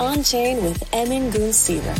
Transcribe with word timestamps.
On 0.00 0.22
Chain 0.22 0.62
with 0.62 0.88
Emin 0.94 1.28
Gün 1.32 1.52
Sirer. 1.52 1.96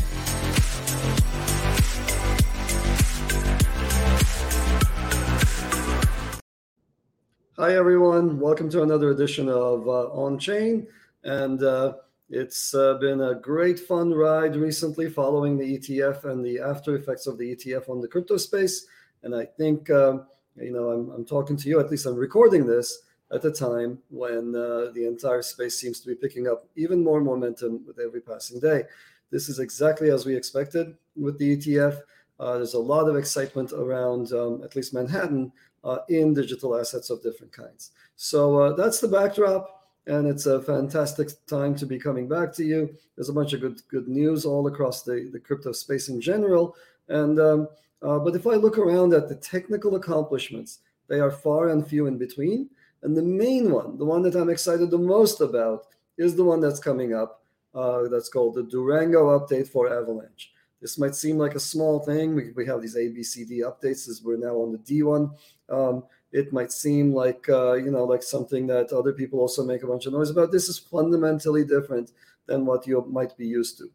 Hi, 7.57 7.75
everyone. 7.75 8.39
Welcome 8.39 8.71
to 8.71 8.85
another 8.85 9.11
edition 9.11 9.49
of 9.49 9.89
uh, 9.89 10.13
On 10.13 10.39
Chain. 10.39 10.87
And 11.25 11.61
uh, 11.65 11.95
it's 12.31 12.73
uh, 12.73 12.95
been 12.99 13.21
a 13.21 13.35
great 13.35 13.81
fun 13.81 14.15
ride 14.15 14.55
recently 14.55 15.11
following 15.11 15.59
the 15.59 15.77
ETF 15.77 16.25
and 16.25 16.45
the 16.45 16.61
after 16.61 16.95
effects 16.95 17.27
of 17.27 17.37
the 17.37 17.57
ETF 17.57 17.89
on 17.89 18.01
the 18.01 18.07
crypto 18.07 18.37
space. 18.37 18.87
And 19.25 19.35
I 19.35 19.45
think, 19.45 19.91
um, 19.91 20.25
you 20.55 20.71
know, 20.71 20.91
I'm, 20.91 21.11
I'm, 21.11 21.25
talking 21.25 21.57
to 21.57 21.69
you, 21.69 21.81
at 21.81 21.91
least 21.91 22.07
I'm 22.07 22.15
recording 22.15 22.65
this 22.65 22.97
at 23.33 23.45
a 23.45 23.51
time 23.51 23.99
when 24.11 24.55
uh, 24.55 24.91
the 24.95 25.07
entire 25.07 25.43
space 25.43 25.79
seems 25.79 26.01
to 26.01 26.09
be 26.09 26.15
picking 26.15 26.49
up 26.49 26.67
even 26.77 27.03
more 27.03 27.21
momentum 27.21 27.85
with 27.87 27.99
every 27.99 28.21
passing 28.21 28.59
day. 28.59 28.83
This 29.31 29.49
is 29.49 29.59
exactly 29.59 30.11
as 30.11 30.25
we 30.25 30.35
expected 30.35 30.97
with 31.15 31.39
the 31.39 31.57
ETF. 31.57 32.01
Uh, 32.41 32.55
there's 32.55 32.75
a 32.75 32.79
lot 32.79 33.09
of 33.09 33.17
excitement 33.17 33.73
around, 33.73 34.33
um, 34.33 34.63
at 34.65 34.75
least 34.77 34.95
Manhattan, 34.95 35.53
uh, 35.85 35.99
in 36.09 36.35
digital 36.35 36.79
assets 36.79 37.11
of 37.11 37.23
different 37.23 37.53
kinds. 37.53 37.91
So 38.17 38.61
uh, 38.61 38.73
that's 38.75 39.01
the 39.01 39.09
backdrop, 39.09 39.87
and 40.07 40.27
it's 40.27 40.47
a 40.47 40.63
fantastic 40.63 41.29
time 41.47 41.75
to 41.77 41.87
be 41.87 41.99
coming 41.99 42.29
back 42.29 42.53
to 42.55 42.65
you. 42.65 42.95
There's 43.17 43.29
a 43.29 43.35
bunch 43.35 43.53
of 43.53 43.61
good 43.61 43.81
good 43.89 44.09
news 44.09 44.45
all 44.45 44.67
across 44.67 45.03
the, 45.03 45.29
the 45.33 45.41
crypto 45.41 45.73
space 45.73 46.09
in 46.09 46.21
general. 46.21 46.77
And 47.09 47.39
um, 47.39 47.69
uh, 48.03 48.19
but 48.19 48.35
if 48.35 48.47
I 48.47 48.55
look 48.55 48.79
around 48.79 49.13
at 49.13 49.29
the 49.29 49.37
technical 49.37 49.97
accomplishments, 49.97 50.81
they 51.09 51.21
are 51.21 51.31
far 51.31 51.69
and 51.71 51.87
few 51.87 52.07
in 52.07 52.19
between. 52.19 52.71
And 53.03 53.17
the 53.17 53.23
main 53.23 53.71
one, 53.71 53.99
the 53.99 54.05
one 54.05 54.23
that 54.23 54.35
I'm 54.35 54.51
excited 54.51 54.91
the 54.91 54.99
most 54.99 55.41
about, 55.41 55.87
is 56.17 56.35
the 56.35 56.45
one 56.45 56.61
that's 56.61 56.81
coming 56.81 57.15
up. 57.15 57.43
Uh, 57.75 58.09
that's 58.09 58.29
called 58.29 58.55
the 58.55 58.63
Durango 58.63 59.39
update 59.39 59.69
for 59.69 59.93
Avalanche. 59.93 60.53
This 60.81 60.99
might 60.99 61.15
seem 61.15 61.37
like 61.39 61.55
a 61.55 61.61
small 61.61 62.01
thing. 62.01 62.35
We, 62.35 62.51
we 62.53 62.67
have 62.67 62.81
these 62.81 62.97
ABCD 62.97 63.61
updates 63.61 64.09
as 64.09 64.23
we're 64.25 64.39
now 64.39 64.57
on 64.57 64.73
the 64.73 64.79
D1. 64.79 65.37
Um, 65.69 66.05
it 66.33 66.53
might 66.53 66.73
seem 66.73 67.13
like 67.13 67.49
uh, 67.49 67.75
you 67.75 67.91
know 67.91 68.05
like 68.05 68.23
something 68.23 68.67
that 68.69 68.93
other 68.93 69.13
people 69.13 69.41
also 69.41 69.65
make 69.65 69.83
a 69.83 69.87
bunch 69.87 70.07
of 70.07 70.13
noise 70.13 70.31
about. 70.31 70.53
This 70.53 70.69
is 70.69 70.79
fundamentally 70.79 71.65
different 71.65 72.13
than 72.47 72.67
what 72.67 72.87
you 72.87 73.05
might 73.09 73.37
be 73.37 73.47
used 73.47 73.79
to. 73.79 73.91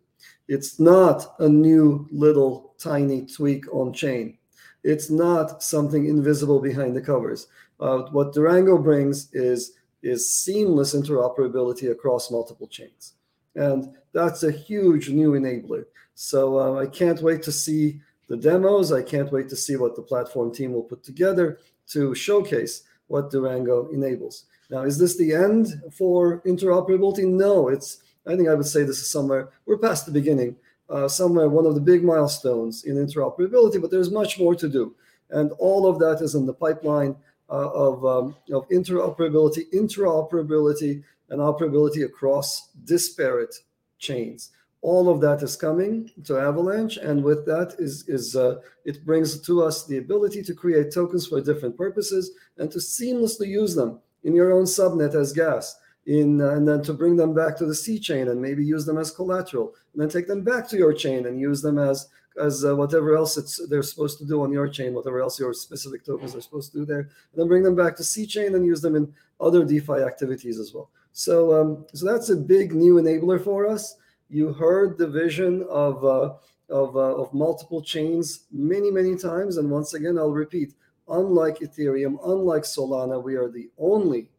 It's 0.48 0.80
not 0.80 1.36
a 1.40 1.50
new 1.50 2.08
little 2.12 2.76
tiny 2.78 3.26
tweak 3.26 3.72
on 3.74 3.94
chain. 3.94 4.38
It's 4.84 5.10
not 5.10 5.64
something 5.64 6.06
invisible 6.06 6.60
behind 6.60 6.96
the 6.96 7.02
covers. 7.02 7.48
Uh, 7.80 8.04
what 8.12 8.34
Durango 8.34 8.78
brings 8.78 9.34
is 9.34 9.74
is 10.02 10.30
seamless 10.30 10.94
interoperability 10.94 11.90
across 11.90 12.30
multiple 12.30 12.68
chains, 12.68 13.14
and 13.56 13.96
that's 14.14 14.44
a 14.44 14.52
huge 14.52 15.10
new 15.10 15.32
enabler. 15.32 15.86
So 16.14 16.60
uh, 16.60 16.82
I 16.82 16.88
can't 16.88 17.22
wait 17.22 17.42
to 17.44 17.52
see 17.52 18.02
the 18.28 18.38
demos. 18.38 18.92
I 18.92 19.02
can't 19.02 19.32
wait 19.32 19.50
to 19.50 19.56
see 19.56 19.76
what 19.76 19.96
the 19.96 20.02
platform 20.02 20.54
team 20.54 20.74
will 20.74 20.84
put 20.84 21.04
together 21.04 21.60
to 21.88 22.14
showcase 22.16 22.84
what 23.08 23.30
Durango 23.30 23.90
enables. 23.90 24.46
Now, 24.70 24.84
is 24.84 24.98
this 24.98 25.18
the 25.18 25.34
end 25.34 25.82
for 25.92 26.42
interoperability? 26.42 27.26
No, 27.28 27.70
it's. 27.70 28.00
I 28.26 28.36
think 28.36 28.48
I 28.48 28.54
would 28.54 28.66
say 28.66 28.84
this 28.84 29.00
is 29.00 29.12
somewhere 29.12 29.50
we're 29.66 29.78
past 29.78 30.06
the 30.06 30.12
beginning, 30.12 30.56
uh, 30.90 31.08
somewhere 31.10 31.50
one 31.50 31.66
of 31.66 31.76
the 31.76 31.82
big 31.82 32.04
milestones 32.04 32.86
in 32.86 32.96
interoperability, 32.96 33.82
but 33.82 33.92
there's 33.92 34.12
much 34.12 34.40
more 34.40 34.56
to 34.56 34.70
do, 34.70 34.96
and 35.30 35.52
all 35.60 35.86
of 35.88 36.00
that 36.00 36.22
is 36.22 36.34
in 36.36 36.46
the 36.46 36.54
pipeline 36.54 37.16
uh, 37.50 37.70
of 37.72 38.06
um, 38.06 38.36
of 38.52 38.68
interoperability, 38.70 39.72
interoperability, 39.74 41.04
and 41.30 41.40
operability 41.40 42.06
across 42.06 42.70
disparate 42.86 43.56
chains 44.00 44.52
all 44.84 45.08
of 45.10 45.22
that 45.22 45.42
is 45.42 45.56
coming 45.56 46.12
to 46.26 46.38
Avalanche, 46.38 46.98
and 46.98 47.24
with 47.24 47.46
that 47.46 47.76
is 47.80 48.08
is 48.10 48.36
uh, 48.36 48.60
it 48.84 49.04
brings 49.06 49.40
to 49.40 49.64
us 49.64 49.86
the 49.86 49.98
ability 49.98 50.44
to 50.44 50.54
create 50.54 50.94
tokens 50.94 51.26
for 51.26 51.40
different 51.40 51.78
purposes 51.78 52.32
and 52.58 52.70
to 52.70 52.80
seamlessly 52.80 53.48
use 53.48 53.74
them 53.74 54.00
in 54.26 54.36
your 54.36 54.52
own 54.52 54.66
subnet 54.66 55.16
as 55.16 55.32
gas. 55.34 55.80
In 56.06 56.42
uh, 56.42 56.50
and 56.50 56.68
then 56.68 56.84
to 56.84 56.94
bring 56.94 57.16
them 57.16 57.34
back 57.34 57.56
to 57.58 57.66
the 57.66 57.74
C 57.74 57.98
chain 57.98 58.28
and 58.28 58.42
maybe 58.42 58.64
use 58.64 58.86
them 58.86 58.98
as 58.98 59.10
collateral, 59.10 59.74
and 59.94 60.02
then 60.02 60.10
take 60.10 60.28
them 60.28 60.44
back 60.44 60.68
to 60.68 60.78
your 60.78 60.94
chain 60.94 61.26
and 61.28 61.40
use 61.40 61.62
them 61.62 61.80
as 61.80 62.10
as 62.42 62.66
uh, 62.66 62.76
whatever 62.76 63.16
else 63.16 63.38
it's 63.38 63.66
they're 63.68 63.84
supposed 63.84 64.18
to 64.20 64.26
do 64.26 64.42
on 64.42 64.52
your 64.52 64.68
chain, 64.68 64.94
whatever 64.94 65.22
else 65.22 65.40
your 65.40 65.54
specific 65.54 66.06
tokens 66.06 66.36
are 66.36 66.42
supposed 66.42 66.72
to 66.72 66.80
do 66.80 66.86
there, 66.86 67.00
and 67.00 67.36
then 67.36 67.48
bring 67.48 67.64
them 67.64 67.76
back 67.76 67.96
to 67.98 68.04
C 68.04 68.26
chain 68.26 68.56
and 68.56 68.66
use 68.66 68.82
them 68.82 68.96
in 68.96 69.14
other 69.40 69.64
DeFi 69.66 70.02
activities 70.02 70.60
as 70.60 70.74
well. 70.74 70.90
So 71.12 71.54
um, 71.60 71.86
so 71.94 72.06
that's 72.06 72.30
a 72.30 72.36
big 72.36 72.74
new 72.74 72.96
enabler 72.96 73.44
for 73.44 73.68
us 73.68 73.98
you 74.34 74.52
heard 74.52 74.98
the 74.98 75.08
vision 75.08 75.66
of 75.70 76.04
uh, 76.04 76.34
of, 76.70 76.96
uh, 76.96 77.16
of 77.22 77.34
multiple 77.34 77.82
chains 77.82 78.46
many 78.52 78.90
many 78.90 79.16
times 79.16 79.58
and 79.58 79.70
once 79.70 79.94
again 79.94 80.18
i'll 80.18 80.32
repeat 80.32 80.74
unlike 81.10 81.60
ethereum 81.60 82.18
unlike 82.26 82.64
solana 82.64 83.22
we 83.22 83.36
are 83.36 83.50
the 83.50 83.70
only 83.78 84.30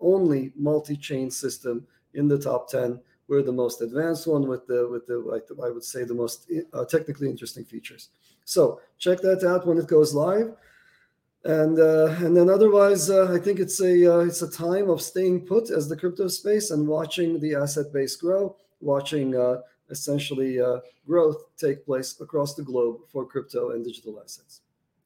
only 0.00 0.52
multi-chain 0.54 1.30
system 1.30 1.86
in 2.14 2.28
the 2.28 2.38
top 2.38 2.68
10 2.68 3.00
we're 3.32 3.42
the 3.42 3.60
most 3.64 3.80
advanced 3.80 4.26
one 4.26 4.46
with 4.46 4.66
the 4.66 4.80
with 4.92 5.06
the 5.06 5.18
like 5.34 5.46
i 5.66 5.70
would 5.70 5.86
say 5.92 6.04
the 6.04 6.20
most 6.22 6.50
uh, 6.74 6.84
technically 6.84 7.28
interesting 7.28 7.64
features 7.64 8.10
so 8.44 8.80
check 8.98 9.18
that 9.22 9.42
out 9.42 9.66
when 9.66 9.78
it 9.78 9.86
goes 9.86 10.14
live 10.14 10.48
and 11.44 11.80
uh, 11.80 12.08
and 12.24 12.36
then 12.36 12.48
otherwise 12.50 13.08
uh, 13.08 13.32
i 13.36 13.38
think 13.44 13.58
it's 13.58 13.80
a 13.80 13.94
uh, 14.12 14.18
it's 14.18 14.42
a 14.42 14.50
time 14.50 14.90
of 14.90 15.00
staying 15.00 15.40
put 15.52 15.70
as 15.70 15.88
the 15.88 15.96
crypto 15.96 16.28
space 16.28 16.70
and 16.72 16.86
watching 16.86 17.40
the 17.40 17.54
asset 17.54 17.88
base 17.92 18.14
grow 18.16 18.54
watching 18.80 19.34
uh, 19.34 19.56
essentially 19.90 20.60
growth 21.06 21.56
take 21.56 21.84
place 21.84 22.20
across 22.20 22.54
the 22.54 22.62
globe 22.62 23.00
for 23.10 23.26
crypto 23.26 23.70
and 23.70 23.84
digital 23.84 24.20
assets. 24.22 24.60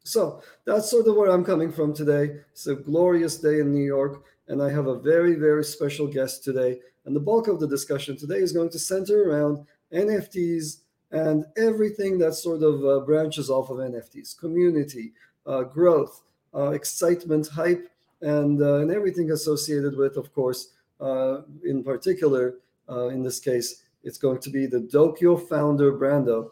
So 0.05 0.43
that's 0.65 0.91
sort 0.91 1.09
of 1.09 1.17
where 1.17 1.31
I'm 1.31 1.45
coming 1.45 1.73
from 1.73 1.93
today. 1.93 2.41
It's 2.53 2.67
a 2.69 2.77
glorious 2.77 3.39
day 3.39 3.61
in 3.61 3.73
New 3.73 3.85
York, 3.85 4.23
and 4.49 4.63
I 4.63 4.71
have 4.71 4.87
a 4.87 4.99
very, 4.99 5.35
very 5.35 5.65
special 5.65 6.07
guest 6.07 6.45
today. 6.45 6.79
And 7.05 7.15
the 7.15 7.21
bulk 7.21 7.49
of 7.49 7.61
the 7.61 7.69
discussion 7.69 8.17
today 8.17 8.37
is 8.37 8.53
going 8.53 8.71
to 8.71 8.79
center 8.79 9.31
around 9.31 9.67
NFTs 9.93 10.79
and 11.13 11.45
everything 11.57 12.19
that 12.19 12.35
sort 12.35 12.63
of 12.63 12.85
uh, 12.85 13.01
branches 13.05 13.51
off 13.51 13.71
of 13.71 13.79
NFTs 13.79 14.39
community, 14.39 15.13
uh, 15.47 15.63
growth, 15.63 16.23
uh, 16.55 16.71
excitement, 16.71 17.49
hype, 17.49 17.89
and, 18.23 18.61
uh, 18.61 18.77
and 18.77 18.91
everything 18.91 19.31
associated 19.31 19.97
with, 19.97 20.17
of 20.17 20.33
course, 20.33 20.71
uh, 21.01 21.43
in 21.65 21.85
particular, 21.85 22.55
uh, 22.89 23.09
in 23.09 23.23
this 23.23 23.39
case, 23.39 23.83
it's 24.03 24.19
going 24.19 24.39
to 24.41 24.51
be 24.51 24.67
the 24.67 24.81
Dokyo 24.81 25.49
founder, 25.49 25.93
Brando, 25.93 26.51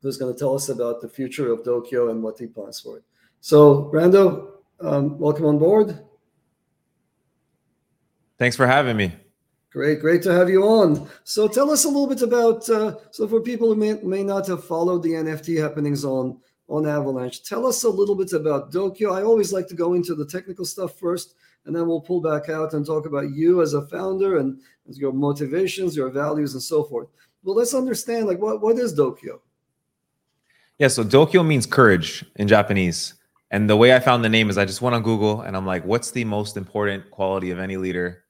who's 0.00 0.16
going 0.16 0.32
to 0.32 0.38
tell 0.38 0.54
us 0.54 0.68
about 0.68 1.00
the 1.00 1.08
future 1.08 1.52
of 1.52 1.62
Dokyo 1.62 2.10
and 2.10 2.22
what 2.22 2.38
he 2.38 2.46
plans 2.46 2.80
for 2.80 2.98
it. 2.98 3.04
So, 3.40 3.90
Brando, 3.92 4.48
um, 4.80 5.18
welcome 5.18 5.46
on 5.46 5.58
board. 5.58 6.04
Thanks 8.42 8.56
for 8.56 8.66
having 8.66 8.96
me. 8.96 9.12
Great, 9.70 10.00
great 10.00 10.20
to 10.22 10.32
have 10.32 10.50
you 10.50 10.64
on. 10.64 11.08
So, 11.22 11.46
tell 11.46 11.70
us 11.70 11.84
a 11.84 11.88
little 11.88 12.08
bit 12.08 12.22
about. 12.22 12.68
Uh, 12.68 12.96
so, 13.12 13.28
for 13.28 13.40
people 13.40 13.68
who 13.68 13.76
may, 13.76 13.92
may 14.02 14.24
not 14.24 14.48
have 14.48 14.64
followed 14.64 15.04
the 15.04 15.10
NFT 15.10 15.62
happenings 15.62 16.04
on 16.04 16.40
on 16.66 16.84
Avalanche, 16.84 17.44
tell 17.44 17.64
us 17.64 17.84
a 17.84 17.88
little 17.88 18.16
bit 18.16 18.32
about 18.32 18.72
Dokyo. 18.72 19.14
I 19.14 19.22
always 19.22 19.52
like 19.52 19.68
to 19.68 19.76
go 19.76 19.94
into 19.94 20.16
the 20.16 20.26
technical 20.26 20.64
stuff 20.64 20.98
first, 20.98 21.36
and 21.66 21.76
then 21.76 21.86
we'll 21.86 22.00
pull 22.00 22.20
back 22.20 22.48
out 22.48 22.74
and 22.74 22.84
talk 22.84 23.06
about 23.06 23.30
you 23.30 23.62
as 23.62 23.74
a 23.74 23.86
founder 23.86 24.38
and 24.38 24.60
your 24.86 25.12
motivations, 25.12 25.96
your 25.96 26.10
values, 26.10 26.54
and 26.54 26.62
so 26.64 26.82
forth. 26.82 27.06
Well, 27.44 27.54
let's 27.54 27.74
understand 27.74 28.26
like 28.26 28.40
what 28.40 28.60
what 28.60 28.76
is 28.76 28.92
Dokyo? 28.92 29.38
Yeah, 30.80 30.88
so 30.88 31.04
Dokyo 31.04 31.46
means 31.46 31.64
courage 31.64 32.24
in 32.34 32.48
Japanese. 32.48 33.14
And 33.52 33.70
the 33.70 33.76
way 33.76 33.94
I 33.94 34.00
found 34.00 34.24
the 34.24 34.28
name 34.28 34.50
is 34.50 34.58
I 34.58 34.64
just 34.64 34.82
went 34.82 34.96
on 34.96 35.04
Google 35.04 35.42
and 35.42 35.56
I'm 35.56 35.66
like, 35.66 35.84
what's 35.84 36.10
the 36.10 36.24
most 36.24 36.56
important 36.56 37.08
quality 37.12 37.52
of 37.52 37.60
any 37.60 37.76
leader? 37.76 38.22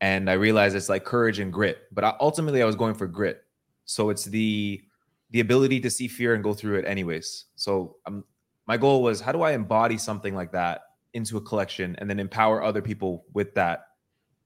And 0.00 0.30
I 0.30 0.34
realized 0.34 0.76
it's 0.76 0.88
like 0.88 1.04
courage 1.04 1.38
and 1.40 1.52
grit. 1.52 1.88
But 1.92 2.04
I, 2.04 2.14
ultimately, 2.20 2.62
I 2.62 2.66
was 2.66 2.76
going 2.76 2.94
for 2.94 3.06
grit. 3.06 3.44
So 3.84 4.10
it's 4.10 4.24
the 4.24 4.82
the 5.30 5.40
ability 5.40 5.80
to 5.80 5.90
see 5.90 6.08
fear 6.08 6.34
and 6.34 6.42
go 6.42 6.54
through 6.54 6.78
it 6.78 6.86
anyways. 6.86 7.46
So 7.56 7.96
um, 8.06 8.24
my 8.66 8.76
goal 8.76 9.02
was 9.02 9.20
how 9.20 9.32
do 9.32 9.42
I 9.42 9.52
embody 9.52 9.98
something 9.98 10.34
like 10.34 10.52
that 10.52 10.82
into 11.14 11.36
a 11.36 11.40
collection 11.40 11.96
and 11.98 12.08
then 12.08 12.20
empower 12.20 12.62
other 12.62 12.82
people 12.82 13.24
with 13.32 13.54
that 13.54 13.86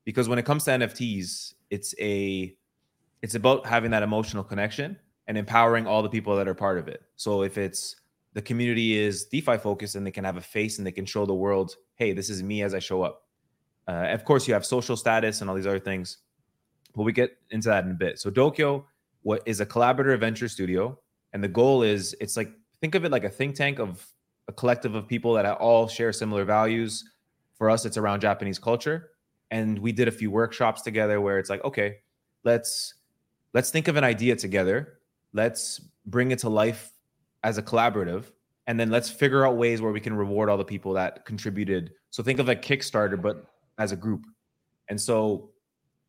because 0.05 0.29
when 0.29 0.39
it 0.39 0.45
comes 0.45 0.65
to 0.65 0.71
nfts 0.71 1.55
it's 1.71 1.95
a 2.01 2.55
it's 3.21 3.35
about 3.35 3.67
having 3.67 3.91
that 3.91 4.03
emotional 4.03 4.45
connection 4.45 4.97
and 5.27 5.37
empowering 5.37 5.87
all 5.87 6.03
the 6.03 6.09
people 6.09 6.37
that 6.37 6.49
are 6.49 6.55
part 6.55 6.79
of 6.79 6.89
it 6.89 7.03
so 7.17 7.43
if 7.43 7.59
it's 7.59 7.97
the 8.35 8.43
community 8.43 8.97
is 8.97 9.25
defi 9.27 9.59
focused 9.59 9.97
and 9.97 10.07
they 10.07 10.11
can 10.11 10.25
have 10.25 10.37
a 10.37 10.41
face 10.41 10.79
and 10.79 10.87
they 10.87 10.93
can 10.93 11.05
show 11.05 11.27
the 11.27 11.35
world 11.35 11.77
hey 11.97 12.13
this 12.13 12.31
is 12.31 12.43
me 12.43 12.63
as 12.63 12.75
i 12.75 12.79
show 12.79 13.03
up 13.03 13.22
uh, 13.89 14.07
of 14.11 14.25
course 14.25 14.47
you 14.47 14.55
have 14.55 14.65
social 14.65 14.97
status 14.97 15.41
and 15.41 15.51
all 15.51 15.57
these 15.57 15.67
other 15.67 15.81
things 15.81 16.19
but 16.95 17.03
we 17.03 17.13
get 17.13 17.37
into 17.51 17.69
that 17.69 17.85
in 17.85 17.91
a 17.91 17.95
bit 17.95 18.19
so 18.19 18.31
dokyo 18.31 18.85
what 19.23 19.43
is 19.47 19.61
a 19.61 19.67
collaborative 19.67 20.21
venture 20.21 20.49
studio 20.49 20.99
and 21.33 21.43
the 21.43 21.49
goal 21.49 21.83
is 21.83 22.15
it's 22.21 22.37
like 22.37 22.53
think 22.81 22.95
of 22.95 23.05
it 23.05 23.11
like 23.11 23.25
a 23.25 23.31
think 23.31 23.55
tank 23.55 23.79
of 23.79 24.07
a 24.49 24.53
collective 24.53 24.95
of 24.95 25.07
people 25.07 25.35
that 25.35 25.47
all 25.47 25.89
share 25.89 26.13
similar 26.13 26.45
values. 26.45 27.05
For 27.57 27.71
us, 27.71 27.85
it's 27.85 27.97
around 27.97 28.21
Japanese 28.21 28.59
culture. 28.59 29.11
And 29.51 29.79
we 29.79 29.93
did 29.93 30.09
a 30.09 30.11
few 30.11 30.31
workshops 30.31 30.83
together 30.83 31.21
where 31.21 31.39
it's 31.39 31.51
like, 31.51 31.65
okay, 31.65 31.99
let's 32.45 32.95
let's 33.55 33.71
think 33.71 33.89
of 33.89 33.97
an 33.97 34.05
idea 34.05 34.35
together. 34.35 34.99
Let's 35.33 35.81
bring 36.07 36.31
it 36.31 36.39
to 36.41 36.49
life 36.49 36.93
as 37.45 37.59
a 37.59 37.63
collaborative. 37.63 38.25
And 38.67 38.79
then 38.79 38.91
let's 38.91 39.11
figure 39.11 39.47
out 39.47 39.57
ways 39.57 39.83
where 39.83 39.93
we 39.93 40.01
can 40.01 40.15
reward 40.15 40.49
all 40.49 40.57
the 40.57 40.65
people 40.65 40.93
that 40.95 41.25
contributed. 41.25 41.93
So 42.11 42.23
think 42.23 42.39
of 42.39 42.49
a 42.49 42.57
Kickstarter, 42.57 43.21
but 43.21 43.47
as 43.79 43.93
a 43.93 43.97
group. 43.97 44.27
And 44.89 45.01
so, 45.01 45.51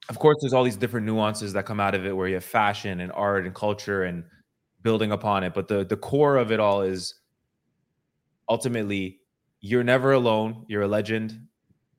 of 0.10 0.20
course, 0.20 0.38
there's 0.42 0.54
all 0.54 0.64
these 0.64 0.78
different 0.78 1.06
nuances 1.06 1.54
that 1.54 1.66
come 1.66 1.80
out 1.80 1.96
of 1.96 2.06
it 2.06 2.16
where 2.16 2.28
you 2.28 2.34
have 2.36 2.44
fashion 2.44 3.00
and 3.00 3.12
art 3.14 3.46
and 3.46 3.56
culture 3.56 4.04
and 4.04 4.24
building 4.82 5.12
upon 5.12 5.44
it. 5.44 5.54
But 5.54 5.68
the, 5.68 5.86
the 5.86 5.96
core 5.96 6.38
of 6.38 6.52
it 6.52 6.60
all 6.60 6.82
is 6.82 7.16
ultimately 8.50 9.20
you're 9.62 9.84
never 9.84 10.12
alone. 10.12 10.66
You're 10.68 10.82
a 10.82 10.88
legend. 10.88 11.48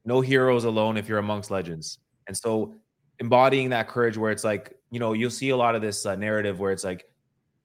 No 0.05 0.20
heroes 0.20 0.64
alone 0.64 0.99
if 0.99 1.08
you're 1.08 1.19
amongst 1.19 1.50
legends. 1.50 1.99
And 2.26 2.37
so 2.37 2.75
embodying 3.20 3.70
that 3.70 3.88
courage 3.88 4.19
where 4.19 4.31
it's 4.31 4.44
like, 4.44 4.76
you 4.90 4.99
know, 4.99 5.14
you'll 5.14 5.31
see 5.31 5.50
a 5.50 5.56
lot 5.56 5.75
of 5.75 5.81
this 5.81 6.05
uh, 6.05 6.14
narrative 6.14 6.60
where 6.60 6.72
it's 6.72 6.84
like, 6.84 7.06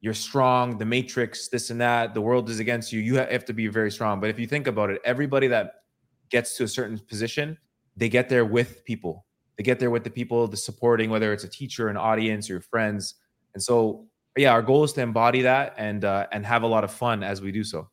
you're 0.01 0.13
strong, 0.13 0.77
the 0.77 0.85
matrix, 0.85 1.49
this 1.49 1.71
and 1.71 1.81
that, 1.81 2.13
the 2.13 2.21
world 2.21 2.49
is 2.49 2.59
against 2.59 2.93
you. 2.93 3.01
You 3.01 3.15
have 3.15 3.43
to 3.43 3.53
be 3.53 3.67
very 3.67 3.91
strong. 3.91 4.21
But 4.21 4.29
if 4.29 4.39
you 4.39 4.47
think 4.47 4.67
about 4.67 4.89
it, 4.89 5.01
everybody 5.03 5.47
that 5.47 5.81
gets 6.29 6.55
to 6.57 6.63
a 6.63 6.67
certain 6.69 6.97
position, 6.97 7.57
they 7.99 8.09
get 8.09 8.29
there 8.29 8.45
with 8.45 8.85
people. 8.85 9.25
They 9.57 9.63
get 9.63 9.79
there 9.79 9.91
with 9.91 10.05
the 10.05 10.09
people, 10.09 10.47
the 10.47 10.57
supporting, 10.57 11.09
whether 11.09 11.33
it's 11.33 11.43
a 11.43 11.49
teacher, 11.49 11.89
an 11.89 11.97
audience, 11.97 12.47
your 12.47 12.61
friends. 12.61 13.15
And 13.53 13.61
so, 13.61 14.07
yeah, 14.37 14.53
our 14.53 14.61
goal 14.61 14.85
is 14.85 14.93
to 14.93 15.01
embody 15.01 15.41
that 15.41 15.75
and 15.77 16.05
uh, 16.05 16.27
and 16.31 16.45
have 16.45 16.63
a 16.63 16.67
lot 16.67 16.85
of 16.85 16.91
fun 16.91 17.23
as 17.23 17.41
we 17.41 17.51
do 17.51 17.63
so. 17.63 17.89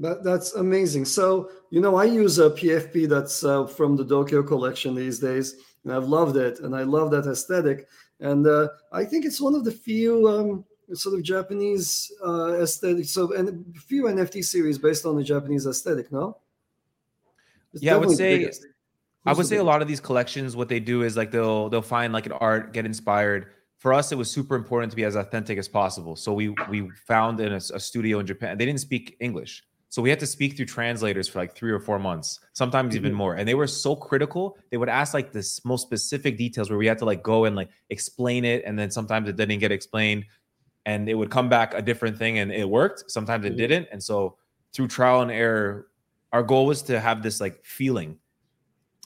That, 0.00 0.22
that's 0.24 0.54
amazing. 0.54 1.06
So, 1.06 1.50
you 1.70 1.80
know, 1.80 1.96
I 1.96 2.04
use 2.04 2.38
a 2.38 2.50
PFP 2.50 3.08
that's 3.08 3.44
uh, 3.44 3.66
from 3.66 3.96
the 3.96 4.04
Dokyo 4.04 4.46
collection 4.46 4.94
these 4.94 5.18
days, 5.18 5.56
and 5.84 5.92
I've 5.92 6.04
loved 6.04 6.36
it, 6.36 6.60
and 6.60 6.76
I 6.76 6.82
love 6.82 7.10
that 7.12 7.26
aesthetic. 7.26 7.88
And 8.20 8.46
uh, 8.46 8.68
I 8.92 9.04
think 9.04 9.24
it's 9.24 9.40
one 9.40 9.54
of 9.54 9.64
the 9.64 9.72
few 9.72 10.28
um, 10.28 10.64
sort 10.94 11.14
of 11.14 11.22
Japanese 11.22 12.12
uh, 12.24 12.60
aesthetic, 12.60 13.06
so 13.06 13.32
and 13.32 13.74
few 13.86 14.04
NFT 14.04 14.44
series 14.44 14.76
based 14.76 15.06
on 15.06 15.16
the 15.16 15.24
Japanese 15.24 15.66
aesthetic. 15.66 16.12
No. 16.12 16.36
It's 17.72 17.82
yeah, 17.82 17.94
I 17.94 17.98
would 17.98 18.16
say. 18.16 18.50
I 19.24 19.32
would 19.32 19.46
say 19.46 19.56
a 19.56 19.64
lot 19.64 19.82
of 19.82 19.88
these 19.88 20.00
collections, 20.00 20.56
what 20.56 20.68
they 20.68 20.80
do 20.80 21.02
is 21.02 21.16
like 21.16 21.30
they'll 21.30 21.68
they'll 21.68 21.82
find 21.82 22.12
like 22.12 22.26
an 22.26 22.32
art, 22.32 22.72
get 22.72 22.86
inspired. 22.86 23.52
For 23.78 23.92
us, 23.92 24.12
it 24.12 24.18
was 24.18 24.30
super 24.30 24.54
important 24.54 24.90
to 24.92 24.96
be 24.96 25.04
as 25.04 25.16
authentic 25.16 25.58
as 25.58 25.68
possible. 25.68 26.16
So 26.16 26.32
we 26.32 26.54
we 26.68 26.90
found 27.06 27.40
in 27.40 27.52
a, 27.52 27.56
a 27.56 27.80
studio 27.80 28.18
in 28.18 28.26
Japan. 28.26 28.58
They 28.58 28.66
didn't 28.66 28.80
speak 28.80 29.16
English, 29.20 29.62
so 29.92 30.00
we 30.00 30.08
had 30.08 30.20
to 30.20 30.26
speak 30.26 30.56
through 30.56 30.64
translators 30.66 31.28
for 31.28 31.38
like 31.38 31.54
three 31.54 31.70
or 31.70 31.78
four 31.78 31.98
months, 31.98 32.40
sometimes 32.54 32.94
mm-hmm. 32.94 33.04
even 33.04 33.12
more. 33.12 33.34
And 33.34 33.46
they 33.46 33.54
were 33.54 33.66
so 33.66 33.94
critical. 33.94 34.56
They 34.70 34.78
would 34.78 34.88
ask 34.88 35.12
like 35.12 35.32
this 35.32 35.62
most 35.66 35.82
specific 35.82 36.38
details 36.38 36.70
where 36.70 36.78
we 36.78 36.86
had 36.86 36.96
to 37.00 37.04
like 37.04 37.22
go 37.22 37.44
and 37.44 37.54
like 37.54 37.68
explain 37.90 38.46
it. 38.46 38.62
And 38.64 38.78
then 38.78 38.90
sometimes 38.90 39.28
it 39.28 39.36
didn't 39.36 39.58
get 39.58 39.70
explained 39.70 40.24
and 40.86 41.10
it 41.10 41.14
would 41.14 41.30
come 41.30 41.50
back 41.50 41.74
a 41.74 41.82
different 41.82 42.16
thing 42.16 42.38
and 42.38 42.50
it 42.50 42.66
worked. 42.66 43.10
Sometimes 43.10 43.44
it 43.44 43.50
mm-hmm. 43.50 43.58
didn't. 43.58 43.88
And 43.92 44.02
so 44.02 44.38
through 44.72 44.88
trial 44.88 45.20
and 45.20 45.30
error, 45.30 45.88
our 46.32 46.42
goal 46.42 46.64
was 46.64 46.80
to 46.84 46.98
have 46.98 47.22
this 47.22 47.38
like 47.38 47.62
feeling. 47.62 48.16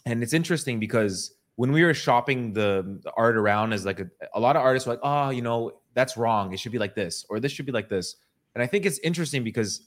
And 0.06 0.23
it's 0.23 0.32
interesting 0.32 0.81
because 0.81 1.32
when 1.56 1.73
we 1.73 1.85
were 1.85 1.93
shopping 1.93 2.53
the, 2.53 3.00
the 3.03 3.11
art 3.17 3.37
around 3.37 3.73
as 3.73 3.85
like 3.85 4.00
a, 4.00 4.08
a 4.35 4.41
lot 4.41 4.56
of 4.56 4.62
artists 4.62 4.87
were 4.87 4.94
like, 4.94 5.00
oh, 5.03 5.31
you 5.31 5.43
know, 5.43 5.73
that's 5.94 6.17
wrong. 6.17 6.53
It 6.53 6.61
should 6.61 6.73
be 6.73 6.79
like 6.79 6.94
this, 6.94 7.26
or 7.29 7.41
this 7.41 7.53
should 7.53 7.67
be 7.67 7.73
like 7.73 7.88
this. 7.88 8.17
And 8.55 8.62
I 8.62 8.67
think 8.67 8.87
it's 8.87 8.99
interesting 9.00 9.43
because 9.43 9.82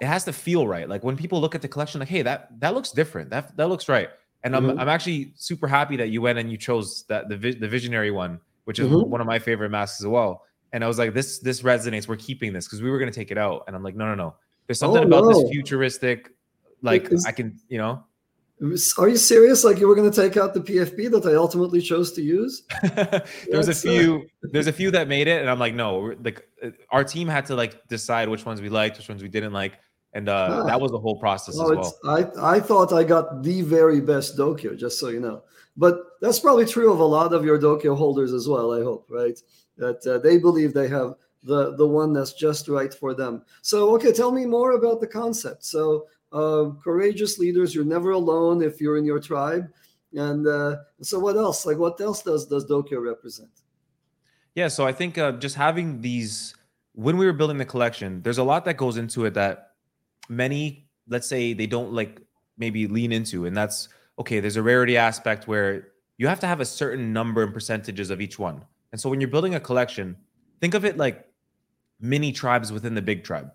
it 0.00 0.06
has 0.06 0.24
to 0.24 0.32
feel 0.32 0.66
right. 0.66 0.88
Like 0.88 1.04
when 1.04 1.16
people 1.16 1.40
look 1.40 1.54
at 1.54 1.62
the 1.62 1.68
collection, 1.68 2.00
like, 2.00 2.08
hey, 2.08 2.22
that 2.22 2.48
that 2.60 2.74
looks 2.74 2.90
different. 2.90 3.30
That 3.30 3.56
that 3.56 3.68
looks 3.68 3.88
right. 3.88 4.08
And 4.42 4.54
mm-hmm. 4.54 4.70
I'm 4.70 4.80
I'm 4.80 4.88
actually 4.88 5.34
super 5.36 5.68
happy 5.68 5.96
that 5.96 6.08
you 6.08 6.22
went 6.22 6.38
and 6.38 6.50
you 6.50 6.56
chose 6.56 7.04
that 7.08 7.28
the 7.28 7.36
the 7.36 7.68
visionary 7.68 8.10
one, 8.10 8.40
which 8.64 8.78
is 8.78 8.88
mm-hmm. 8.88 9.08
one 9.08 9.20
of 9.20 9.26
my 9.26 9.38
favorite 9.38 9.70
masks 9.70 10.00
as 10.00 10.06
well. 10.06 10.44
And 10.72 10.82
I 10.82 10.88
was 10.88 10.98
like, 10.98 11.14
this 11.14 11.38
this 11.40 11.62
resonates. 11.62 12.08
We're 12.08 12.16
keeping 12.16 12.52
this 12.52 12.66
because 12.66 12.82
we 12.82 12.90
were 12.90 12.98
gonna 12.98 13.12
take 13.12 13.30
it 13.30 13.38
out. 13.38 13.64
And 13.66 13.76
I'm 13.76 13.82
like, 13.82 13.94
no, 13.94 14.06
no, 14.06 14.14
no. 14.14 14.34
There's 14.66 14.78
something 14.78 15.04
oh, 15.04 15.06
about 15.06 15.24
no. 15.24 15.42
this 15.42 15.50
futuristic, 15.50 16.30
like 16.80 17.10
I 17.26 17.32
can, 17.32 17.58
you 17.68 17.78
know. 17.78 18.04
Are 18.98 19.08
you 19.08 19.16
serious? 19.16 19.64
Like 19.64 19.78
you 19.78 19.88
were 19.88 19.94
going 19.96 20.10
to 20.10 20.22
take 20.22 20.36
out 20.36 20.54
the 20.54 20.60
PFP 20.60 21.10
that 21.10 21.26
I 21.26 21.34
ultimately 21.34 21.80
chose 21.80 22.12
to 22.12 22.22
use? 22.22 22.62
there's 23.50 23.68
a 23.68 23.74
few. 23.74 24.26
There's 24.42 24.68
a 24.68 24.72
few 24.72 24.90
that 24.92 25.08
made 25.08 25.26
it, 25.26 25.40
and 25.40 25.50
I'm 25.50 25.58
like, 25.58 25.74
no. 25.74 26.14
Like 26.22 26.46
uh, 26.62 26.70
our 26.90 27.02
team 27.02 27.26
had 27.28 27.46
to 27.46 27.56
like 27.56 27.88
decide 27.88 28.28
which 28.28 28.46
ones 28.46 28.60
we 28.60 28.68
liked, 28.68 28.98
which 28.98 29.08
ones 29.08 29.22
we 29.22 29.28
didn't 29.28 29.52
like 29.52 29.78
and 30.14 30.28
uh, 30.28 30.48
ah. 30.50 30.62
that 30.64 30.80
was 30.80 30.90
the 30.90 30.98
whole 30.98 31.18
process 31.18 31.54
as 31.54 31.70
well. 31.70 31.94
I 32.04 32.56
I 32.56 32.60
thought 32.60 32.92
I 32.92 33.04
got 33.04 33.42
the 33.42 33.62
very 33.62 34.00
best 34.00 34.36
Dokyo, 34.36 34.76
just 34.76 34.98
so 34.98 35.08
you 35.08 35.20
know. 35.20 35.42
But 35.76 36.00
that's 36.20 36.38
probably 36.38 36.66
true 36.66 36.92
of 36.92 37.00
a 37.00 37.04
lot 37.04 37.32
of 37.32 37.44
your 37.44 37.58
Dokyo 37.58 37.96
holders 37.96 38.32
as 38.32 38.46
well. 38.46 38.72
I 38.72 38.82
hope, 38.82 39.06
right? 39.08 39.38
That 39.78 40.06
uh, 40.06 40.18
they 40.18 40.38
believe 40.38 40.74
they 40.74 40.88
have 40.88 41.14
the 41.42 41.76
the 41.76 41.86
one 41.86 42.12
that's 42.12 42.34
just 42.34 42.68
right 42.68 42.92
for 42.92 43.14
them. 43.14 43.42
So, 43.62 43.94
okay, 43.94 44.12
tell 44.12 44.32
me 44.32 44.44
more 44.44 44.72
about 44.72 45.00
the 45.00 45.06
concept. 45.06 45.64
So, 45.64 46.06
uh, 46.32 46.70
courageous 46.82 47.38
leaders, 47.38 47.74
you're 47.74 47.84
never 47.84 48.12
alone 48.12 48.62
if 48.62 48.80
you're 48.80 48.96
in 48.96 49.04
your 49.04 49.20
tribe. 49.20 49.70
And 50.14 50.46
uh, 50.46 50.76
so, 51.00 51.18
what 51.18 51.36
else? 51.36 51.64
Like, 51.64 51.78
what 51.78 52.00
else 52.00 52.22
does 52.22 52.46
does 52.46 52.66
Dokyo 52.66 53.02
represent? 53.02 53.50
Yeah, 54.54 54.68
so 54.68 54.86
I 54.86 54.92
think 54.92 55.16
uh, 55.16 55.32
just 55.32 55.56
having 55.56 56.00
these 56.02 56.54
when 56.94 57.16
we 57.16 57.24
were 57.24 57.32
building 57.32 57.56
the 57.56 57.64
collection, 57.64 58.20
there's 58.22 58.38
a 58.38 58.42
lot 58.42 58.66
that 58.66 58.76
goes 58.76 58.98
into 58.98 59.24
it 59.24 59.34
that 59.34 59.72
many 60.28 60.88
let's 61.08 61.26
say 61.26 61.52
they 61.52 61.66
don't 61.66 61.92
like 61.92 62.20
maybe 62.56 62.86
lean 62.86 63.12
into 63.12 63.46
and 63.46 63.56
that's 63.56 63.88
okay 64.18 64.40
there's 64.40 64.56
a 64.56 64.62
rarity 64.62 64.96
aspect 64.96 65.48
where 65.48 65.88
you 66.18 66.26
have 66.26 66.40
to 66.40 66.46
have 66.46 66.60
a 66.60 66.64
certain 66.64 67.12
number 67.12 67.42
and 67.42 67.52
percentages 67.52 68.10
of 68.10 68.20
each 68.20 68.38
one 68.38 68.64
and 68.92 69.00
so 69.00 69.08
when 69.08 69.20
you're 69.20 69.30
building 69.30 69.54
a 69.54 69.60
collection 69.60 70.16
think 70.60 70.74
of 70.74 70.84
it 70.84 70.96
like 70.96 71.26
mini 72.00 72.32
tribes 72.32 72.72
within 72.72 72.94
the 72.94 73.02
big 73.02 73.24
tribe 73.24 73.52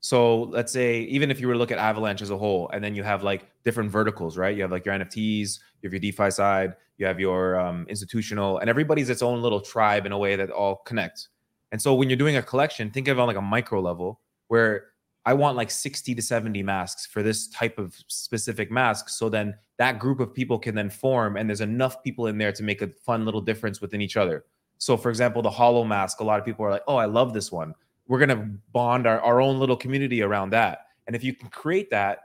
so 0.00 0.42
let's 0.44 0.72
say 0.72 1.00
even 1.02 1.30
if 1.30 1.40
you 1.40 1.46
were 1.46 1.52
to 1.52 1.58
look 1.58 1.70
at 1.70 1.78
avalanche 1.78 2.22
as 2.22 2.30
a 2.30 2.36
whole 2.36 2.68
and 2.72 2.82
then 2.82 2.94
you 2.94 3.02
have 3.02 3.22
like 3.22 3.50
different 3.64 3.90
verticals 3.90 4.36
right 4.36 4.56
you 4.56 4.62
have 4.62 4.70
like 4.70 4.84
your 4.84 4.94
nfts 4.98 5.58
you 5.82 5.86
have 5.86 5.92
your 5.92 6.00
defi 6.00 6.30
side 6.30 6.74
you 6.96 7.06
have 7.06 7.20
your 7.20 7.58
um, 7.58 7.86
institutional 7.88 8.58
and 8.58 8.68
everybody's 8.68 9.08
its 9.08 9.22
own 9.22 9.40
little 9.40 9.60
tribe 9.60 10.06
in 10.06 10.12
a 10.12 10.18
way 10.18 10.36
that 10.36 10.50
all 10.50 10.76
connects. 10.84 11.28
and 11.72 11.80
so 11.80 11.94
when 11.94 12.08
you're 12.08 12.16
doing 12.16 12.36
a 12.36 12.42
collection 12.42 12.90
think 12.90 13.08
of 13.08 13.18
it 13.18 13.20
on 13.20 13.26
like 13.26 13.36
a 13.36 13.42
micro 13.42 13.80
level 13.80 14.20
where 14.48 14.86
I 15.26 15.34
want 15.34 15.56
like 15.56 15.70
60 15.70 16.14
to 16.14 16.22
70 16.22 16.62
masks 16.62 17.06
for 17.06 17.22
this 17.22 17.48
type 17.48 17.78
of 17.78 17.94
specific 18.08 18.70
mask. 18.70 19.10
So 19.10 19.28
then 19.28 19.54
that 19.76 19.98
group 19.98 20.18
of 20.18 20.32
people 20.32 20.58
can 20.58 20.74
then 20.74 20.88
form, 20.88 21.36
and 21.36 21.48
there's 21.48 21.60
enough 21.60 22.02
people 22.02 22.26
in 22.26 22.38
there 22.38 22.52
to 22.52 22.62
make 22.62 22.80
a 22.80 22.88
fun 22.88 23.24
little 23.24 23.40
difference 23.40 23.80
within 23.80 24.00
each 24.00 24.16
other. 24.16 24.44
So, 24.78 24.96
for 24.96 25.10
example, 25.10 25.42
the 25.42 25.50
hollow 25.50 25.84
mask, 25.84 26.20
a 26.20 26.24
lot 26.24 26.38
of 26.38 26.46
people 26.46 26.64
are 26.64 26.70
like, 26.70 26.84
oh, 26.88 26.96
I 26.96 27.04
love 27.04 27.34
this 27.34 27.52
one. 27.52 27.74
We're 28.10 28.18
going 28.18 28.36
to 28.36 28.58
bond 28.72 29.06
our, 29.06 29.20
our 29.20 29.40
own 29.40 29.60
little 29.60 29.76
community 29.76 30.20
around 30.20 30.50
that. 30.50 30.86
And 31.06 31.14
if 31.14 31.22
you 31.22 31.32
can 31.32 31.48
create 31.48 31.90
that, 31.90 32.22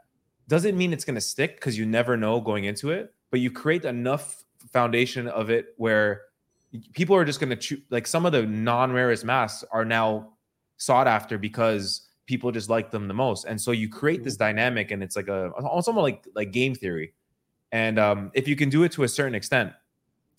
doesn't 0.47 0.75
mean 0.75 0.91
it's 0.91 1.05
going 1.05 1.13
to 1.13 1.21
stick 1.21 1.57
because 1.57 1.77
you 1.77 1.85
never 1.85 2.17
know 2.17 2.41
going 2.41 2.63
into 2.63 2.89
it, 2.89 3.13
but 3.29 3.39
you 3.39 3.51
create 3.51 3.85
enough 3.85 4.43
foundation 4.73 5.27
of 5.27 5.51
it 5.51 5.75
where 5.77 6.23
people 6.93 7.15
are 7.15 7.23
just 7.23 7.39
going 7.39 7.51
to 7.51 7.55
choose, 7.55 7.81
like 7.91 8.07
some 8.07 8.25
of 8.25 8.31
the 8.31 8.47
non 8.47 8.93
rarest 8.93 9.23
masks 9.25 9.63
are 9.71 9.85
now 9.85 10.33
sought 10.77 11.07
after 11.07 11.37
because 11.37 12.09
people 12.25 12.51
just 12.51 12.67
like 12.67 12.89
them 12.89 13.07
the 13.07 13.13
most. 13.13 13.45
And 13.45 13.61
so 13.61 13.69
you 13.69 13.87
create 13.87 14.23
this 14.23 14.37
dynamic, 14.37 14.89
and 14.89 15.03
it's 15.03 15.15
like 15.15 15.27
a 15.27 15.51
almost 15.51 15.87
like 15.87 16.25
like 16.33 16.51
game 16.51 16.73
theory. 16.73 17.13
And 17.71 17.99
um, 17.99 18.31
if 18.33 18.47
you 18.47 18.55
can 18.55 18.69
do 18.69 18.81
it 18.85 18.91
to 18.93 19.03
a 19.03 19.07
certain 19.07 19.35
extent, 19.35 19.71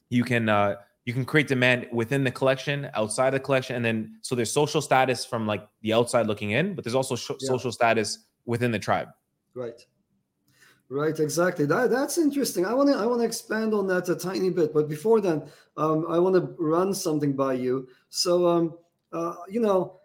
you 0.09 0.25
can 0.25 0.49
uh, 0.49 0.75
you 1.07 1.13
can 1.13 1.25
create 1.25 1.47
demand 1.47 1.87
within 1.93 2.25
the 2.25 2.33
collection, 2.33 2.91
outside 2.95 3.31
the 3.31 3.41
collection, 3.41 3.77
and 3.77 3.85
then 3.85 4.19
so 4.23 4.35
there's 4.35 4.53
social 4.53 4.83
status 4.83 5.25
from 5.25 5.47
like 5.47 5.67
the 5.81 5.93
outside 5.93 6.27
looking 6.27 6.51
in, 6.51 6.75
but 6.75 6.83
there's 6.85 6.97
also 6.97 7.15
sh- 7.15 7.31
yeah. 7.41 7.47
social 7.47 7.71
status 7.71 8.27
within 8.45 8.73
the 8.73 8.79
tribe. 8.79 9.09
Right. 9.55 9.87
Right, 10.89 11.19
exactly. 11.19 11.65
That 11.65 11.91
that's 11.91 12.19
interesting. 12.19 12.67
I 12.67 12.75
want 12.75 12.89
to 12.91 12.97
I 12.97 13.07
want 13.07 13.21
to 13.21 13.27
expand 13.27 13.73
on 13.73 13.87
that 13.89 14.09
a 14.09 14.17
tiny 14.17 14.51
bit, 14.51 14.75
but 14.75 14.89
before 14.89 15.21
then, 15.21 15.43
um, 15.77 16.07
I 16.09 16.19
want 16.19 16.37
to 16.37 16.55
run 16.59 16.95
something 16.95 17.35
by 17.35 17.55
you. 17.55 17.89
So, 18.09 18.47
um, 18.47 18.75
uh, 19.13 19.35
you 19.49 19.61
know, 19.61 20.01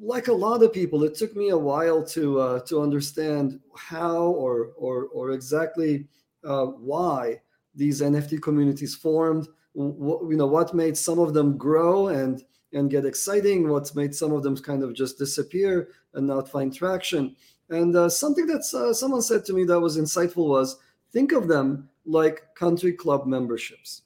like 0.00 0.28
a 0.28 0.32
lot 0.32 0.62
of 0.62 0.72
people, 0.72 1.04
it 1.04 1.14
took 1.14 1.36
me 1.36 1.50
a 1.50 1.58
while 1.58 2.02
to 2.06 2.40
uh, 2.40 2.60
to 2.60 2.80
understand 2.80 3.60
how 3.76 4.24
or 4.24 4.72
or 4.76 5.08
or 5.12 5.32
exactly 5.32 6.06
uh, 6.42 6.66
why 6.66 7.40
these 7.74 8.00
NFT 8.00 8.40
communities 8.40 8.94
formed. 8.94 9.46
You 9.78 10.36
know 10.36 10.46
what 10.46 10.74
made 10.74 10.96
some 10.96 11.18
of 11.18 11.34
them 11.34 11.56
grow 11.56 12.08
and 12.08 12.42
and 12.72 12.90
get 12.90 13.06
exciting. 13.06 13.68
What's 13.68 13.94
made 13.94 14.14
some 14.14 14.32
of 14.32 14.42
them 14.42 14.56
kind 14.56 14.82
of 14.82 14.94
just 14.94 15.18
disappear 15.18 15.88
and 16.14 16.26
not 16.26 16.50
find 16.50 16.74
traction. 16.74 17.36
And 17.70 17.94
uh, 17.94 18.08
something 18.08 18.46
that 18.46 18.62
uh, 18.74 18.92
someone 18.92 19.22
said 19.22 19.44
to 19.46 19.52
me 19.52 19.64
that 19.64 19.80
was 19.80 19.96
insightful 19.98 20.48
was 20.48 20.76
think 21.12 21.32
of 21.32 21.48
them 21.48 21.88
like 22.04 22.54
country 22.54 22.92
club 22.92 23.26
memberships. 23.26 24.02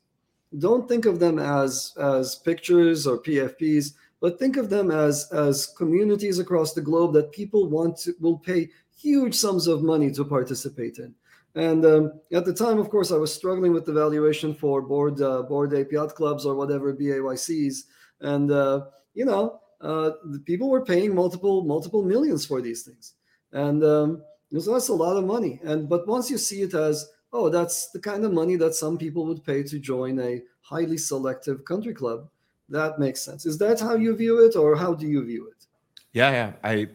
Don't 0.58 0.88
think 0.88 1.06
of 1.06 1.18
them 1.18 1.38
as 1.38 1.94
as 1.98 2.36
pictures 2.36 3.06
or 3.06 3.18
PFPs 3.18 3.94
but 4.22 4.38
think 4.38 4.56
of 4.56 4.70
them 4.70 4.92
as 4.92 5.28
as 5.32 5.66
communities 5.66 6.38
across 6.38 6.72
the 6.72 6.80
globe 6.80 7.12
that 7.12 7.32
people 7.32 7.68
want 7.68 7.96
to 7.98 8.14
will 8.20 8.38
pay 8.38 8.70
huge 8.96 9.34
sums 9.34 9.66
of 9.66 9.82
money 9.82 10.12
to 10.12 10.24
participate 10.24 10.98
in. 10.98 11.12
And 11.54 11.84
um, 11.84 12.20
at 12.32 12.44
the 12.44 12.54
time, 12.54 12.78
of 12.78 12.88
course, 12.88 13.12
I 13.12 13.16
was 13.16 13.34
struggling 13.34 13.72
with 13.72 13.84
the 13.84 13.92
valuation 13.92 14.54
for 14.54 14.80
board 14.80 15.20
uh, 15.20 15.42
Bored 15.42 15.74
Ape 15.74 15.92
clubs 16.14 16.46
or 16.46 16.54
whatever 16.54 16.94
BAYCs, 16.94 17.84
and 18.20 18.50
uh, 18.50 18.86
you 19.12 19.26
know, 19.26 19.60
uh, 19.80 20.12
the 20.30 20.38
people 20.40 20.70
were 20.70 20.84
paying 20.84 21.14
multiple 21.14 21.62
multiple 21.62 22.02
millions 22.02 22.46
for 22.46 22.62
these 22.62 22.84
things, 22.84 23.14
and 23.52 23.84
um, 23.84 24.22
so 24.58 24.72
that's 24.72 24.88
a 24.88 24.94
lot 24.94 25.18
of 25.18 25.26
money. 25.26 25.60
And 25.62 25.90
but 25.90 26.08
once 26.08 26.30
you 26.30 26.38
see 26.38 26.62
it 26.62 26.72
as 26.72 27.06
oh, 27.34 27.50
that's 27.50 27.90
the 27.90 28.00
kind 28.00 28.24
of 28.24 28.32
money 28.32 28.56
that 28.56 28.74
some 28.74 28.96
people 28.96 29.26
would 29.26 29.44
pay 29.44 29.62
to 29.62 29.78
join 29.78 30.18
a 30.20 30.42
highly 30.60 30.96
selective 30.98 31.64
country 31.64 31.94
club, 31.94 32.28
that 32.68 32.98
makes 32.98 33.20
sense. 33.22 33.46
Is 33.46 33.58
that 33.58 33.80
how 33.80 33.96
you 33.96 34.16
view 34.16 34.42
it, 34.42 34.56
or 34.56 34.74
how 34.74 34.94
do 34.94 35.06
you 35.06 35.22
view 35.22 35.48
it? 35.48 35.66
Yeah, 36.14 36.30
yeah. 36.30 36.52
I 36.64 36.88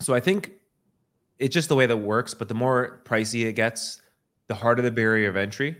so 0.00 0.14
I 0.14 0.20
think 0.20 0.52
it's 1.42 1.52
just 1.52 1.68
the 1.68 1.74
way 1.74 1.86
that 1.86 1.96
works. 1.96 2.34
But 2.34 2.48
the 2.48 2.54
more 2.54 3.02
pricey 3.04 3.46
it 3.46 3.54
gets, 3.54 4.00
the 4.46 4.54
harder 4.54 4.80
the 4.80 4.90
barrier 4.90 5.28
of 5.28 5.36
entry, 5.36 5.76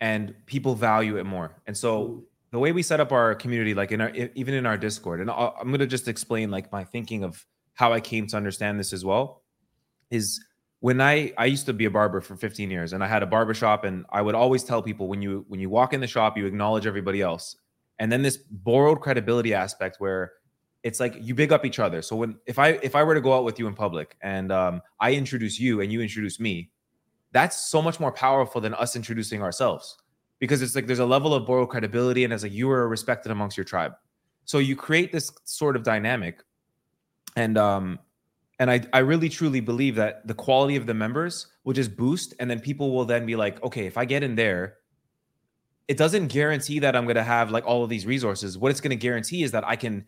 and 0.00 0.34
people 0.44 0.74
value 0.74 1.16
it 1.16 1.24
more. 1.24 1.56
And 1.66 1.76
so 1.76 2.06
hmm. 2.06 2.20
the 2.52 2.58
way 2.58 2.72
we 2.72 2.82
set 2.82 3.00
up 3.00 3.12
our 3.12 3.34
community, 3.34 3.74
like 3.74 3.92
in 3.92 4.00
our 4.00 4.12
even 4.34 4.54
in 4.54 4.66
our 4.66 4.76
Discord, 4.76 5.20
and 5.20 5.30
i 5.30 5.50
going 5.62 5.78
to 5.78 5.86
just 5.86 6.06
explain 6.06 6.50
like 6.50 6.70
my 6.70 6.84
thinking 6.84 7.24
of 7.24 7.44
how 7.74 7.92
I 7.92 8.00
came 8.00 8.26
to 8.28 8.36
understand 8.36 8.78
this 8.78 8.92
as 8.92 9.04
well, 9.04 9.42
is 10.10 10.44
when 10.80 11.00
I 11.00 11.32
I 11.38 11.46
used 11.46 11.66
to 11.66 11.72
be 11.72 11.86
a 11.86 11.90
barber 11.90 12.20
for 12.20 12.36
15 12.36 12.70
years, 12.70 12.92
and 12.92 13.02
I 13.02 13.08
had 13.08 13.22
a 13.22 13.26
barber 13.26 13.54
shop, 13.54 13.84
and 13.84 14.04
I 14.10 14.20
would 14.20 14.34
always 14.34 14.64
tell 14.64 14.82
people 14.82 15.08
when 15.08 15.22
you 15.22 15.46
when 15.48 15.60
you 15.60 15.70
walk 15.70 15.94
in 15.94 16.00
the 16.00 16.06
shop, 16.06 16.36
you 16.36 16.46
acknowledge 16.46 16.86
everybody 16.86 17.22
else, 17.22 17.56
and 17.98 18.12
then 18.12 18.20
this 18.22 18.36
borrowed 18.36 19.00
credibility 19.00 19.54
aspect 19.54 19.96
where 19.98 20.32
it's 20.86 21.00
like 21.00 21.16
you 21.20 21.34
big 21.34 21.50
up 21.50 21.64
each 21.64 21.80
other. 21.80 22.00
So 22.00 22.14
when 22.14 22.36
if 22.46 22.60
I 22.60 22.78
if 22.80 22.94
I 22.94 23.02
were 23.02 23.16
to 23.16 23.20
go 23.20 23.34
out 23.36 23.42
with 23.42 23.58
you 23.58 23.66
in 23.66 23.74
public 23.74 24.16
and 24.20 24.52
um, 24.52 24.80
I 25.00 25.14
introduce 25.14 25.58
you 25.58 25.80
and 25.80 25.90
you 25.90 26.00
introduce 26.00 26.38
me, 26.38 26.70
that's 27.32 27.56
so 27.56 27.82
much 27.82 27.98
more 27.98 28.12
powerful 28.12 28.60
than 28.60 28.72
us 28.72 28.94
introducing 28.94 29.42
ourselves 29.42 29.98
because 30.38 30.62
it's 30.62 30.76
like 30.76 30.86
there's 30.86 31.00
a 31.00 31.06
level 31.06 31.34
of 31.34 31.44
borrowed 31.44 31.70
credibility 31.70 32.22
and 32.22 32.32
as 32.32 32.44
like 32.44 32.52
you 32.52 32.70
are 32.70 32.86
respected 32.86 33.32
amongst 33.32 33.56
your 33.56 33.64
tribe. 33.64 33.94
So 34.44 34.58
you 34.58 34.76
create 34.76 35.10
this 35.10 35.32
sort 35.42 35.74
of 35.74 35.82
dynamic, 35.82 36.44
and 37.34 37.58
um, 37.58 37.98
and 38.60 38.70
I 38.70 38.80
I 38.92 39.00
really 39.00 39.28
truly 39.28 39.58
believe 39.58 39.96
that 39.96 40.24
the 40.28 40.34
quality 40.34 40.76
of 40.76 40.86
the 40.86 40.94
members 40.94 41.48
will 41.64 41.74
just 41.74 41.96
boost, 41.96 42.32
and 42.38 42.48
then 42.48 42.60
people 42.60 42.92
will 42.92 43.04
then 43.04 43.26
be 43.26 43.34
like, 43.34 43.60
okay, 43.64 43.86
if 43.86 43.98
I 43.98 44.04
get 44.04 44.22
in 44.22 44.36
there, 44.36 44.76
it 45.88 45.96
doesn't 45.96 46.28
guarantee 46.28 46.78
that 46.78 46.94
I'm 46.94 47.06
going 47.06 47.16
to 47.16 47.24
have 47.24 47.50
like 47.50 47.66
all 47.66 47.82
of 47.82 47.90
these 47.90 48.06
resources. 48.06 48.56
What 48.56 48.70
it's 48.70 48.80
going 48.80 48.96
to 48.96 49.02
guarantee 49.08 49.42
is 49.42 49.50
that 49.50 49.66
I 49.66 49.74
can 49.74 50.06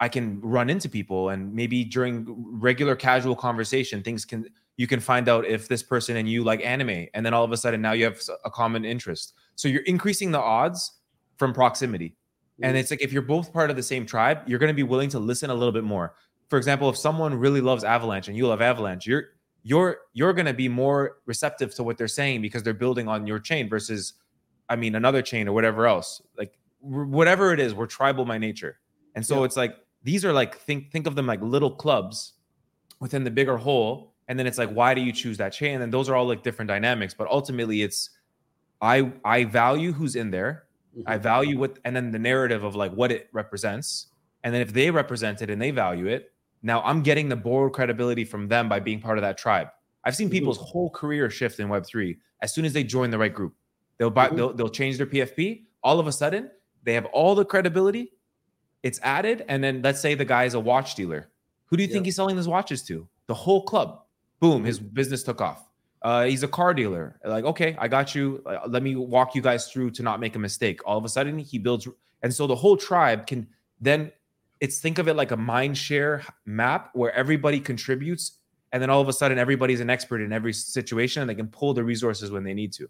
I 0.00 0.08
can 0.08 0.40
run 0.40 0.70
into 0.70 0.88
people 0.88 1.28
and 1.28 1.54
maybe 1.54 1.84
during 1.84 2.24
regular 2.58 2.96
casual 2.96 3.36
conversation, 3.36 4.02
things 4.02 4.24
can 4.24 4.46
you 4.76 4.86
can 4.86 4.98
find 4.98 5.28
out 5.28 5.44
if 5.44 5.68
this 5.68 5.82
person 5.82 6.16
and 6.16 6.26
you 6.26 6.42
like 6.42 6.64
anime, 6.64 7.06
and 7.12 7.26
then 7.26 7.34
all 7.34 7.44
of 7.44 7.52
a 7.52 7.56
sudden 7.58 7.82
now 7.82 7.92
you 7.92 8.04
have 8.04 8.18
a 8.46 8.50
common 8.50 8.86
interest. 8.86 9.34
So 9.54 9.68
you're 9.68 9.82
increasing 9.82 10.30
the 10.30 10.40
odds 10.40 10.92
from 11.36 11.52
proximity. 11.52 12.16
And 12.62 12.76
mm. 12.76 12.80
it's 12.80 12.90
like 12.90 13.02
if 13.02 13.12
you're 13.12 13.20
both 13.20 13.52
part 13.52 13.68
of 13.68 13.76
the 13.76 13.82
same 13.82 14.06
tribe, 14.06 14.38
you're 14.46 14.58
going 14.58 14.68
to 14.70 14.74
be 14.74 14.82
willing 14.82 15.10
to 15.10 15.18
listen 15.18 15.50
a 15.50 15.54
little 15.54 15.72
bit 15.72 15.84
more. 15.84 16.14
For 16.48 16.56
example, 16.56 16.88
if 16.88 16.96
someone 16.96 17.34
really 17.34 17.60
loves 17.60 17.84
Avalanche 17.84 18.28
and 18.28 18.36
you 18.36 18.46
love 18.46 18.62
Avalanche, 18.62 19.06
you're 19.06 19.24
you're 19.62 19.98
you're 20.14 20.32
going 20.32 20.46
to 20.46 20.54
be 20.54 20.68
more 20.68 21.18
receptive 21.26 21.74
to 21.74 21.82
what 21.82 21.98
they're 21.98 22.08
saying 22.08 22.40
because 22.40 22.62
they're 22.62 22.72
building 22.72 23.06
on 23.06 23.26
your 23.26 23.38
chain 23.38 23.68
versus 23.68 24.14
I 24.70 24.76
mean 24.76 24.94
another 24.94 25.20
chain 25.20 25.46
or 25.46 25.52
whatever 25.52 25.86
else. 25.86 26.22
Like 26.38 26.58
whatever 26.80 27.52
it 27.52 27.60
is, 27.60 27.74
we're 27.74 27.86
tribal 27.86 28.24
by 28.24 28.38
nature. 28.38 28.78
And 29.14 29.26
so 29.26 29.40
yeah. 29.40 29.44
it's 29.44 29.56
like 29.56 29.76
these 30.02 30.24
are 30.24 30.32
like 30.32 30.58
think 30.58 30.90
think 30.90 31.06
of 31.06 31.14
them 31.14 31.26
like 31.26 31.40
little 31.42 31.70
clubs 31.70 32.34
within 33.00 33.24
the 33.24 33.30
bigger 33.30 33.56
whole 33.56 34.14
and 34.28 34.38
then 34.38 34.46
it's 34.46 34.58
like 34.58 34.70
why 34.70 34.94
do 34.94 35.00
you 35.00 35.12
choose 35.12 35.36
that 35.38 35.52
chain 35.52 35.74
and 35.74 35.82
then 35.82 35.90
those 35.90 36.08
are 36.08 36.14
all 36.14 36.26
like 36.26 36.42
different 36.42 36.68
dynamics 36.68 37.14
but 37.14 37.28
ultimately 37.28 37.82
it's 37.82 38.10
i 38.80 39.10
i 39.24 39.44
value 39.44 39.92
who's 39.92 40.16
in 40.16 40.30
there 40.30 40.64
mm-hmm. 40.96 41.08
i 41.08 41.16
value 41.16 41.58
what 41.58 41.78
and 41.84 41.94
then 41.94 42.10
the 42.10 42.18
narrative 42.18 42.64
of 42.64 42.74
like 42.74 42.92
what 42.92 43.10
it 43.10 43.28
represents 43.32 44.08
and 44.44 44.54
then 44.54 44.62
if 44.62 44.72
they 44.72 44.90
represent 44.90 45.42
it 45.42 45.50
and 45.50 45.60
they 45.60 45.70
value 45.70 46.06
it 46.06 46.32
now 46.62 46.80
i'm 46.82 47.02
getting 47.02 47.28
the 47.28 47.36
board 47.36 47.72
credibility 47.72 48.24
from 48.24 48.48
them 48.48 48.68
by 48.68 48.80
being 48.80 49.00
part 49.00 49.18
of 49.18 49.22
that 49.22 49.36
tribe 49.36 49.68
i've 50.04 50.16
seen 50.16 50.28
mm-hmm. 50.28 50.32
people's 50.32 50.58
mm-hmm. 50.58 50.68
whole 50.68 50.90
career 50.90 51.28
shift 51.28 51.60
in 51.60 51.68
web3 51.68 52.16
as 52.42 52.54
soon 52.54 52.64
as 52.64 52.72
they 52.72 52.84
join 52.84 53.10
the 53.10 53.18
right 53.18 53.34
group 53.34 53.54
they'll 53.98 54.10
buy 54.10 54.26
mm-hmm. 54.26 54.36
they'll, 54.36 54.52
they'll 54.52 54.68
change 54.68 54.96
their 54.96 55.06
pfp 55.06 55.64
all 55.82 55.98
of 55.98 56.06
a 56.06 56.12
sudden 56.12 56.50
they 56.84 56.94
have 56.94 57.04
all 57.06 57.34
the 57.34 57.44
credibility 57.44 58.12
it's 58.82 59.00
added, 59.02 59.44
and 59.48 59.62
then 59.62 59.82
let's 59.82 60.00
say 60.00 60.14
the 60.14 60.24
guy 60.24 60.44
is 60.44 60.54
a 60.54 60.60
watch 60.60 60.94
dealer. 60.94 61.28
Who 61.66 61.76
do 61.76 61.82
you 61.82 61.88
think 61.88 62.04
he's 62.04 62.16
selling 62.16 62.36
those 62.36 62.48
watches 62.48 62.82
to? 62.84 63.06
The 63.26 63.34
whole 63.34 63.62
club. 63.62 64.02
Boom, 64.40 64.64
his 64.64 64.80
business 64.80 65.22
took 65.22 65.40
off. 65.40 65.68
Uh, 66.02 66.24
he's 66.24 66.42
a 66.42 66.48
car 66.48 66.72
dealer. 66.72 67.20
Like, 67.24 67.44
okay, 67.44 67.76
I 67.78 67.86
got 67.86 68.14
you. 68.14 68.42
Uh, 68.46 68.60
let 68.66 68.82
me 68.82 68.96
walk 68.96 69.34
you 69.34 69.42
guys 69.42 69.70
through 69.70 69.90
to 69.92 70.02
not 70.02 70.18
make 70.18 70.34
a 70.34 70.38
mistake. 70.38 70.80
All 70.86 70.96
of 70.96 71.04
a 71.04 71.08
sudden, 71.08 71.38
he 71.38 71.58
builds, 71.58 71.86
and 72.22 72.34
so 72.34 72.46
the 72.46 72.56
whole 72.56 72.76
tribe 72.76 73.26
can 73.26 73.46
then. 73.80 74.12
It's 74.60 74.78
think 74.78 74.98
of 74.98 75.08
it 75.08 75.14
like 75.14 75.30
a 75.30 75.38
mind 75.38 75.78
share 75.78 76.22
map 76.44 76.90
where 76.92 77.12
everybody 77.14 77.60
contributes, 77.60 78.32
and 78.72 78.82
then 78.82 78.90
all 78.90 79.00
of 79.00 79.08
a 79.08 79.12
sudden, 79.12 79.38
everybody's 79.38 79.80
an 79.80 79.88
expert 79.88 80.20
in 80.20 80.32
every 80.32 80.52
situation, 80.52 81.22
and 81.22 81.30
they 81.30 81.34
can 81.34 81.48
pull 81.48 81.72
the 81.72 81.82
resources 81.82 82.30
when 82.30 82.44
they 82.44 82.52
need 82.52 82.72
to. 82.74 82.88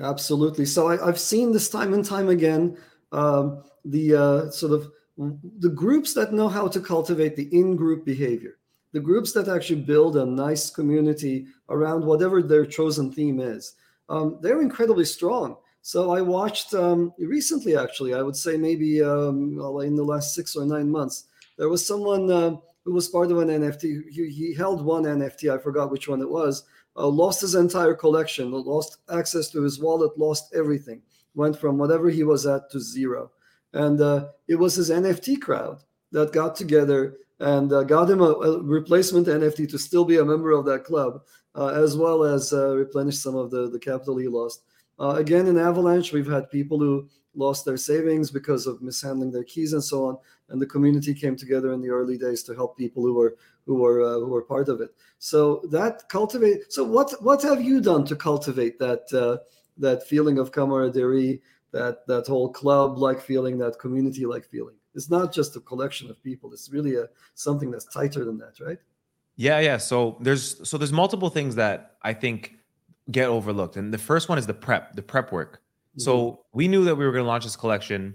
Absolutely. 0.00 0.64
So 0.64 0.88
I, 0.88 1.06
have 1.06 1.20
seen 1.20 1.52
this 1.52 1.68
time 1.68 1.94
and 1.94 2.04
time 2.04 2.28
again. 2.28 2.76
Um, 3.12 3.62
the 3.84 4.14
uh, 4.14 4.50
sort 4.50 4.72
of 4.72 4.90
the 5.16 5.68
groups 5.68 6.12
that 6.14 6.32
know 6.32 6.48
how 6.48 6.66
to 6.66 6.80
cultivate 6.80 7.36
the 7.36 7.48
in-group 7.56 8.04
behavior 8.04 8.58
the 8.92 9.00
groups 9.00 9.32
that 9.32 9.48
actually 9.48 9.80
build 9.80 10.16
a 10.16 10.24
nice 10.24 10.70
community 10.70 11.46
around 11.68 12.04
whatever 12.04 12.42
their 12.42 12.66
chosen 12.66 13.12
theme 13.12 13.40
is 13.40 13.74
um, 14.08 14.38
they're 14.42 14.60
incredibly 14.60 15.04
strong. 15.04 15.56
So 15.82 16.12
i 16.12 16.20
watched 16.22 16.72
um, 16.74 17.12
recently 17.18 17.76
actually 17.76 18.14
i 18.14 18.22
would 18.22 18.36
say 18.36 18.56
maybe 18.56 19.02
um, 19.02 19.60
in 19.82 19.94
the 19.94 20.02
last 20.02 20.34
six 20.34 20.56
or 20.56 20.64
nine 20.64 20.90
months 20.90 21.24
there 21.58 21.68
was 21.68 21.86
someone 21.86 22.30
uh, 22.30 22.56
who 22.84 22.94
was 22.94 23.08
part 23.08 23.30
of 23.30 23.38
an 23.38 23.48
nft 23.48 23.82
he, 23.82 24.30
he, 24.30 24.54
held 24.54 24.82
one 24.82 25.04
nft 25.04 25.52
i 25.52 25.58
forgot 25.58 25.90
which 25.90 26.08
one 26.08 26.22
it 26.22 26.30
was 26.30 26.64
uh, 26.96 27.06
lost 27.06 27.42
his 27.42 27.54
entire 27.54 27.92
collection 27.92 28.50
lost 28.50 28.96
access 29.12 29.50
to 29.50 29.60
his 29.60 29.78
wallet 29.78 30.18
lost 30.18 30.54
everything 30.54 31.02
went 31.34 31.58
from 31.58 31.76
whatever 31.76 32.08
he 32.08 32.24
was 32.24 32.46
at 32.46 32.70
to 32.70 32.80
zero 32.80 33.30
and 33.74 34.00
uh, 34.00 34.28
it 34.48 34.54
was 34.54 34.76
his 34.76 34.90
NFT 34.90 35.40
crowd 35.40 35.82
that 36.12 36.32
got 36.32 36.56
together 36.56 37.18
and 37.40 37.72
uh, 37.72 37.82
got 37.82 38.08
him 38.08 38.20
a, 38.20 38.30
a, 38.30 38.62
replacement 38.62 39.26
NFT 39.26 39.68
to 39.70 39.78
still 39.78 40.04
be 40.04 40.18
a 40.18 40.24
member 40.24 40.52
of 40.52 40.64
that 40.66 40.84
club, 40.84 41.22
uh, 41.56 41.66
as 41.66 41.96
well 41.96 42.22
as 42.22 42.52
uh, 42.52 42.74
replenish 42.76 43.18
some 43.18 43.34
of 43.34 43.50
the, 43.50 43.68
the 43.68 43.78
capital 43.78 44.16
he 44.16 44.28
lost. 44.28 44.62
Uh, 45.00 45.16
again, 45.16 45.48
in 45.48 45.58
Avalanche, 45.58 46.12
we've 46.12 46.30
had 46.30 46.50
people 46.50 46.78
who 46.78 47.08
lost 47.34 47.64
their 47.64 47.76
savings 47.76 48.30
because 48.30 48.68
of 48.68 48.80
mishandling 48.80 49.32
their 49.32 49.42
keys 49.42 49.72
and 49.72 49.82
so 49.82 50.06
on, 50.06 50.16
and 50.50 50.62
the 50.62 50.66
community 50.66 51.12
came 51.12 51.34
together 51.34 51.72
in 51.72 51.80
the 51.80 51.90
early 51.90 52.16
days 52.16 52.44
to 52.44 52.54
help 52.54 52.78
people 52.78 53.02
who 53.02 53.14
were 53.14 53.36
who 53.66 53.74
were 53.74 54.02
uh, 54.02 54.20
who 54.20 54.28
were 54.28 54.42
part 54.42 54.68
of 54.68 54.80
it. 54.80 54.94
So 55.18 55.62
that 55.70 56.08
cultivate. 56.08 56.72
So 56.72 56.84
what 56.84 57.12
what 57.24 57.42
have 57.42 57.60
you 57.60 57.80
done 57.80 58.04
to 58.04 58.14
cultivate 58.14 58.78
that 58.78 59.42
that 59.78 60.06
feeling 60.06 60.38
of 60.38 60.52
camaraderie? 60.52 61.42
That 61.74 62.06
that 62.06 62.26
whole 62.26 62.50
club 62.50 62.98
like 62.98 63.20
feeling, 63.20 63.58
that 63.58 63.78
community 63.78 64.24
like 64.24 64.46
feeling. 64.46 64.76
It's 64.94 65.10
not 65.10 65.32
just 65.32 65.56
a 65.56 65.60
collection 65.60 66.08
of 66.08 66.22
people. 66.22 66.52
It's 66.52 66.70
really 66.70 66.94
a 66.94 67.08
something 67.34 67.70
that's 67.70 67.84
tighter 67.84 68.24
than 68.24 68.38
that, 68.38 68.60
right? 68.64 68.78
Yeah, 69.36 69.58
yeah. 69.58 69.76
So 69.76 70.16
there's 70.20 70.66
so 70.66 70.78
there's 70.78 70.92
multiple 70.92 71.28
things 71.28 71.56
that 71.56 71.96
I 72.02 72.14
think 72.14 72.54
get 73.10 73.28
overlooked, 73.28 73.76
and 73.76 73.92
the 73.92 73.98
first 73.98 74.28
one 74.28 74.38
is 74.38 74.46
the 74.46 74.54
prep, 74.54 74.94
the 74.94 75.02
prep 75.02 75.32
work. 75.32 75.54
Mm-hmm. 75.54 76.00
So 76.00 76.44
we 76.52 76.68
knew 76.68 76.84
that 76.84 76.94
we 76.94 77.04
were 77.04 77.12
going 77.12 77.24
to 77.24 77.28
launch 77.28 77.44
this 77.44 77.56
collection 77.56 78.14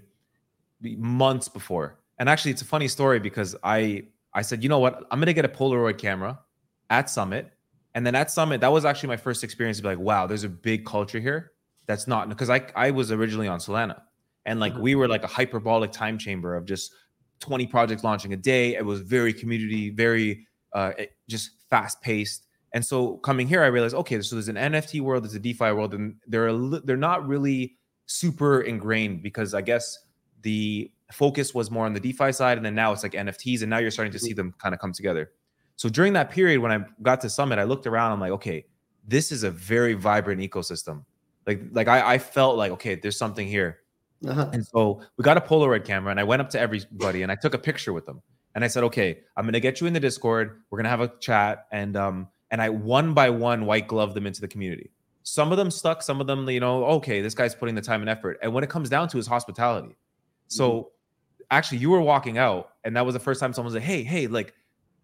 months 0.81 1.49
before, 1.49 1.99
and 2.17 2.29
actually, 2.29 2.51
it's 2.51 2.61
a 2.61 2.71
funny 2.73 2.87
story 2.87 3.19
because 3.19 3.57
I 3.61 4.05
I 4.33 4.41
said, 4.41 4.63
you 4.63 4.69
know 4.69 4.79
what, 4.79 5.05
I'm 5.11 5.19
going 5.19 5.27
to 5.27 5.33
get 5.33 5.45
a 5.45 5.49
Polaroid 5.49 5.97
camera 5.97 6.39
at 6.89 7.09
Summit, 7.09 7.51
and 7.93 8.07
then 8.07 8.15
at 8.15 8.31
Summit, 8.31 8.61
that 8.61 8.71
was 8.71 8.85
actually 8.85 9.09
my 9.09 9.17
first 9.17 9.43
experience 9.43 9.77
to 9.77 9.83
be 9.83 9.89
like, 9.89 9.99
wow, 9.99 10.27
there's 10.27 10.45
a 10.45 10.49
big 10.49 10.85
culture 10.85 11.19
here 11.19 11.51
that's 11.89 12.07
not 12.07 12.29
because 12.29 12.51
I 12.51 12.61
I 12.75 12.91
was 12.91 13.11
originally 13.11 13.47
on 13.47 13.59
Solana 13.59 14.01
and 14.45 14.59
like 14.59 14.73
mm-hmm. 14.73 14.83
we 14.83 14.95
were 14.95 15.07
like 15.07 15.23
a 15.23 15.27
hyperbolic 15.27 15.91
time 15.91 16.19
chamber 16.19 16.55
of 16.55 16.65
just 16.65 16.93
20 17.39 17.65
projects 17.67 18.03
launching 18.03 18.31
a 18.33 18.37
day. 18.37 18.75
It 18.75 18.85
was 18.85 19.01
very 19.01 19.33
community, 19.33 19.89
very 19.89 20.47
uh, 20.73 20.91
just 21.27 21.51
fast 21.69 21.99
paced. 22.01 22.45
And 22.73 22.85
so 22.85 23.17
coming 23.17 23.47
here, 23.47 23.63
I 23.63 23.67
realized 23.67 23.95
okay, 23.95 24.21
so 24.21 24.35
there's 24.35 24.49
an 24.49 24.55
NFT 24.55 25.01
world, 25.01 25.23
there's 25.23 25.33
a 25.33 25.39
DeFi 25.39 25.71
world, 25.71 25.95
and 25.95 26.15
they're 26.27 26.55
they're 26.85 26.95
not 26.95 27.27
really 27.27 27.77
super 28.05 28.61
ingrained 28.61 29.23
because 29.23 29.55
I 29.55 29.61
guess 29.61 29.97
the 30.41 30.91
focus 31.11 31.55
was 31.55 31.71
more 31.71 31.87
on 31.87 31.93
the 31.93 31.99
DeFi 31.99 32.31
side, 32.31 32.57
and 32.57 32.65
then 32.65 32.75
now 32.75 32.91
it's 32.91 33.01
like 33.01 33.13
NFTs, 33.13 33.61
and 33.61 33.69
now 33.71 33.79
you're 33.79 33.89
starting 33.89 34.13
to 34.13 34.19
see 34.19 34.33
them 34.33 34.53
kind 34.59 34.75
of 34.75 34.79
come 34.79 34.93
together. 34.93 35.31
So 35.75 35.89
during 35.89 36.13
that 36.13 36.29
period, 36.29 36.59
when 36.59 36.71
I 36.71 36.85
got 37.01 37.21
to 37.21 37.29
Summit, 37.29 37.57
I 37.57 37.63
looked 37.63 37.87
around. 37.87 38.11
I'm 38.11 38.19
like, 38.19 38.33
okay, 38.33 38.65
this 39.07 39.31
is 39.31 39.43
a 39.43 39.49
very 39.49 39.95
vibrant 39.95 40.39
ecosystem. 40.39 41.05
Like 41.49 41.61
like 41.71 41.87
I, 41.87 42.13
I 42.13 42.17
felt 42.19 42.57
like 42.57 42.71
okay, 42.73 42.93
there's 42.93 43.17
something 43.17 43.47
here. 43.47 43.79
Uh-huh. 44.27 44.51
And 44.53 44.63
so 44.63 45.01
we 45.17 45.23
got 45.23 45.35
a 45.35 45.41
Polaroid 45.41 45.83
camera, 45.83 46.11
and 46.11 46.19
I 46.19 46.23
went 46.23 46.43
up 46.43 46.49
to 46.51 46.59
everybody 46.59 47.23
and 47.23 47.31
I 47.31 47.35
took 47.35 47.55
a 47.55 47.57
picture 47.57 47.91
with 47.91 48.05
them. 48.05 48.21
And 48.53 48.63
I 48.63 48.67
said, 48.67 48.83
okay, 48.83 49.21
I'm 49.35 49.45
gonna 49.45 49.59
get 49.59 49.81
you 49.81 49.87
in 49.87 49.93
the 49.93 49.99
Discord. 49.99 50.61
We're 50.69 50.77
gonna 50.77 50.89
have 50.89 51.01
a 51.01 51.11
chat, 51.19 51.65
and 51.71 51.97
um, 51.97 52.27
and 52.51 52.61
I 52.61 52.69
one 52.69 53.15
by 53.15 53.31
one 53.31 53.65
white 53.65 53.87
glove 53.87 54.13
them 54.13 54.27
into 54.27 54.41
the 54.41 54.47
community. 54.47 54.91
Some 55.23 55.51
of 55.51 55.57
them 55.57 55.71
stuck, 55.71 56.03
some 56.03 56.21
of 56.21 56.27
them, 56.27 56.47
you 56.47 56.59
know, 56.59 56.85
okay, 56.85 57.21
this 57.21 57.33
guy's 57.33 57.55
putting 57.55 57.73
the 57.73 57.81
time 57.81 58.01
and 58.01 58.09
effort. 58.09 58.37
And 58.43 58.53
when 58.53 58.63
it 58.63 58.69
comes 58.69 58.89
down 58.89 59.07
to 59.09 59.17
his 59.17 59.25
hospitality. 59.25 59.95
So 60.49 60.71
mm-hmm. 60.71 61.41
actually, 61.49 61.79
you 61.79 61.89
were 61.89 62.01
walking 62.01 62.37
out, 62.37 62.69
and 62.83 62.95
that 62.95 63.05
was 63.05 63.13
the 63.13 63.19
first 63.19 63.39
time 63.39 63.53
someone 63.53 63.73
like, 63.73 63.81
hey, 63.81 64.03
hey, 64.03 64.27
like, 64.27 64.53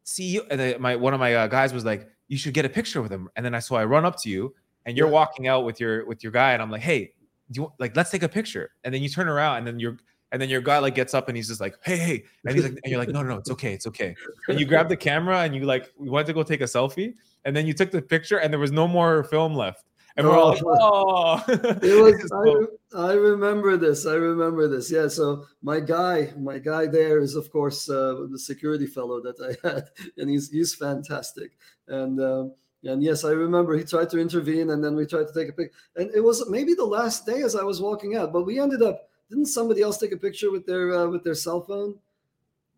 see 0.04 0.26
you. 0.26 0.46
And 0.52 0.60
then 0.60 0.80
my 0.80 0.96
one 0.96 1.16
of 1.16 1.20
my 1.20 1.34
uh, 1.34 1.48
guys 1.48 1.74
was 1.74 1.86
like, 1.86 2.08
you 2.28 2.38
should 2.38 2.54
get 2.54 2.66
a 2.66 2.70
picture 2.70 3.02
with 3.02 3.12
him. 3.12 3.30
And 3.36 3.46
then 3.46 3.56
I 3.56 3.60
so 3.60 3.76
I 3.76 3.86
run 3.86 4.06
up 4.06 4.20
to 4.22 4.30
you, 4.30 4.54
and 4.86 4.98
you're 4.98 5.08
yeah. 5.08 5.14
walking 5.14 5.48
out 5.48 5.66
with 5.66 5.80
your 5.80 6.06
with 6.06 6.24
your 6.24 6.32
guy, 6.32 6.54
and 6.54 6.62
I'm 6.62 6.72
like, 6.72 6.82
hey, 6.82 7.14
do 7.52 7.62
you 7.62 7.74
like 7.80 7.96
let's 7.96 8.12
take 8.12 8.24
a 8.24 8.30
picture. 8.30 8.72
And 8.84 8.94
then 8.94 9.02
you 9.02 9.10
turn 9.10 9.28
around, 9.28 9.58
and 9.58 9.68
then 9.68 9.80
you're 9.80 9.98
and 10.32 10.42
then 10.42 10.50
your 10.50 10.62
guy 10.62 10.80
like 10.80 10.96
gets 10.96 11.14
up 11.14 11.30
and 11.30 11.38
he's 11.38 11.48
just 11.48 11.62
like, 11.62 11.78
hey, 11.84 11.98
hey. 11.98 12.24
And 12.46 12.56
he's 12.56 12.64
like, 12.64 12.78
and 12.84 12.92
you're 12.92 13.00
like, 13.00 13.10
no, 13.10 13.22
no, 13.22 13.30
no, 13.30 13.38
it's 13.38 13.52
okay, 13.52 13.74
it's 13.74 13.88
okay. 13.88 14.16
And 14.50 14.60
you 14.60 14.66
grab 14.66 14.90
the 14.90 14.98
camera 14.98 15.40
and 15.40 15.56
you 15.56 15.64
like 15.64 15.92
we 15.98 16.10
went 16.10 16.28
to 16.28 16.34
go 16.34 16.44
take 16.44 16.62
a 16.62 16.66
selfie, 16.66 17.14
and 17.46 17.56
then 17.56 17.66
you 17.66 17.74
took 17.74 17.92
the 17.92 18.02
picture, 18.02 18.38
and 18.38 18.52
there 18.52 18.60
was 18.60 18.72
no 18.72 18.88
more 18.88 19.24
film 19.26 19.56
left. 19.56 19.86
And 20.18 20.26
we're 20.26 20.38
all 20.38 20.50
like, 20.50 20.64
oh, 20.66 21.44
it 21.48 22.02
was. 22.02 22.70
I, 22.96 23.12
I, 23.12 23.14
remember 23.14 23.76
this. 23.76 24.06
I 24.06 24.14
remember 24.14 24.70
this. 24.70 24.90
Yeah. 24.90 25.10
So 25.10 25.46
my 25.62 25.82
guy, 25.82 26.32
my 26.38 26.58
guy 26.58 26.88
there 26.88 27.20
is 27.20 27.36
of 27.36 27.52
course 27.52 27.90
uh, 27.90 28.26
the 28.32 28.40
security 28.40 28.88
fellow 28.88 29.22
that 29.22 29.40
I 29.42 29.68
had, 29.68 29.90
and 30.18 30.30
he's 30.30 30.50
he's 30.50 30.74
fantastic. 30.74 31.58
And 31.88 32.22
um, 32.22 32.54
and 32.86 33.04
yes, 33.04 33.24
I 33.24 33.32
remember 33.32 33.76
he 33.76 33.84
tried 33.84 34.10
to 34.12 34.20
intervene, 34.20 34.70
and 34.70 34.84
then 34.84 34.96
we 34.96 35.06
tried 35.06 35.28
to 35.28 35.34
take 35.34 35.50
a 35.50 35.54
pic. 35.54 35.74
And 35.96 36.10
it 36.14 36.22
was 36.22 36.48
maybe 36.50 36.74
the 36.74 36.86
last 36.86 37.26
day 37.26 37.42
as 37.42 37.56
I 37.56 37.64
was 37.64 37.82
walking 37.82 38.16
out, 38.16 38.32
but 38.32 38.44
we 38.44 38.60
ended 38.60 38.82
up. 38.82 39.10
Didn't 39.30 39.48
somebody 39.48 39.82
else 39.82 39.98
take 39.98 40.12
a 40.12 40.18
picture 40.18 40.52
with 40.52 40.66
their 40.66 40.94
uh, 40.94 41.08
with 41.08 41.24
their 41.24 41.36
cell 41.36 41.62
phone? 41.62 41.96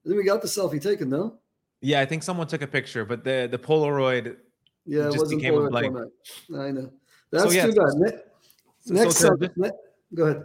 then 0.05 0.17
we 0.17 0.23
got 0.23 0.41
the 0.41 0.47
selfie 0.47 0.81
taken, 0.81 1.09
no? 1.09 1.37
Yeah, 1.81 1.99
I 1.99 2.05
think 2.05 2.23
someone 2.23 2.47
took 2.47 2.61
a 2.61 2.67
picture, 2.67 3.05
but 3.05 3.23
the 3.23 3.47
the 3.51 3.59
Polaroid. 3.59 4.37
Yeah, 4.85 5.09
just 5.11 5.29
became 5.29 5.53
Polaroid 5.53 5.67
a 5.67 5.69
blank. 5.69 5.97
I 6.55 6.71
know. 6.71 6.91
That's 7.29 7.43
so, 7.43 7.51
yeah, 7.51 7.65
too 7.65 7.73
bad. 7.73 7.93
Ne- 7.95 8.93
next 9.03 9.17
so 9.17 9.27
subject. 9.27 9.57
Ne- 9.57 9.69
go 10.15 10.23
ahead. 10.23 10.43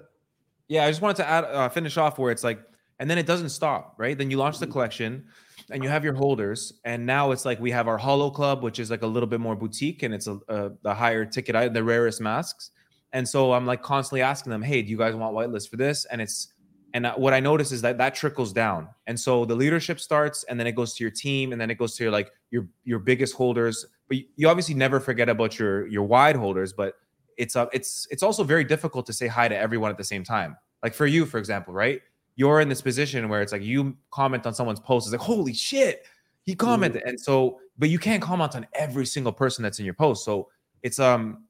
Yeah, 0.68 0.84
I 0.84 0.90
just 0.90 1.00
wanted 1.00 1.18
to 1.18 1.28
add 1.28 1.44
uh, 1.44 1.68
finish 1.68 1.96
off 1.96 2.18
where 2.18 2.32
it's 2.32 2.44
like, 2.44 2.60
and 2.98 3.08
then 3.08 3.18
it 3.18 3.26
doesn't 3.26 3.50
stop, 3.50 3.94
right? 3.98 4.18
Then 4.18 4.30
you 4.30 4.36
launch 4.36 4.58
the 4.58 4.66
mm-hmm. 4.66 4.72
collection, 4.72 5.26
and 5.72 5.82
you 5.82 5.88
have 5.88 6.04
your 6.04 6.14
holders, 6.14 6.72
and 6.84 7.04
now 7.04 7.30
it's 7.32 7.44
like 7.44 7.58
we 7.60 7.70
have 7.70 7.88
our 7.88 7.98
hollow 7.98 8.30
Club, 8.30 8.62
which 8.62 8.78
is 8.78 8.90
like 8.90 9.02
a 9.02 9.06
little 9.06 9.26
bit 9.28 9.40
more 9.40 9.56
boutique, 9.56 10.02
and 10.02 10.14
it's 10.14 10.26
a, 10.26 10.38
a 10.48 10.70
the 10.82 10.94
higher 10.94 11.24
ticket 11.24 11.74
the 11.74 11.82
rarest 11.82 12.20
masks. 12.20 12.70
And 13.12 13.28
so 13.28 13.52
I'm 13.52 13.66
like 13.66 13.82
constantly 13.82 14.22
asking 14.22 14.50
them, 14.50 14.62
hey, 14.62 14.82
do 14.82 14.90
you 14.90 14.96
guys 14.96 15.14
want 15.14 15.34
whitelist 15.34 15.68
for 15.68 15.76
this? 15.76 16.04
And 16.06 16.20
it's 16.20 16.52
and 16.94 17.06
what 17.16 17.32
I 17.34 17.40
notice 17.40 17.72
is 17.72 17.82
that 17.82 17.98
that 17.98 18.14
trickles 18.14 18.52
down, 18.52 18.88
and 19.06 19.18
so 19.18 19.44
the 19.44 19.54
leadership 19.54 19.98
starts, 19.98 20.44
and 20.44 20.60
then 20.60 20.66
it 20.66 20.76
goes 20.76 20.94
to 20.94 21.04
your 21.04 21.10
team, 21.10 21.52
and 21.52 21.60
then 21.60 21.70
it 21.70 21.78
goes 21.78 21.96
to 21.96 22.04
your 22.04 22.12
like 22.12 22.30
your 22.50 22.68
your 22.84 22.98
biggest 22.98 23.34
holders. 23.34 23.86
But 24.08 24.18
you 24.36 24.48
obviously 24.48 24.74
never 24.74 25.00
forget 25.00 25.28
about 25.28 25.58
your 25.58 25.86
your 25.86 26.02
wide 26.02 26.36
holders. 26.36 26.72
But 26.72 26.94
it's 27.38 27.56
uh, 27.56 27.66
it's 27.72 28.06
it's 28.10 28.22
also 28.22 28.44
very 28.44 28.64
difficult 28.64 29.06
to 29.06 29.12
say 29.12 29.26
hi 29.26 29.48
to 29.48 29.56
everyone 29.56 29.90
at 29.90 29.96
the 29.96 30.04
same 30.04 30.22
time. 30.22 30.56
Like 30.82 30.94
for 30.94 31.06
you, 31.06 31.24
for 31.24 31.38
example, 31.38 31.72
right? 31.72 32.02
You're 32.36 32.60
in 32.60 32.68
this 32.68 32.82
position 32.82 33.28
where 33.28 33.42
it's 33.42 33.52
like 33.52 33.62
you 33.62 33.96
comment 34.10 34.46
on 34.46 34.54
someone's 34.54 34.80
post, 34.80 35.06
it's 35.06 35.12
like 35.12 35.20
holy 35.20 35.52
shit, 35.52 36.06
he 36.44 36.54
commented, 36.54 37.02
mm-hmm. 37.02 37.10
and 37.10 37.20
so 37.20 37.58
but 37.78 37.88
you 37.88 37.98
can't 37.98 38.22
comment 38.22 38.54
on 38.54 38.66
every 38.74 39.06
single 39.06 39.32
person 39.32 39.62
that's 39.62 39.78
in 39.78 39.84
your 39.84 39.94
post. 39.94 40.24
So 40.24 40.48
it's 40.82 40.98
um 40.98 41.44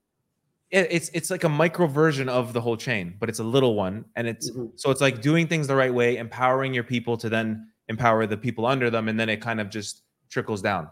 it's 0.70 1.10
it's 1.12 1.30
like 1.30 1.44
a 1.44 1.48
micro 1.48 1.86
version 1.86 2.28
of 2.28 2.54
the 2.54 2.60
whole 2.60 2.76
chain, 2.76 3.14
but 3.20 3.28
it's 3.28 3.40
a 3.40 3.44
little 3.44 3.74
one, 3.74 4.06
and 4.16 4.26
it's 4.26 4.50
mm-hmm. 4.50 4.66
so 4.76 4.90
it's 4.90 5.02
like 5.02 5.20
doing 5.20 5.46
things 5.46 5.66
the 5.66 5.76
right 5.76 5.92
way, 5.92 6.16
empowering 6.16 6.72
your 6.72 6.84
people 6.84 7.16
to 7.18 7.28
then 7.28 7.68
empower 7.88 8.26
the 8.26 8.36
people 8.36 8.64
under 8.64 8.88
them, 8.88 9.08
and 9.08 9.20
then 9.20 9.28
it 9.28 9.40
kind 9.40 9.60
of 9.60 9.68
just 9.68 10.02
trickles 10.30 10.62
down. 10.62 10.88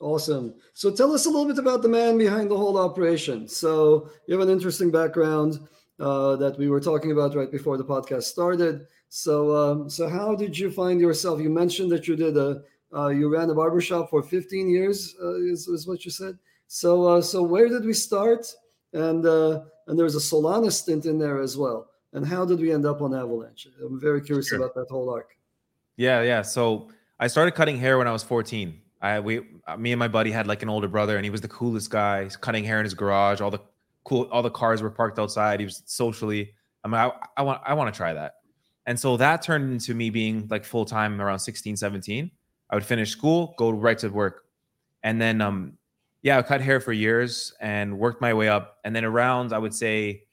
Awesome. 0.00 0.54
So 0.72 0.90
tell 0.90 1.12
us 1.12 1.26
a 1.26 1.30
little 1.30 1.46
bit 1.46 1.58
about 1.58 1.82
the 1.82 1.88
man 1.88 2.16
behind 2.16 2.50
the 2.50 2.56
whole 2.56 2.78
operation. 2.78 3.46
So 3.46 4.10
you 4.26 4.36
have 4.36 4.46
an 4.46 4.52
interesting 4.52 4.90
background 4.90 5.60
uh, 6.00 6.36
that 6.36 6.58
we 6.58 6.68
were 6.68 6.80
talking 6.80 7.12
about 7.12 7.36
right 7.36 7.50
before 7.50 7.76
the 7.76 7.84
podcast 7.84 8.24
started. 8.24 8.86
So 9.08 9.54
um, 9.54 9.90
so 9.90 10.08
how 10.08 10.34
did 10.34 10.58
you 10.58 10.70
find 10.70 11.00
yourself? 11.00 11.40
You 11.40 11.50
mentioned 11.50 11.92
that 11.92 12.08
you 12.08 12.16
did 12.16 12.36
a 12.36 12.62
uh, 12.92 13.08
you 13.08 13.32
ran 13.32 13.50
a 13.50 13.54
barbershop 13.54 14.10
for 14.10 14.20
15 14.20 14.68
years, 14.68 15.14
uh, 15.22 15.36
is, 15.36 15.68
is 15.68 15.86
what 15.86 16.04
you 16.04 16.10
said. 16.10 16.36
So 16.66 17.06
uh, 17.06 17.20
so 17.20 17.42
where 17.42 17.68
did 17.68 17.84
we 17.84 17.92
start? 17.92 18.46
and 18.92 19.26
uh, 19.26 19.62
and 19.86 19.98
there's 19.98 20.16
a 20.16 20.18
Solana 20.18 20.70
stint 20.72 21.06
in 21.06 21.18
there 21.18 21.40
as 21.40 21.56
well. 21.56 21.88
And 22.12 22.26
how 22.26 22.44
did 22.44 22.60
we 22.60 22.72
end 22.72 22.86
up 22.86 23.02
on 23.02 23.14
Avalanche? 23.14 23.68
I'm 23.84 24.00
very 24.00 24.20
curious 24.20 24.48
sure. 24.48 24.58
about 24.58 24.74
that 24.74 24.88
whole 24.90 25.10
arc. 25.10 25.36
Yeah, 25.96 26.22
yeah. 26.22 26.42
So 26.42 26.90
I 27.20 27.28
started 27.28 27.52
cutting 27.52 27.78
hair 27.78 27.98
when 27.98 28.08
I 28.08 28.12
was 28.12 28.22
14. 28.22 28.80
I 29.00 29.20
we 29.20 29.40
me 29.78 29.92
and 29.92 29.98
my 29.98 30.08
buddy 30.08 30.30
had 30.30 30.46
like 30.46 30.62
an 30.62 30.68
older 30.68 30.88
brother, 30.88 31.16
and 31.16 31.24
he 31.24 31.30
was 31.30 31.40
the 31.40 31.48
coolest 31.48 31.90
guy. 31.90 32.28
Cutting 32.40 32.64
hair 32.64 32.78
in 32.78 32.84
his 32.84 32.94
garage. 32.94 33.40
All 33.40 33.50
the 33.50 33.60
cool, 34.04 34.28
all 34.30 34.42
the 34.42 34.50
cars 34.50 34.82
were 34.82 34.90
parked 34.90 35.18
outside. 35.18 35.60
He 35.60 35.66
was 35.66 35.82
socially. 35.86 36.54
I 36.84 36.88
mean, 36.88 36.94
I, 36.94 37.12
I 37.36 37.42
want 37.42 37.62
I 37.64 37.74
want 37.74 37.92
to 37.92 37.96
try 37.96 38.12
that. 38.12 38.34
And 38.86 38.98
so 38.98 39.16
that 39.18 39.42
turned 39.42 39.70
into 39.72 39.94
me 39.94 40.10
being 40.10 40.48
like 40.50 40.64
full 40.64 40.84
time 40.84 41.20
around 41.20 41.38
16, 41.38 41.76
17. 41.76 42.30
I 42.70 42.74
would 42.74 42.84
finish 42.84 43.10
school, 43.10 43.54
go 43.58 43.70
right 43.70 43.98
to 43.98 44.08
work. 44.08 44.44
And 45.02 45.20
then 45.20 45.40
um 45.40 45.78
yeah, 46.22 46.38
I 46.38 46.42
cut 46.42 46.60
hair 46.60 46.80
for 46.80 46.92
years 46.92 47.54
and 47.60 47.98
worked 47.98 48.20
my 48.20 48.34
way 48.34 48.48
up. 48.48 48.78
And 48.84 48.94
then 48.94 49.04
around, 49.04 49.52
I 49.52 49.58
would 49.58 49.74
say, 49.74 50.24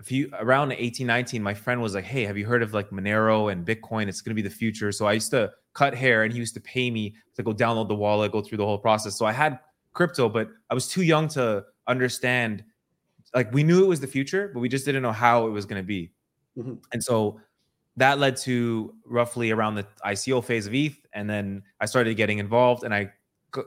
a 0.00 0.02
few 0.02 0.30
around 0.40 0.72
18, 0.72 1.06
19, 1.06 1.42
my 1.42 1.54
friend 1.54 1.80
was 1.80 1.94
like, 1.94 2.04
Hey, 2.04 2.24
have 2.24 2.36
you 2.36 2.46
heard 2.46 2.62
of 2.62 2.74
like 2.74 2.90
Monero 2.90 3.52
and 3.52 3.66
Bitcoin? 3.66 4.08
It's 4.08 4.20
going 4.20 4.34
to 4.34 4.42
be 4.42 4.46
the 4.46 4.54
future. 4.54 4.92
So 4.92 5.06
I 5.06 5.12
used 5.12 5.30
to 5.30 5.52
cut 5.74 5.94
hair 5.94 6.24
and 6.24 6.32
he 6.32 6.38
used 6.38 6.54
to 6.54 6.60
pay 6.60 6.90
me 6.90 7.14
to 7.34 7.42
go 7.42 7.52
download 7.52 7.88
the 7.88 7.94
wallet, 7.94 8.32
go 8.32 8.42
through 8.42 8.58
the 8.58 8.64
whole 8.64 8.78
process. 8.78 9.16
So 9.16 9.24
I 9.24 9.32
had 9.32 9.58
crypto, 9.92 10.28
but 10.28 10.48
I 10.70 10.74
was 10.74 10.88
too 10.88 11.02
young 11.02 11.28
to 11.28 11.64
understand. 11.86 12.64
Like 13.34 13.52
we 13.52 13.62
knew 13.62 13.84
it 13.84 13.88
was 13.88 14.00
the 14.00 14.06
future, 14.06 14.50
but 14.52 14.60
we 14.60 14.68
just 14.68 14.84
didn't 14.84 15.02
know 15.02 15.12
how 15.12 15.46
it 15.46 15.50
was 15.50 15.66
going 15.66 15.82
to 15.82 15.86
be. 15.86 16.12
Mm-hmm. 16.56 16.74
And 16.92 17.02
so 17.02 17.40
that 17.96 18.18
led 18.18 18.36
to 18.38 18.94
roughly 19.04 19.50
around 19.50 19.74
the 19.74 19.86
ICO 20.04 20.44
phase 20.44 20.66
of 20.66 20.74
ETH. 20.74 20.98
And 21.12 21.28
then 21.28 21.62
I 21.80 21.86
started 21.86 22.14
getting 22.16 22.38
involved 22.38 22.84
and 22.84 22.94
I 22.94 23.12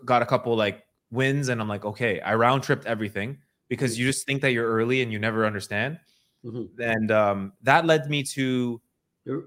got 0.05 0.21
a 0.21 0.25
couple 0.25 0.55
like 0.55 0.83
wins 1.11 1.49
and 1.49 1.59
I'm 1.59 1.67
like, 1.67 1.85
okay, 1.85 2.19
I 2.21 2.35
round 2.35 2.63
tripped 2.63 2.85
everything 2.85 3.37
because 3.67 3.97
you 3.97 4.05
just 4.05 4.25
think 4.25 4.41
that 4.41 4.51
you're 4.51 4.67
early 4.67 5.01
and 5.01 5.11
you 5.11 5.19
never 5.19 5.45
understand. 5.45 5.99
Mm-hmm. 6.45 6.81
And 6.81 7.11
um, 7.11 7.53
that 7.63 7.85
led 7.85 8.09
me 8.09 8.23
to 8.23 8.79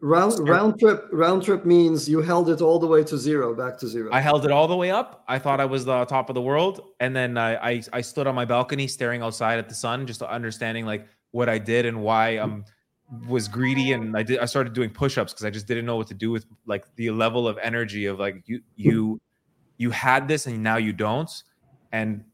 round 0.01 0.49
round 0.49 0.79
trip. 0.79 1.09
Round 1.13 1.43
trip 1.43 1.65
means 1.65 2.09
you 2.09 2.21
held 2.21 2.49
it 2.49 2.61
all 2.61 2.79
the 2.79 2.87
way 2.87 3.03
to 3.05 3.19
zero, 3.19 3.55
back 3.55 3.79
to 3.79 3.87
zero. 3.87 4.11
I 4.13 4.21
held 4.21 4.45
it 4.45 4.51
all 4.51 4.69
the 4.69 4.77
way 4.77 4.91
up. 4.91 5.25
I 5.29 5.39
thought 5.39 5.61
I 5.61 5.65
was 5.65 5.85
the 5.85 6.05
top 6.07 6.29
of 6.29 6.35
the 6.35 6.43
world, 6.43 6.81
and 7.01 7.15
then 7.15 7.37
I 7.37 7.57
I, 7.57 7.83
I 7.93 8.01
stood 8.01 8.27
on 8.27 8.35
my 8.35 8.45
balcony 8.45 8.87
staring 8.87 9.23
outside 9.23 9.59
at 9.59 9.69
the 9.69 9.75
sun, 9.75 10.07
just 10.07 10.23
understanding 10.23 10.87
like 10.87 11.07
what 11.31 11.49
I 11.49 11.59
did 11.59 11.87
and 11.87 12.03
why 12.03 12.31
I'm 12.31 12.65
was 13.29 13.47
greedy 13.47 13.93
and 13.93 14.17
I 14.17 14.23
did 14.23 14.39
I 14.39 14.47
started 14.47 14.73
doing 14.73 14.89
push-ups 14.89 15.35
because 15.35 15.45
I 15.45 15.51
just 15.51 15.67
didn't 15.67 15.85
know 15.85 15.97
what 15.97 16.07
to 16.07 16.15
do 16.15 16.31
with 16.31 16.47
like 16.65 16.87
the 16.97 17.11
level 17.11 17.47
of 17.47 17.59
energy 17.59 18.07
of 18.07 18.19
like 18.19 18.43
you 18.47 18.63
you 18.75 19.21
you 19.77 19.91
had 19.91 20.29
this 20.29 20.47
and 20.47 20.63
now 20.63 20.77
you 20.77 20.93
don't 20.93 21.43
and 21.91 22.25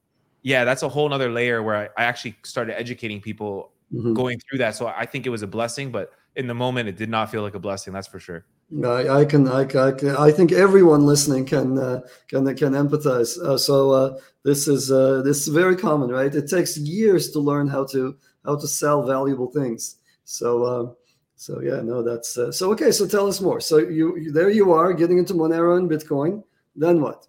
yeah 0.43 0.65
that's 0.65 0.83
a 0.83 0.89
whole 0.89 1.09
nother 1.09 1.31
layer 1.31 1.63
where 1.63 1.77
i, 1.77 2.03
I 2.03 2.05
actually 2.05 2.37
started 2.45 2.79
educating 2.79 3.21
people 3.21 3.73
mm-hmm. 3.93 4.13
going 4.13 4.39
through 4.39 4.59
that 4.59 4.75
so 4.75 4.87
i 4.89 5.07
think 5.07 5.27
it 5.27 5.31
was 5.31 5.43
a 5.43 5.47
blessing 5.47 5.91
but 5.91 6.13
in 6.39 6.47
the 6.47 6.55
moment 6.55 6.89
it 6.89 6.97
did 6.97 7.11
not 7.11 7.31
feel 7.31 7.43
like 7.43 7.55
a 7.55 7.59
blessing 7.59 7.93
that's 7.93 8.09
for 8.09 8.21
sure 8.21 8.45
I, 8.85 9.21
I 9.21 9.25
can, 9.25 9.49
I, 9.49 9.63
I 9.63 9.93
can, 9.93 10.11
I 10.17 10.31
think 10.31 10.53
everyone 10.53 11.07
listening 11.07 11.47
can 11.47 11.79
uh, 11.79 12.03
can 12.29 12.45
can 12.55 12.73
empathize. 12.75 13.39
Uh, 13.39 13.57
so 13.57 13.93
uh, 13.93 14.19
this 14.45 14.69
is 14.69 14.93
uh, 14.93 15.23
this 15.23 15.47
is 15.47 15.49
very 15.49 15.75
common, 15.75 16.11
right? 16.11 16.35
It 16.35 16.51
takes 16.51 16.77
years 16.77 17.31
to 17.31 17.39
learn 17.39 17.67
how 17.67 17.87
to 17.87 18.17
how 18.45 18.57
to 18.57 18.69
sell 18.69 19.07
valuable 19.07 19.51
things. 19.51 19.97
So 20.25 20.65
uh, 20.65 20.93
so 21.37 21.63
yeah, 21.63 21.81
no, 21.81 22.03
that's 22.03 22.37
uh, 22.37 22.53
so 22.53 22.71
okay. 22.73 22.91
So 22.91 23.07
tell 23.07 23.27
us 23.27 23.41
more. 23.41 23.59
So 23.61 23.79
you, 23.79 24.19
you 24.19 24.33
there 24.33 24.51
you 24.51 24.73
are 24.73 24.93
getting 24.93 25.17
into 25.17 25.33
Monero 25.33 25.79
and 25.79 25.89
Bitcoin. 25.89 26.45
Then 26.77 27.01
what? 27.01 27.27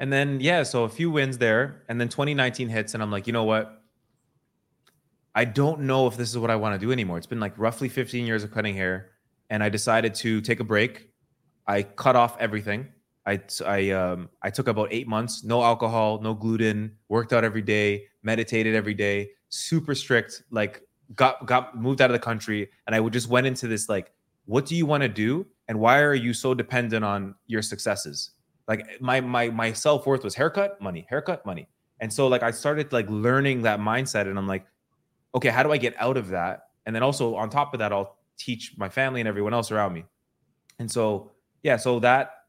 And 0.00 0.12
then 0.12 0.40
yeah, 0.40 0.64
so 0.64 0.82
a 0.82 0.88
few 0.88 1.12
wins 1.12 1.38
there, 1.38 1.82
and 1.88 2.00
then 2.00 2.08
2019 2.08 2.68
hits, 2.68 2.94
and 2.94 3.02
I'm 3.04 3.12
like, 3.12 3.28
you 3.28 3.32
know 3.32 3.44
what? 3.44 3.77
I 5.34 5.44
don't 5.44 5.80
know 5.80 6.06
if 6.06 6.16
this 6.16 6.30
is 6.30 6.38
what 6.38 6.50
I 6.50 6.56
want 6.56 6.78
to 6.78 6.84
do 6.84 6.92
anymore. 6.92 7.18
It's 7.18 7.26
been 7.26 7.40
like 7.40 7.56
roughly 7.56 7.88
15 7.88 8.26
years 8.26 8.44
of 8.44 8.50
cutting 8.50 8.74
hair, 8.74 9.10
and 9.50 9.62
I 9.62 9.68
decided 9.68 10.14
to 10.16 10.40
take 10.40 10.60
a 10.60 10.64
break. 10.64 11.10
I 11.66 11.82
cut 11.82 12.16
off 12.16 12.36
everything. 12.38 12.88
I 13.26 13.40
I 13.64 13.90
um 13.90 14.30
I 14.42 14.50
took 14.50 14.68
about 14.68 14.88
eight 14.90 15.06
months, 15.06 15.44
no 15.44 15.62
alcohol, 15.62 16.20
no 16.20 16.34
gluten, 16.34 16.96
worked 17.08 17.32
out 17.32 17.44
every 17.44 17.62
day, 17.62 18.06
meditated 18.22 18.74
every 18.74 18.94
day, 18.94 19.30
super 19.50 19.94
strict. 19.94 20.42
Like 20.50 20.82
got 21.14 21.46
got 21.46 21.76
moved 21.78 22.00
out 22.00 22.10
of 22.10 22.14
the 22.14 22.24
country, 22.24 22.70
and 22.86 22.96
I 22.96 23.00
would 23.00 23.12
just 23.12 23.28
went 23.28 23.46
into 23.46 23.68
this 23.68 23.88
like, 23.88 24.12
what 24.46 24.66
do 24.66 24.74
you 24.74 24.86
want 24.86 25.02
to 25.02 25.08
do, 25.08 25.46
and 25.68 25.78
why 25.78 26.00
are 26.00 26.14
you 26.14 26.32
so 26.32 26.54
dependent 26.54 27.04
on 27.04 27.34
your 27.46 27.62
successes? 27.62 28.30
like 28.68 29.00
my 29.00 29.20
my 29.20 29.48
my 29.48 29.72
self-worth 29.72 30.22
was 30.22 30.34
haircut 30.34 30.80
money 30.80 31.06
haircut 31.08 31.44
money 31.44 31.66
and 32.00 32.12
so 32.12 32.28
like 32.28 32.42
i 32.42 32.50
started 32.50 32.92
like 32.92 33.08
learning 33.08 33.62
that 33.62 33.80
mindset 33.80 34.28
and 34.28 34.38
i'm 34.38 34.46
like 34.46 34.66
okay 35.34 35.48
how 35.48 35.62
do 35.62 35.72
i 35.72 35.76
get 35.76 35.94
out 35.98 36.16
of 36.16 36.28
that 36.28 36.68
and 36.86 36.94
then 36.94 37.02
also 37.02 37.34
on 37.34 37.50
top 37.50 37.74
of 37.74 37.78
that 37.78 37.92
i'll 37.92 38.16
teach 38.38 38.74
my 38.76 38.88
family 38.88 39.20
and 39.20 39.28
everyone 39.28 39.52
else 39.54 39.70
around 39.70 39.92
me 39.92 40.04
and 40.78 40.90
so 40.90 41.30
yeah 41.62 41.76
so 41.76 41.98
that 41.98 42.44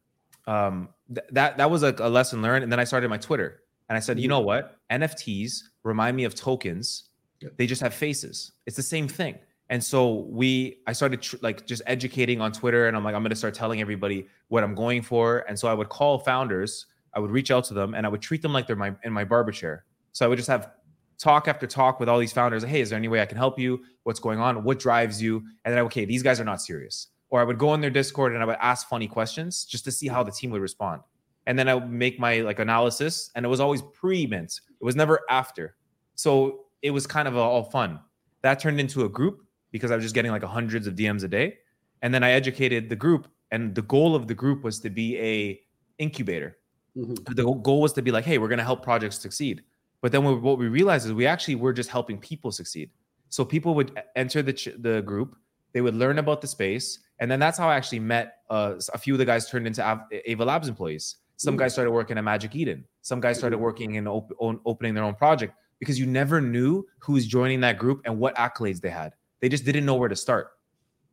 um 0.47 0.89
th- 1.13 1.27
that 1.31 1.57
that 1.57 1.69
was 1.69 1.83
a, 1.83 1.95
a 1.99 2.09
lesson 2.09 2.41
learned 2.41 2.63
and 2.63 2.71
then 2.71 2.79
i 2.79 2.83
started 2.83 3.09
my 3.09 3.17
twitter 3.17 3.61
And 3.89 3.97
I 3.97 4.01
said, 4.01 4.19
you 4.19 4.27
know 4.27 4.39
what? 4.41 4.77
NFTs 4.91 5.63
remind 5.83 6.15
me 6.15 6.25
of 6.25 6.35
tokens. 6.35 7.09
Yep. 7.41 7.57
They 7.57 7.65
just 7.65 7.81
have 7.81 7.91
faces. 7.91 8.51
It's 8.67 8.75
the 8.77 8.83
same 8.83 9.07
thing. 9.07 9.39
And 9.71 9.83
so 9.83 10.27
we, 10.29 10.77
I 10.85 10.93
started 10.93 11.23
tr- 11.23 11.41
like 11.41 11.65
just 11.65 11.81
educating 11.87 12.39
on 12.39 12.51
Twitter, 12.51 12.87
and 12.87 12.95
I'm 12.95 13.03
like, 13.03 13.15
I'm 13.15 13.23
going 13.23 13.31
to 13.31 13.41
start 13.43 13.55
telling 13.55 13.81
everybody 13.81 14.27
what 14.49 14.63
I'm 14.63 14.75
going 14.75 15.01
for. 15.01 15.43
And 15.47 15.57
so 15.57 15.67
I 15.67 15.73
would 15.73 15.89
call 15.89 16.19
founders, 16.19 16.85
I 17.15 17.19
would 17.19 17.31
reach 17.31 17.49
out 17.49 17.63
to 17.69 17.73
them, 17.73 17.95
and 17.95 18.05
I 18.05 18.09
would 18.09 18.21
treat 18.21 18.43
them 18.43 18.53
like 18.53 18.67
they're 18.67 18.75
my 18.75 18.93
in 19.03 19.11
my 19.11 19.25
barber 19.25 19.51
chair. 19.51 19.85
So 20.11 20.23
I 20.23 20.27
would 20.29 20.37
just 20.37 20.49
have 20.49 20.69
talk 21.19 21.47
after 21.47 21.67
talk 21.67 21.99
with 21.99 22.09
all 22.09 22.17
these 22.17 22.33
founders. 22.33 22.63
Hey, 22.63 22.81
is 22.81 22.89
there 22.89 22.97
any 22.97 23.07
way 23.07 23.21
I 23.21 23.25
can 23.25 23.37
help 23.37 23.59
you? 23.59 23.83
What's 24.03 24.19
going 24.19 24.39
on? 24.39 24.63
What 24.63 24.79
drives 24.79 25.21
you? 25.21 25.43
And 25.65 25.73
then 25.73 25.83
okay, 25.85 26.05
these 26.05 26.23
guys 26.23 26.39
are 26.39 26.45
not 26.45 26.61
serious. 26.61 27.07
Or 27.29 27.41
I 27.41 27.43
would 27.43 27.59
go 27.59 27.69
on 27.69 27.81
their 27.81 27.91
Discord 27.91 28.33
and 28.33 28.41
I 28.41 28.45
would 28.45 28.57
ask 28.59 28.87
funny 28.87 29.07
questions 29.07 29.65
just 29.65 29.83
to 29.85 29.91
see 29.91 30.07
how 30.07 30.23
the 30.23 30.31
team 30.31 30.49
would 30.51 30.61
respond. 30.61 31.01
And 31.45 31.59
then 31.59 31.67
I 31.67 31.75
would 31.75 31.89
make 31.89 32.19
my 32.19 32.41
like 32.41 32.59
analysis, 32.59 33.31
and 33.35 33.45
it 33.45 33.49
was 33.49 33.59
always 33.59 33.81
pre-mint. 33.81 34.61
It 34.81 34.83
was 34.83 34.95
never 34.95 35.21
after. 35.29 35.75
So 36.15 36.65
it 36.81 36.91
was 36.91 37.05
kind 37.05 37.27
of 37.27 37.35
all 37.35 37.63
fun. 37.63 37.99
That 38.41 38.59
turned 38.59 38.79
into 38.79 39.05
a 39.05 39.09
group 39.09 39.43
because 39.71 39.91
I 39.91 39.95
was 39.95 40.03
just 40.03 40.15
getting 40.15 40.31
like 40.31 40.43
hundreds 40.43 40.87
of 40.87 40.95
DMs 40.95 41.23
a 41.23 41.27
day. 41.27 41.57
And 42.01 42.13
then 42.13 42.23
I 42.23 42.31
educated 42.31 42.89
the 42.89 42.95
group, 42.95 43.27
and 43.51 43.75
the 43.75 43.81
goal 43.81 44.15
of 44.15 44.27
the 44.27 44.33
group 44.33 44.63
was 44.63 44.79
to 44.79 44.89
be 44.89 45.17
a 45.19 45.59
incubator. 45.97 46.57
Mhm. 46.95 47.35
The 47.35 47.43
goal 47.43 47.81
was 47.81 47.93
to 47.93 48.01
be 48.01 48.11
like, 48.11 48.25
hey, 48.25 48.37
we're 48.37 48.47
going 48.47 48.59
to 48.59 48.63
help 48.63 48.83
projects 48.83 49.19
succeed. 49.19 49.63
But 50.01 50.11
then 50.11 50.23
what 50.41 50.57
we 50.57 50.67
realized 50.67 51.05
is 51.05 51.13
we 51.13 51.25
actually 51.27 51.55
were 51.55 51.73
just 51.73 51.89
helping 51.89 52.17
people 52.19 52.51
succeed. 52.51 52.89
So 53.29 53.43
people 53.45 53.75
would 53.75 53.99
enter 54.15 54.41
the 54.41 54.53
ch- 54.53 54.69
the 54.79 55.01
group, 55.01 55.35
they 55.73 55.81
would 55.81 55.93
learn 55.95 56.17
about 56.19 56.41
the 56.41 56.47
space, 56.47 56.99
and 57.19 57.29
then 57.29 57.39
that's 57.39 57.57
how 57.57 57.67
I 57.69 57.75
actually 57.75 57.99
met 57.99 58.37
uh, 58.49 58.75
a 58.93 58.97
few 58.97 59.13
of 59.13 59.19
the 59.19 59.25
guys 59.25 59.49
turned 59.49 59.67
into 59.67 59.83
Av- 59.85 60.07
Ava 60.11 60.45
Labs 60.45 60.67
employees. 60.67 61.17
Some 61.37 61.55
Mm. 61.55 61.59
guys 61.59 61.73
started 61.73 61.91
working 61.91 62.17
at 62.17 62.23
Magic 62.23 62.55
Eden. 62.55 62.85
Some 63.01 63.19
guys 63.21 63.37
started 63.37 63.57
working 63.59 63.95
in 63.95 64.07
op- 64.07 64.31
own, 64.39 64.59
opening 64.65 64.93
their 64.93 65.03
own 65.03 65.15
project 65.15 65.53
because 65.79 65.99
you 65.99 66.05
never 66.05 66.41
knew 66.41 66.85
who 66.99 67.13
was 67.13 67.25
joining 67.27 67.59
that 67.61 67.77
group 67.77 68.01
and 68.05 68.17
what 68.19 68.35
accolades 68.35 68.81
they 68.81 68.89
had. 68.89 69.13
They 69.41 69.47
just 69.49 69.63
didn't 69.65 69.85
know 69.85 69.95
where 69.95 70.09
to 70.09 70.15
start. 70.15 70.51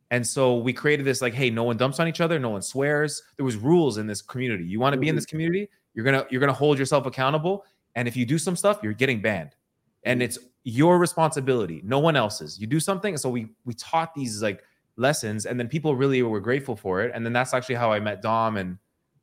And 0.09 0.25
so 0.25 0.57
we 0.57 0.71
created 0.73 1.05
this 1.05 1.21
like, 1.21 1.33
hey, 1.33 1.49
no 1.49 1.63
one 1.63 1.75
dumps 1.77 1.99
on 1.99 2.07
each 2.07 2.21
other, 2.21 2.39
no 2.39 2.49
one 2.49 2.61
swears. 2.61 3.21
There 3.35 3.45
was 3.45 3.57
rules 3.57 3.97
in 3.97 4.07
this 4.07 4.21
community. 4.21 4.63
You 4.65 4.79
want 4.79 4.93
to 4.93 4.99
be 4.99 5.09
in 5.09 5.13
Mhm. 5.15 5.17
this 5.17 5.25
community, 5.25 5.69
you're 5.93 6.05
gonna 6.05 6.25
you're 6.29 6.39
gonna 6.39 6.53
hold 6.53 6.79
yourself 6.79 7.05
accountable. 7.05 7.65
And 7.97 8.07
if 8.07 8.15
you 8.15 8.27
do 8.27 8.37
some 8.37 8.55
stuff, 8.55 8.79
you're 8.83 8.93
getting 8.93 9.21
banned. 9.21 9.55
And 10.03 10.21
it's 10.21 10.37
your 10.63 10.99
responsibility, 10.99 11.81
no 11.83 11.97
one 11.97 12.15
else's. 12.15 12.59
You 12.59 12.67
do 12.67 12.79
something. 12.79 13.17
So 13.17 13.27
we 13.27 13.49
we 13.65 13.73
taught 13.73 14.13
these 14.13 14.41
like 14.41 14.63
lessons, 14.97 15.47
and 15.47 15.59
then 15.59 15.67
people 15.67 15.95
really 15.95 16.21
were 16.21 16.39
grateful 16.39 16.75
for 16.75 17.01
it. 17.01 17.11
And 17.13 17.25
then 17.25 17.33
that's 17.33 17.55
actually 17.55 17.75
how 17.75 17.91
I 17.91 17.99
met 17.99 18.21
Dom 18.21 18.55
and 18.57 18.77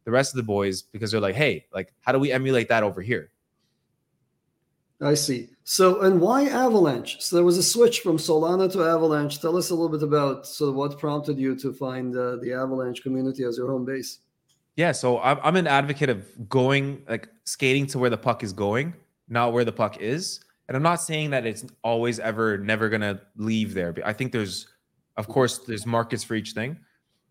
the 0.04 0.10
rest 0.10 0.32
of 0.32 0.38
the 0.38 0.42
boys 0.42 0.82
because 0.82 1.12
they're 1.12 1.20
like, 1.20 1.36
hey, 1.36 1.66
like, 1.72 1.94
how 2.00 2.10
do 2.10 2.18
we 2.18 2.32
emulate 2.32 2.68
that 2.68 2.82
over 2.82 3.00
here? 3.00 3.30
I 5.00 5.14
see. 5.14 5.50
So, 5.62 6.00
and 6.00 6.20
why 6.20 6.46
Avalanche? 6.46 7.20
So 7.20 7.36
there 7.36 7.44
was 7.44 7.58
a 7.58 7.62
switch 7.62 8.00
from 8.00 8.16
Solana 8.16 8.70
to 8.72 8.82
Avalanche. 8.82 9.40
Tell 9.40 9.56
us 9.56 9.70
a 9.70 9.74
little 9.74 9.88
bit 9.88 10.02
about 10.02 10.46
so 10.46 10.72
what 10.72 10.98
prompted 10.98 11.38
you 11.38 11.54
to 11.56 11.72
find 11.72 12.16
uh, 12.16 12.36
the 12.36 12.52
Avalanche 12.52 13.02
community 13.02 13.44
as 13.44 13.56
your 13.56 13.70
home 13.70 13.84
base. 13.84 14.18
Yeah, 14.76 14.92
so 14.92 15.20
I'm, 15.20 15.38
I'm 15.42 15.56
an 15.56 15.66
advocate 15.66 16.08
of 16.08 16.48
going 16.48 17.04
like 17.08 17.28
skating 17.44 17.86
to 17.88 17.98
where 17.98 18.10
the 18.10 18.18
puck 18.18 18.42
is 18.42 18.52
going, 18.52 18.94
not 19.28 19.52
where 19.52 19.64
the 19.64 19.72
puck 19.72 20.00
is. 20.00 20.40
And 20.66 20.76
I'm 20.76 20.82
not 20.82 20.96
saying 20.96 21.30
that 21.30 21.46
it's 21.46 21.64
always 21.82 22.18
ever 22.18 22.58
never 22.58 22.88
gonna 22.88 23.20
leave 23.36 23.74
there. 23.74 23.92
But 23.92 24.06
I 24.06 24.12
think 24.12 24.32
there's, 24.32 24.66
of 25.16 25.28
course, 25.28 25.58
there's 25.58 25.86
markets 25.86 26.24
for 26.24 26.34
each 26.34 26.52
thing. 26.52 26.78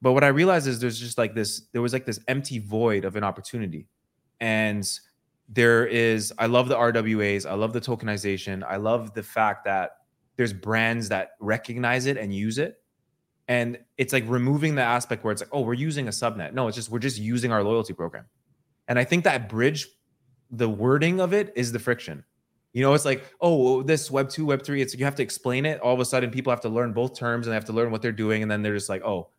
But 0.01 0.13
what 0.13 0.23
I 0.23 0.27
realized 0.27 0.67
is 0.67 0.79
there's 0.79 0.99
just 0.99 1.17
like 1.17 1.33
this, 1.33 1.63
there 1.71 1.81
was 1.81 1.93
like 1.93 2.05
this 2.05 2.19
empty 2.27 2.59
void 2.59 3.05
of 3.05 3.15
an 3.15 3.23
opportunity. 3.23 3.87
And 4.39 4.87
there 5.49 5.85
is, 5.85 6.33
I 6.37 6.45
love 6.45 6.67
the 6.67 6.75
RWAs, 6.75 7.49
I 7.49 7.53
love 7.53 7.73
the 7.73 7.81
tokenization, 7.81 8.63
I 8.63 8.77
love 8.77 9.13
the 9.13 9.23
fact 9.23 9.65
that 9.65 9.91
there's 10.35 10.53
brands 10.53 11.09
that 11.09 11.31
recognize 11.39 12.05
it 12.05 12.17
and 12.17 12.33
use 12.33 12.57
it 12.57 12.82
and 13.47 13.77
it's 13.97 14.13
like 14.13 14.23
removing 14.27 14.75
the 14.75 14.81
aspect 14.81 15.23
where 15.23 15.31
it's 15.31 15.41
like 15.41 15.49
oh 15.51 15.61
we're 15.61 15.73
using 15.73 16.07
a 16.07 16.11
subnet. 16.11 16.53
No 16.53 16.67
it's 16.67 16.75
just 16.75 16.89
we're 16.89 16.99
just 16.99 17.17
using 17.17 17.51
our 17.51 17.63
loyalty 17.63 17.93
program. 17.93 18.25
And 18.87 18.99
i 18.99 19.03
think 19.03 19.23
that 19.23 19.49
bridge 19.49 19.87
the 20.51 20.69
wording 20.69 21.19
of 21.19 21.33
it 21.33 21.51
is 21.55 21.71
the 21.71 21.79
friction. 21.79 22.23
You 22.73 22.81
know 22.81 22.93
it's 22.93 23.05
like 23.05 23.25
oh 23.41 23.83
this 23.83 24.09
web 24.09 24.29
2 24.29 24.45
web 24.45 24.63
3 24.63 24.81
it's 24.81 24.95
you 24.95 25.05
have 25.05 25.15
to 25.15 25.23
explain 25.23 25.65
it. 25.65 25.79
All 25.81 25.93
of 25.93 25.99
a 25.99 26.05
sudden 26.05 26.31
people 26.31 26.51
have 26.51 26.61
to 26.61 26.69
learn 26.69 26.93
both 26.93 27.17
terms 27.17 27.47
and 27.47 27.51
they 27.51 27.55
have 27.55 27.65
to 27.65 27.73
learn 27.73 27.91
what 27.91 28.01
they're 28.01 28.11
doing. 28.11 28.41
And 28.41 28.51
then 28.51 28.61
they're 28.61 28.75
just 28.75 28.89
like 28.89 29.03
oh 29.03 29.29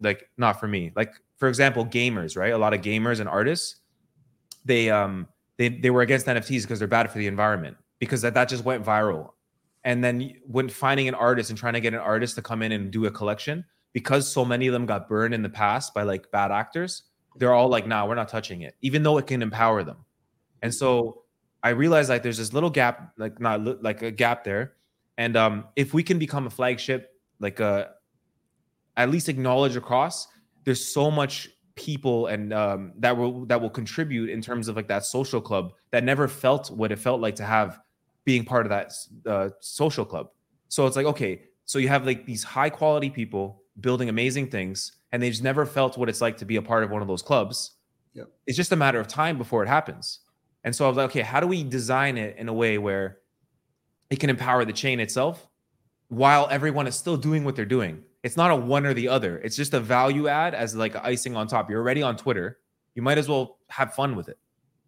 like 0.00 0.28
not 0.36 0.60
for 0.60 0.68
me. 0.68 0.92
Like 0.94 1.14
for 1.36 1.48
example 1.48 1.84
gamers 1.84 2.36
right? 2.36 2.52
A 2.52 2.58
lot 2.58 2.74
of 2.74 2.80
gamers 2.80 3.20
and 3.20 3.28
artists 3.28 3.76
they 4.64 4.90
um 4.90 5.26
they, 5.56 5.68
they 5.68 5.90
were 5.90 6.02
against 6.02 6.26
nfts 6.26 6.62
because 6.62 6.78
they're 6.78 6.88
bad 6.88 7.10
for 7.10 7.18
the 7.18 7.26
environment 7.26 7.76
because 7.98 8.22
that, 8.22 8.34
that 8.34 8.48
just 8.48 8.64
went 8.64 8.84
viral 8.84 9.33
and 9.84 10.02
then 10.02 10.32
when 10.46 10.68
finding 10.68 11.08
an 11.08 11.14
artist 11.14 11.50
and 11.50 11.58
trying 11.58 11.74
to 11.74 11.80
get 11.80 11.92
an 11.94 12.00
artist 12.00 12.34
to 12.36 12.42
come 12.42 12.62
in 12.62 12.72
and 12.72 12.90
do 12.90 13.06
a 13.06 13.10
collection 13.10 13.64
because 13.92 14.30
so 14.30 14.44
many 14.44 14.66
of 14.66 14.72
them 14.72 14.86
got 14.86 15.08
burned 15.08 15.34
in 15.34 15.42
the 15.42 15.48
past 15.48 15.94
by 15.94 16.02
like 16.02 16.30
bad 16.30 16.50
actors 16.50 17.04
they're 17.36 17.52
all 17.52 17.68
like 17.68 17.86
nah 17.86 18.06
we're 18.06 18.14
not 18.14 18.28
touching 18.28 18.62
it 18.62 18.76
even 18.82 19.02
though 19.02 19.18
it 19.18 19.26
can 19.26 19.42
empower 19.42 19.82
them. 19.82 19.98
And 20.62 20.74
so 20.74 21.22
i 21.62 21.70
realized 21.70 22.10
like 22.10 22.22
there's 22.22 22.38
this 22.38 22.52
little 22.52 22.70
gap 22.70 23.12
like 23.16 23.40
not 23.40 23.82
like 23.82 24.02
a 24.02 24.10
gap 24.10 24.44
there. 24.44 24.74
And 25.18 25.36
um 25.36 25.64
if 25.76 25.94
we 25.94 26.02
can 26.02 26.18
become 26.18 26.46
a 26.46 26.50
flagship 26.50 27.10
like 27.40 27.60
a 27.60 27.90
at 28.96 29.10
least 29.10 29.28
acknowledge 29.28 29.76
across 29.76 30.28
there's 30.64 30.84
so 30.84 31.10
much 31.10 31.48
people 31.74 32.28
and 32.28 32.52
um 32.52 32.92
that 32.98 33.16
will 33.16 33.44
that 33.46 33.60
will 33.60 33.70
contribute 33.70 34.30
in 34.30 34.40
terms 34.40 34.68
of 34.68 34.76
like 34.76 34.86
that 34.88 35.04
social 35.04 35.40
club 35.40 35.72
that 35.90 36.04
never 36.04 36.28
felt 36.28 36.70
what 36.70 36.92
it 36.92 36.98
felt 36.98 37.20
like 37.20 37.34
to 37.34 37.44
have 37.44 37.80
being 38.24 38.44
part 38.44 38.66
of 38.66 38.70
that 38.70 38.92
uh, 39.26 39.50
social 39.60 40.04
club. 40.04 40.28
So 40.68 40.86
it's 40.86 40.96
like, 40.96 41.06
okay, 41.06 41.42
so 41.64 41.78
you 41.78 41.88
have 41.88 42.06
like 42.06 42.26
these 42.26 42.42
high 42.42 42.70
quality 42.70 43.10
people 43.10 43.62
building 43.80 44.08
amazing 44.08 44.48
things, 44.50 44.92
and 45.12 45.22
they 45.22 45.30
just 45.30 45.42
never 45.42 45.66
felt 45.66 45.96
what 45.98 46.08
it's 46.08 46.20
like 46.20 46.36
to 46.38 46.44
be 46.44 46.56
a 46.56 46.62
part 46.62 46.84
of 46.84 46.90
one 46.90 47.02
of 47.02 47.08
those 47.08 47.22
clubs. 47.22 47.72
Yep. 48.14 48.28
It's 48.46 48.56
just 48.56 48.72
a 48.72 48.76
matter 48.76 48.98
of 49.00 49.08
time 49.08 49.38
before 49.38 49.62
it 49.62 49.68
happens. 49.68 50.20
And 50.64 50.74
so 50.74 50.84
I 50.84 50.88
was 50.88 50.96
like, 50.96 51.10
okay, 51.10 51.20
how 51.20 51.40
do 51.40 51.46
we 51.46 51.62
design 51.64 52.16
it 52.16 52.36
in 52.38 52.48
a 52.48 52.52
way 52.52 52.78
where 52.78 53.18
it 54.10 54.20
can 54.20 54.30
empower 54.30 54.64
the 54.64 54.72
chain 54.72 55.00
itself 55.00 55.46
while 56.08 56.48
everyone 56.50 56.86
is 56.86 56.94
still 56.94 57.16
doing 57.16 57.44
what 57.44 57.56
they're 57.56 57.64
doing? 57.66 58.02
It's 58.22 58.36
not 58.36 58.50
a 58.50 58.56
one 58.56 58.86
or 58.86 58.94
the 58.94 59.08
other. 59.08 59.38
It's 59.38 59.56
just 59.56 59.74
a 59.74 59.80
value 59.80 60.28
add 60.28 60.54
as 60.54 60.74
like 60.74 60.96
icing 60.96 61.36
on 61.36 61.46
top. 61.46 61.68
You're 61.68 61.80
already 61.80 62.02
on 62.02 62.16
Twitter. 62.16 62.58
You 62.94 63.02
might 63.02 63.18
as 63.18 63.28
well 63.28 63.58
have 63.68 63.94
fun 63.94 64.16
with 64.16 64.28
it 64.28 64.38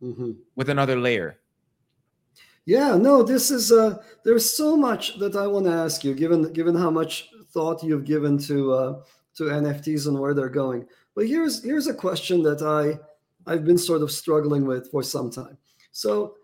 Mm-hmm. 0.03 0.33
with 0.55 0.69
another 0.69 0.97
layer. 0.99 1.39
Yeah, 2.67 2.97
no, 2.97 3.23
this 3.23 3.51
is 3.53 3.71
uh 3.71 4.03
there's 4.25 4.57
so 4.57 4.77
much 4.77 5.19
that 5.21 5.37
I 5.37 5.47
want 5.47 5.67
to 5.67 5.73
ask 5.73 6.03
you 6.05 6.15
given 6.15 6.53
given 6.53 6.75
how 6.75 6.91
much 6.91 7.31
thought 7.53 7.83
you've 7.83 8.05
given 8.05 8.39
to 8.39 8.73
uh 8.73 9.03
to 9.37 9.45
NFTs 9.45 10.09
and 10.09 10.19
where 10.19 10.35
they're 10.35 10.49
going. 10.49 10.87
But 11.15 11.29
here's 11.29 11.63
here's 11.63 11.87
a 11.87 11.95
question 11.95 12.43
that 12.43 12.63
I 12.63 12.99
I've 13.51 13.65
been 13.65 13.79
sort 13.79 14.03
of 14.03 14.11
struggling 14.11 14.67
with 14.67 14.91
for 14.91 15.05
some 15.05 15.31
time. 15.31 15.57
So 15.93 16.35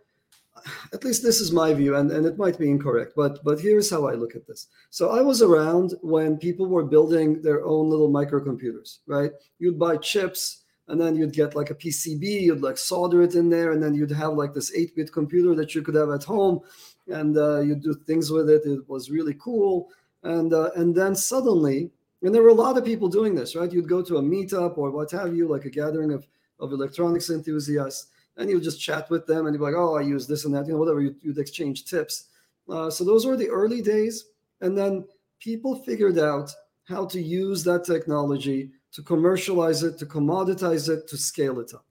at 0.93 1.05
least 1.05 1.25
this 1.25 1.41
is 1.41 1.51
my 1.51 1.75
view 1.75 1.97
and, 1.97 2.13
and 2.13 2.25
it 2.25 2.39
might 2.39 2.57
be 2.57 2.71
incorrect, 2.71 3.15
but 3.17 3.43
but 3.43 3.59
here's 3.61 3.91
how 3.91 4.07
I 4.07 4.13
look 4.15 4.37
at 4.37 4.47
this. 4.47 4.69
So 4.91 5.11
I 5.11 5.23
was 5.23 5.43
around 5.43 5.95
when 6.03 6.39
people 6.39 6.67
were 6.67 6.85
building 6.85 7.43
their 7.43 7.65
own 7.65 7.91
little 7.91 8.11
microcomputers, 8.11 8.99
right? 9.09 9.33
You'd 9.59 9.79
buy 9.79 9.97
chips 9.97 10.62
and 10.89 11.01
then 11.01 11.17
you'd 11.17 11.33
get 11.33 11.55
like 11.55 11.71
a 11.71 11.75
PCB, 11.75 12.43
you'd 12.43 12.63
like 12.63 12.77
solder 12.77 13.23
it 13.23 13.35
in 13.35 13.49
there, 13.49 13.73
and 13.73 13.83
then 13.83 13.95
you'd 13.95 14.11
have 14.11 14.35
like 14.35 14.53
this 14.53 14.75
8 14.75 14.97
bit 14.97 15.13
computer 15.13 15.55
that 15.55 15.75
you 15.75 15.83
could 15.83 15.95
have 15.95 16.11
at 16.11 16.25
home, 16.25 16.61
and 17.09 17.37
uh, 17.37 17.61
you'd 17.61 17.83
do 17.83 17.95
things 17.95 18.31
with 18.31 18.51
it. 18.51 18.63
It 18.65 18.89
was 18.89 19.11
really 19.11 19.35
cool. 19.39 19.89
And, 20.23 20.53
uh, 20.53 20.71
and 20.77 20.95
then 20.95 21.15
suddenly, 21.15 21.91
and 22.23 22.35
there 22.35 22.43
were 22.43 22.51
a 22.51 22.55
lot 22.55 22.79
of 22.79 22.85
people 22.85 23.09
doing 23.09 23.35
this, 23.35 23.57
right? 23.57 23.73
You'd 23.73 23.89
go 23.89 24.03
to 24.03 24.19
a 24.19 24.23
meetup 24.23 24.79
or 24.79 24.91
what 24.91 25.11
have 25.11 25.35
you, 25.35 25.49
like 25.49 25.65
a 25.65 25.71
gathering 25.71 26.13
of, 26.13 26.27
of 26.61 26.73
electronics 26.73 27.31
enthusiasts, 27.31 28.09
and 28.37 28.49
you'd 28.49 28.63
just 28.63 28.81
chat 28.81 29.11
with 29.11 29.27
them 29.27 29.47
and 29.47 29.55
you'd 29.55 29.59
be 29.59 29.65
like, 29.65 29.75
oh, 29.75 29.97
I 29.97 30.03
use 30.03 30.27
this 30.27 30.45
and 30.45 30.55
that, 30.55 30.67
you 30.67 30.73
know, 30.73 30.79
whatever. 30.79 31.01
You'd, 31.01 31.17
you'd 31.21 31.39
exchange 31.39 31.85
tips. 31.85 32.29
Uh, 32.69 32.89
so 32.89 33.05
those 33.05 33.27
were 33.27 33.37
the 33.37 33.51
early 33.51 33.83
days. 33.83 34.27
And 34.61 34.79
then 34.79 35.05
people 35.41 35.83
figured 35.85 36.19
out 36.19 36.51
how 36.85 37.05
to 37.07 37.21
use 37.21 37.65
that 37.65 37.85
technology 37.85 38.71
to 38.93 39.03
commercialize 39.03 39.83
it, 39.83 39.99
to 39.99 40.07
commoditize 40.07 40.89
it, 40.89 41.09
to 41.09 41.17
scale 41.17 41.61
it 41.61 41.75
up. 41.75 41.85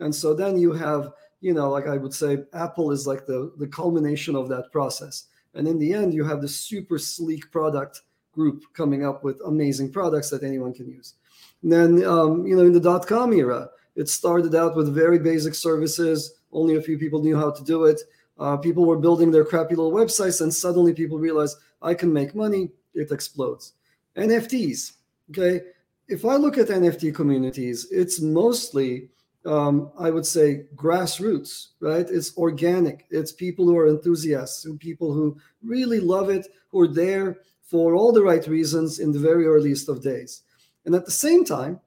And 0.00 0.14
so 0.14 0.34
then 0.34 0.58
you 0.58 0.72
have, 0.72 1.12
you 1.40 1.54
know, 1.54 1.70
like 1.70 1.86
I 1.86 1.96
would 1.96 2.14
say, 2.14 2.38
Apple 2.52 2.90
is 2.92 3.06
like 3.06 3.26
the, 3.26 3.52
the 3.58 3.66
culmination 3.66 4.34
of 4.34 4.48
that 4.48 4.70
process. 4.72 5.24
And 5.54 5.66
in 5.66 5.78
the 5.78 5.92
end, 5.92 6.14
you 6.14 6.24
have 6.24 6.40
this 6.40 6.56
super 6.56 6.98
sleek 6.98 7.50
product 7.50 8.02
group 8.32 8.64
coming 8.74 9.04
up 9.04 9.24
with 9.24 9.40
amazing 9.46 9.92
products 9.92 10.30
that 10.30 10.42
anyone 10.42 10.72
can 10.74 10.88
use. 10.88 11.14
And 11.62 11.72
then, 11.72 12.04
um, 12.04 12.46
you 12.46 12.54
know, 12.56 12.62
in 12.62 12.72
the 12.72 12.80
dot 12.80 13.06
com 13.06 13.32
era, 13.32 13.68
it 13.96 14.08
started 14.08 14.54
out 14.54 14.76
with 14.76 14.94
very 14.94 15.18
basic 15.18 15.54
services. 15.54 16.34
Only 16.52 16.76
a 16.76 16.82
few 16.82 16.98
people 16.98 17.20
knew 17.20 17.36
how 17.36 17.50
to 17.50 17.64
do 17.64 17.84
it. 17.84 18.00
Uh, 18.38 18.56
people 18.56 18.84
were 18.84 18.98
building 18.98 19.32
their 19.32 19.44
crappy 19.44 19.74
little 19.74 19.92
websites, 19.92 20.40
and 20.40 20.54
suddenly 20.54 20.94
people 20.94 21.18
realized 21.18 21.56
I 21.82 21.94
can 21.94 22.12
make 22.12 22.34
money. 22.34 22.70
It 22.94 23.10
explodes. 23.10 23.72
NFTs. 24.16 24.92
Okay. 25.30 25.62
If 26.08 26.24
I 26.24 26.36
look 26.36 26.56
at 26.58 26.68
NFT 26.68 27.14
communities, 27.14 27.86
it's 27.90 28.20
mostly 28.20 29.10
um, 29.46 29.92
I 29.98 30.10
would 30.10 30.26
say 30.26 30.64
grassroots, 30.74 31.68
right? 31.80 32.06
It's 32.08 32.36
organic. 32.36 33.06
It's 33.10 33.32
people 33.32 33.66
who 33.66 33.76
are 33.78 33.88
enthusiasts, 33.88 34.62
who 34.62 34.76
people 34.76 35.12
who 35.12 35.38
really 35.62 36.00
love 36.00 36.28
it, 36.28 36.46
who 36.70 36.80
are 36.80 36.88
there 36.88 37.38
for 37.62 37.94
all 37.94 38.12
the 38.12 38.22
right 38.22 38.46
reasons 38.46 38.98
in 38.98 39.12
the 39.12 39.18
very 39.18 39.46
earliest 39.46 39.88
of 39.88 40.02
days. 40.02 40.42
And 40.84 40.94
at 40.94 41.04
the 41.04 41.10
same 41.10 41.44
time, 41.44 41.80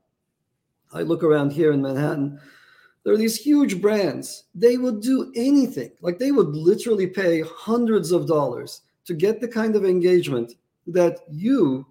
I 0.93 1.01
look 1.01 1.23
around 1.23 1.51
here 1.51 1.71
in 1.71 1.81
Manhattan, 1.81 2.39
there 3.03 3.13
are 3.13 3.17
these 3.17 3.37
huge 3.37 3.81
brands. 3.81 4.45
They 4.53 4.77
would 4.77 5.01
do 5.01 5.31
anything, 5.35 5.91
like 6.01 6.19
they 6.19 6.31
would 6.31 6.55
literally 6.55 7.07
pay 7.07 7.41
hundreds 7.41 8.11
of 8.11 8.27
dollars 8.27 8.81
to 9.05 9.13
get 9.13 9.41
the 9.41 9.47
kind 9.47 9.75
of 9.75 9.85
engagement 9.85 10.53
that 10.87 11.19
you 11.29 11.87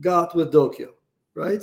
got 0.00 0.34
with 0.34 0.52
Dokyo, 0.52 0.88
right? 1.34 1.62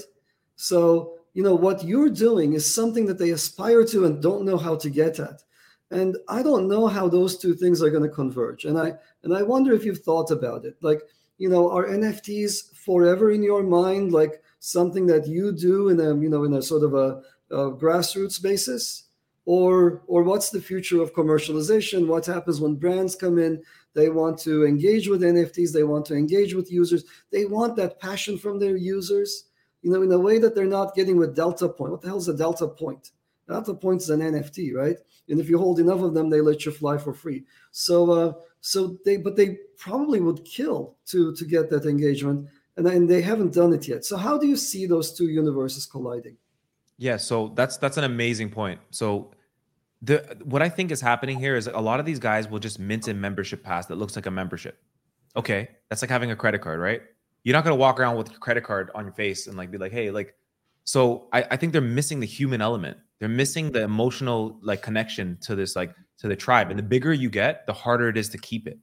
So 0.55 1.17
you 1.37 1.43
know 1.43 1.53
what 1.53 1.83
you're 1.83 2.09
doing 2.09 2.53
is 2.53 2.73
something 2.73 3.05
that 3.05 3.19
they 3.19 3.29
aspire 3.29 3.85
to 3.85 4.05
and 4.05 4.21
don't 4.23 4.43
know 4.43 4.57
how 4.57 4.75
to 4.75 4.89
get 4.89 5.19
at. 5.19 5.43
And 5.91 6.17
i 6.27 6.41
don't 6.41 6.67
know 6.67 6.87
how 6.87 7.07
those 7.07 7.37
two 7.37 7.53
things 7.53 7.81
are 7.81 7.91
going 7.91 8.03
to 8.09 8.09
converge. 8.09 8.65
And 8.65 8.77
i 8.77 8.93
and 9.23 9.35
i 9.35 9.43
wonder 9.43 9.71
if 9.73 9.85
you've 9.85 10.03
thought 10.03 10.31
about 10.31 10.65
it. 10.65 10.77
Like 10.81 11.01
you 11.37 11.47
know 11.47 11.69
are 11.71 11.85
nfts 11.85 12.75
forever 12.75 13.29
in 13.29 13.43
your 13.43 13.61
mind 13.61 14.11
like 14.11 14.41
something 14.59 15.05
that 15.05 15.27
you 15.27 15.51
do 15.51 15.89
in 15.89 15.99
a 15.99 16.15
you 16.15 16.27
know 16.27 16.43
in 16.43 16.53
a 16.53 16.61
sort 16.61 16.83
of 16.83 16.95
a, 16.95 17.21
a 17.51 17.71
grassroots 17.71 18.41
basis? 18.41 19.03
Or 19.45 20.01
or 20.07 20.23
what's 20.23 20.49
the 20.49 20.59
future 20.59 21.01
of 21.03 21.13
commercialization? 21.13 22.07
What 22.07 22.25
happens 22.25 22.59
when 22.59 22.75
brands 22.75 23.15
come 23.15 23.37
in? 23.37 23.61
They 23.93 24.09
want 24.09 24.39
to 24.39 24.65
engage 24.65 25.07
with 25.07 25.21
nfts 25.21 25.71
they 25.71 25.83
want 25.83 26.07
to 26.07 26.15
engage 26.15 26.55
with 26.55 26.71
users. 26.71 27.05
They 27.31 27.45
want 27.45 27.75
that 27.75 27.99
passion 27.99 28.39
from 28.39 28.57
their 28.57 28.75
users 28.75 29.43
you 29.87 29.93
know, 29.93 30.01
in 30.01 30.11
a 30.11 30.19
way 30.19 30.37
that 30.37 30.53
they're 30.53 30.65
not 30.65 30.95
getting 30.95 31.15
with 31.15 31.33
Delta 31.33 31.69
Point. 31.69 31.93
What 31.93 32.01
the 32.01 32.09
hell 32.09 32.17
is 32.17 32.27
a 32.27 32.35
Delta 32.35 32.67
Point? 32.67 33.11
Delta 33.47 33.73
Point 33.73 34.01
is 34.01 34.09
an 34.09 34.19
NFT, 34.19 34.73
right? 34.73 34.97
And 35.29 35.39
if 35.39 35.47
you 35.47 35.57
hold 35.57 35.79
enough 35.79 36.01
of 36.01 36.13
them, 36.13 36.29
they 36.29 36.41
let 36.41 36.65
you 36.65 36.73
fly 36.73 36.97
for 36.97 37.13
free. 37.13 37.45
So, 37.71 38.11
uh, 38.11 38.33
so 38.59 38.97
they, 39.05 39.15
but 39.15 39.37
they 39.37 39.59
probably 39.77 40.19
would 40.19 40.43
kill 40.43 40.97
to 41.05 41.33
to 41.35 41.45
get 41.45 41.69
that 41.69 41.85
engagement, 41.85 42.49
and 42.75 42.85
and 42.85 43.09
they 43.09 43.21
haven't 43.21 43.53
done 43.53 43.71
it 43.71 43.87
yet. 43.87 44.03
So, 44.03 44.17
how 44.17 44.37
do 44.37 44.45
you 44.45 44.57
see 44.57 44.87
those 44.87 45.13
two 45.13 45.29
universes 45.29 45.85
colliding? 45.85 46.35
Yeah, 46.97 47.15
so 47.15 47.53
that's 47.55 47.77
that's 47.77 47.95
an 47.95 48.03
amazing 48.03 48.49
point. 48.49 48.81
So 48.89 49.31
the 50.01 50.37
what 50.43 50.61
I 50.61 50.67
think 50.67 50.91
is 50.91 50.99
happening 50.99 51.39
here 51.39 51.55
is 51.55 51.67
a 51.67 51.79
lot 51.79 52.01
of 52.01 52.05
these 52.05 52.19
guys 52.19 52.49
will 52.49 52.59
just 52.59 52.77
mint 52.77 53.07
a 53.07 53.13
membership 53.13 53.63
pass 53.63 53.85
that 53.85 53.95
looks 53.95 54.17
like 54.17 54.25
a 54.25 54.31
membership. 54.31 54.83
Okay, 55.37 55.69
that's 55.87 56.01
like 56.01 56.11
having 56.11 56.31
a 56.31 56.35
credit 56.35 56.59
card, 56.59 56.81
right? 56.81 57.03
You're 57.47 57.53
not 57.53 57.63
gonna 57.63 57.77
walk 57.77 57.97
around 57.97 58.17
with 58.17 58.29
your 58.29 58.39
credit 58.39 58.65
card 58.65 58.91
on 58.93 59.05
your 59.05 59.13
face 59.13 59.47
and 59.47 59.55
like 59.55 59.71
be 59.71 59.77
like, 59.77 59.93
hey, 59.93 60.11
like. 60.11 60.35
So 60.83 61.29
I, 61.31 61.45
I 61.51 61.55
think 61.55 61.71
they're 61.71 61.81
missing 61.81 62.19
the 62.19 62.25
human 62.25 62.59
element. 62.59 62.97
They're 63.19 63.29
missing 63.29 63.71
the 63.71 63.83
emotional 63.83 64.59
like 64.61 64.81
connection 64.81 65.37
to 65.43 65.55
this 65.55 65.73
like 65.73 65.95
to 66.17 66.27
the 66.27 66.35
tribe. 66.35 66.71
And 66.71 66.77
the 66.77 66.83
bigger 66.83 67.13
you 67.13 67.29
get, 67.29 67.65
the 67.65 67.71
harder 67.71 68.09
it 68.09 68.17
is 68.17 68.27
to 68.31 68.37
keep 68.37 68.67
it. 68.67 68.77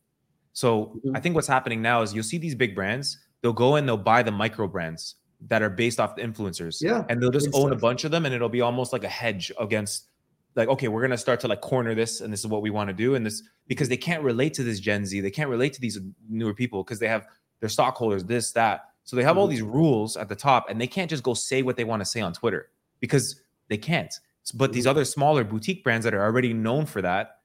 So 0.54 0.86
mm-hmm. 0.86 1.14
I 1.14 1.20
think 1.20 1.34
what's 1.34 1.46
happening 1.46 1.82
now 1.82 2.00
is 2.00 2.14
you'll 2.14 2.24
see 2.24 2.38
these 2.38 2.54
big 2.54 2.74
brands. 2.74 3.18
They'll 3.42 3.52
go 3.52 3.76
and 3.76 3.86
they'll 3.86 3.98
buy 3.98 4.22
the 4.22 4.32
micro 4.32 4.66
brands 4.66 5.16
that 5.48 5.60
are 5.60 5.68
based 5.68 6.00
off 6.00 6.16
the 6.16 6.22
influencers. 6.22 6.80
Yeah. 6.80 7.04
And 7.10 7.22
they'll 7.22 7.30
just 7.30 7.50
own 7.52 7.70
a 7.70 7.76
bunch 7.76 8.04
of 8.04 8.12
them, 8.12 8.24
and 8.24 8.34
it'll 8.34 8.48
be 8.48 8.62
almost 8.62 8.94
like 8.94 9.04
a 9.04 9.10
hedge 9.10 9.52
against 9.60 10.08
like 10.56 10.68
okay 10.68 10.88
we're 10.88 11.06
to 11.06 11.18
start 11.18 11.40
to 11.40 11.48
like 11.48 11.60
corner 11.60 11.94
this 11.94 12.20
and 12.20 12.32
this 12.32 12.40
is 12.40 12.46
what 12.46 12.62
we 12.62 12.70
want 12.70 12.88
to 12.88 12.94
do 12.94 13.14
and 13.14 13.26
this 13.26 13.42
because 13.66 13.88
they 13.88 13.96
can't 13.96 14.22
relate 14.22 14.54
to 14.54 14.62
this 14.62 14.78
gen 14.78 15.04
z 15.04 15.20
they 15.20 15.30
can't 15.30 15.50
relate 15.50 15.72
to 15.72 15.80
these 15.80 15.98
newer 16.28 16.54
people 16.54 16.84
because 16.84 17.00
they 17.00 17.08
have 17.08 17.26
their 17.64 17.70
stockholders, 17.70 18.22
this, 18.24 18.52
that. 18.52 18.90
So 19.04 19.16
they 19.16 19.22
have 19.22 19.38
all 19.38 19.46
mm-hmm. 19.46 19.52
these 19.52 19.62
rules 19.62 20.18
at 20.18 20.28
the 20.28 20.36
top, 20.36 20.68
and 20.68 20.78
they 20.78 20.86
can't 20.86 21.08
just 21.08 21.22
go 21.22 21.32
say 21.32 21.62
what 21.62 21.78
they 21.78 21.84
want 21.84 22.02
to 22.02 22.04
say 22.04 22.20
on 22.20 22.34
Twitter 22.34 22.68
because 23.00 23.40
they 23.68 23.78
can't. 23.78 24.12
But 24.52 24.74
these 24.74 24.82
mm-hmm. 24.84 24.90
other 24.90 25.06
smaller 25.06 25.44
boutique 25.44 25.82
brands 25.82 26.04
that 26.04 26.12
are 26.12 26.22
already 26.22 26.52
known 26.52 26.84
for 26.84 27.00
that 27.00 27.38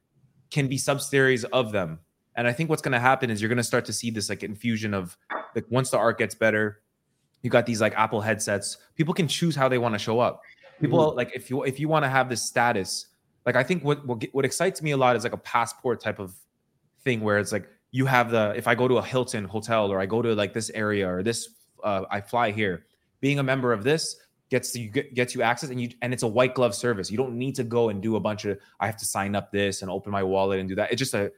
can 0.50 0.68
be 0.68 0.76
subsidiaries 0.76 1.44
of 1.44 1.72
them. 1.72 2.00
And 2.36 2.46
I 2.46 2.52
think 2.52 2.68
what's 2.68 2.82
going 2.82 2.92
to 2.92 3.00
happen 3.00 3.30
is 3.30 3.40
you're 3.40 3.48
going 3.48 3.56
to 3.56 3.64
start 3.64 3.86
to 3.86 3.94
see 3.94 4.10
this 4.10 4.28
like 4.28 4.42
infusion 4.42 4.92
of 4.92 5.16
like 5.54 5.64
once 5.70 5.88
the 5.88 5.96
art 5.96 6.18
gets 6.18 6.34
better, 6.34 6.82
you 7.40 7.48
got 7.48 7.64
these 7.64 7.80
like 7.80 7.94
Apple 7.94 8.20
headsets. 8.20 8.76
People 8.94 9.14
can 9.14 9.26
choose 9.26 9.56
how 9.56 9.70
they 9.70 9.78
want 9.78 9.94
to 9.94 9.98
show 9.98 10.20
up. 10.20 10.42
People 10.82 10.98
mm-hmm. 10.98 11.16
like 11.16 11.34
if 11.34 11.48
you 11.48 11.62
if 11.62 11.80
you 11.80 11.88
want 11.88 12.04
to 12.04 12.10
have 12.10 12.28
this 12.28 12.42
status, 12.42 13.06
like 13.46 13.56
I 13.56 13.62
think 13.62 13.84
what 13.84 14.06
what, 14.06 14.22
what 14.32 14.44
excites 14.44 14.82
me 14.82 14.90
a 14.90 14.98
lot 14.98 15.16
is 15.16 15.24
like 15.24 15.32
a 15.32 15.38
passport 15.38 16.02
type 16.02 16.18
of 16.18 16.34
thing 17.04 17.22
where 17.22 17.38
it's 17.38 17.52
like 17.52 17.66
you 17.92 18.06
have 18.06 18.30
the 18.30 18.52
if 18.56 18.66
I 18.68 18.74
go 18.74 18.88
to 18.88 18.98
a 18.98 19.02
Hilton 19.02 19.44
hotel 19.44 19.90
or 19.90 20.00
I 20.00 20.06
go 20.06 20.22
to 20.22 20.34
like 20.34 20.52
this 20.52 20.70
area 20.70 21.08
or 21.08 21.22
this 21.22 21.48
uh, 21.82 22.04
I 22.10 22.20
fly 22.20 22.50
here, 22.50 22.86
being 23.20 23.38
a 23.38 23.42
member 23.42 23.72
of 23.72 23.84
this 23.84 24.16
gets 24.50 24.74
you 24.76 24.90
gets 24.90 25.34
you 25.34 25.42
access 25.42 25.70
and 25.70 25.80
you 25.80 25.90
and 26.02 26.12
it's 26.12 26.22
a 26.22 26.28
white 26.28 26.54
glove 26.54 26.74
service. 26.74 27.10
You 27.10 27.16
don't 27.16 27.36
need 27.36 27.54
to 27.56 27.64
go 27.64 27.88
and 27.88 28.02
do 28.02 28.16
a 28.16 28.20
bunch 28.20 28.44
of 28.44 28.58
I 28.78 28.86
have 28.86 28.96
to 28.98 29.04
sign 29.04 29.34
up 29.34 29.50
this 29.52 29.82
and 29.82 29.90
open 29.90 30.12
my 30.12 30.22
wallet 30.22 30.60
and 30.60 30.68
do 30.68 30.74
that. 30.76 30.92
It's 30.92 30.98
just 30.98 31.14
a 31.14 31.32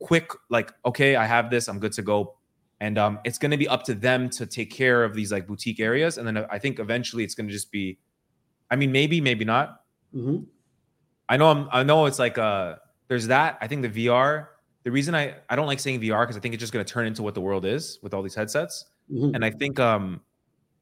quick 0.00 0.32
like 0.48 0.72
okay, 0.84 1.16
I 1.16 1.26
have 1.26 1.50
this, 1.50 1.68
I'm 1.68 1.78
good 1.78 1.92
to 1.92 2.02
go. 2.02 2.36
And 2.82 2.96
um, 2.96 3.18
it's 3.24 3.36
going 3.36 3.50
to 3.50 3.58
be 3.58 3.68
up 3.68 3.82
to 3.84 3.94
them 3.94 4.30
to 4.30 4.46
take 4.46 4.70
care 4.70 5.04
of 5.04 5.12
these 5.12 5.30
like 5.30 5.46
boutique 5.46 5.80
areas, 5.80 6.16
and 6.16 6.26
then 6.26 6.46
I 6.50 6.58
think 6.58 6.78
eventually 6.78 7.24
it's 7.24 7.34
going 7.34 7.46
to 7.46 7.52
just 7.52 7.70
be, 7.70 7.98
I 8.70 8.76
mean, 8.76 8.90
maybe, 8.90 9.20
maybe 9.20 9.44
not. 9.44 9.82
Mm-hmm. 10.14 10.44
I 11.28 11.36
know 11.36 11.50
I'm, 11.50 11.68
I 11.72 11.82
know 11.82 12.06
it's 12.06 12.18
like 12.18 12.38
uh, 12.38 12.76
there's 13.08 13.26
that. 13.26 13.58
I 13.60 13.66
think 13.66 13.82
the 13.82 14.06
VR 14.06 14.46
the 14.84 14.90
reason 14.90 15.14
I 15.14 15.34
I 15.48 15.56
don't 15.56 15.66
like 15.66 15.80
saying 15.80 16.00
VR 16.00 16.22
because 16.22 16.36
I 16.36 16.40
think 16.40 16.54
it's 16.54 16.60
just 16.60 16.72
going 16.72 16.84
to 16.84 16.90
turn 16.90 17.06
into 17.06 17.22
what 17.22 17.34
the 17.34 17.40
world 17.40 17.64
is 17.64 17.98
with 18.02 18.14
all 18.14 18.22
these 18.22 18.34
headsets. 18.34 18.86
Mm-hmm. 19.12 19.34
And 19.34 19.44
I 19.44 19.50
think 19.50 19.78
um 19.78 20.20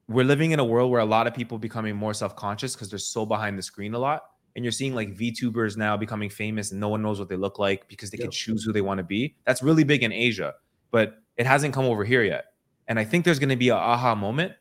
we're 0.08 0.24
living 0.24 0.52
in 0.52 0.61
a 0.61 0.64
world 0.64 0.90
where 0.90 1.00
a 1.00 1.06
lot 1.06 1.26
of 1.26 1.34
people 1.34 1.58
becoming 1.58 1.94
more 1.94 2.14
self-conscious 2.14 2.74
because 2.74 2.88
they're 2.88 2.98
so 2.98 3.26
behind 3.26 3.58
the 3.58 3.62
screen 3.62 3.94
a 3.94 3.98
lot. 3.98 4.22
And 4.56 4.64
you're 4.64 4.72
seeing 4.72 4.94
like 4.94 5.14
VTubers 5.14 5.76
now 5.76 5.96
becoming 5.96 6.30
famous 6.30 6.70
and 6.72 6.80
no 6.80 6.88
one 6.88 7.02
knows 7.02 7.18
what 7.18 7.28
they 7.28 7.37
look 7.37 7.58
like 7.58 7.87
because 7.88 8.11
they 8.11 8.16
can 8.16 8.30
choose 8.30 8.64
who 8.64 8.72
they 8.72 8.80
want 8.80 8.98
to 8.98 9.04
be. 9.04 9.37
That's 9.44 9.62
really 9.62 9.84
big 9.84 10.02
in 10.02 10.12
Asia, 10.12 10.54
but 10.90 11.18
it 11.37 11.46
hasn't 11.46 11.74
come 11.74 11.84
over 11.84 12.04
here 12.04 12.22
yet. 12.22 12.46
And 12.88 12.98
I 12.98 13.04
think 13.04 13.24
there's 13.24 13.38
going 13.38 13.50
to 13.50 13.56
be 13.56 13.68
a 13.68 13.76
aha 13.76 14.14
moment 14.14 14.54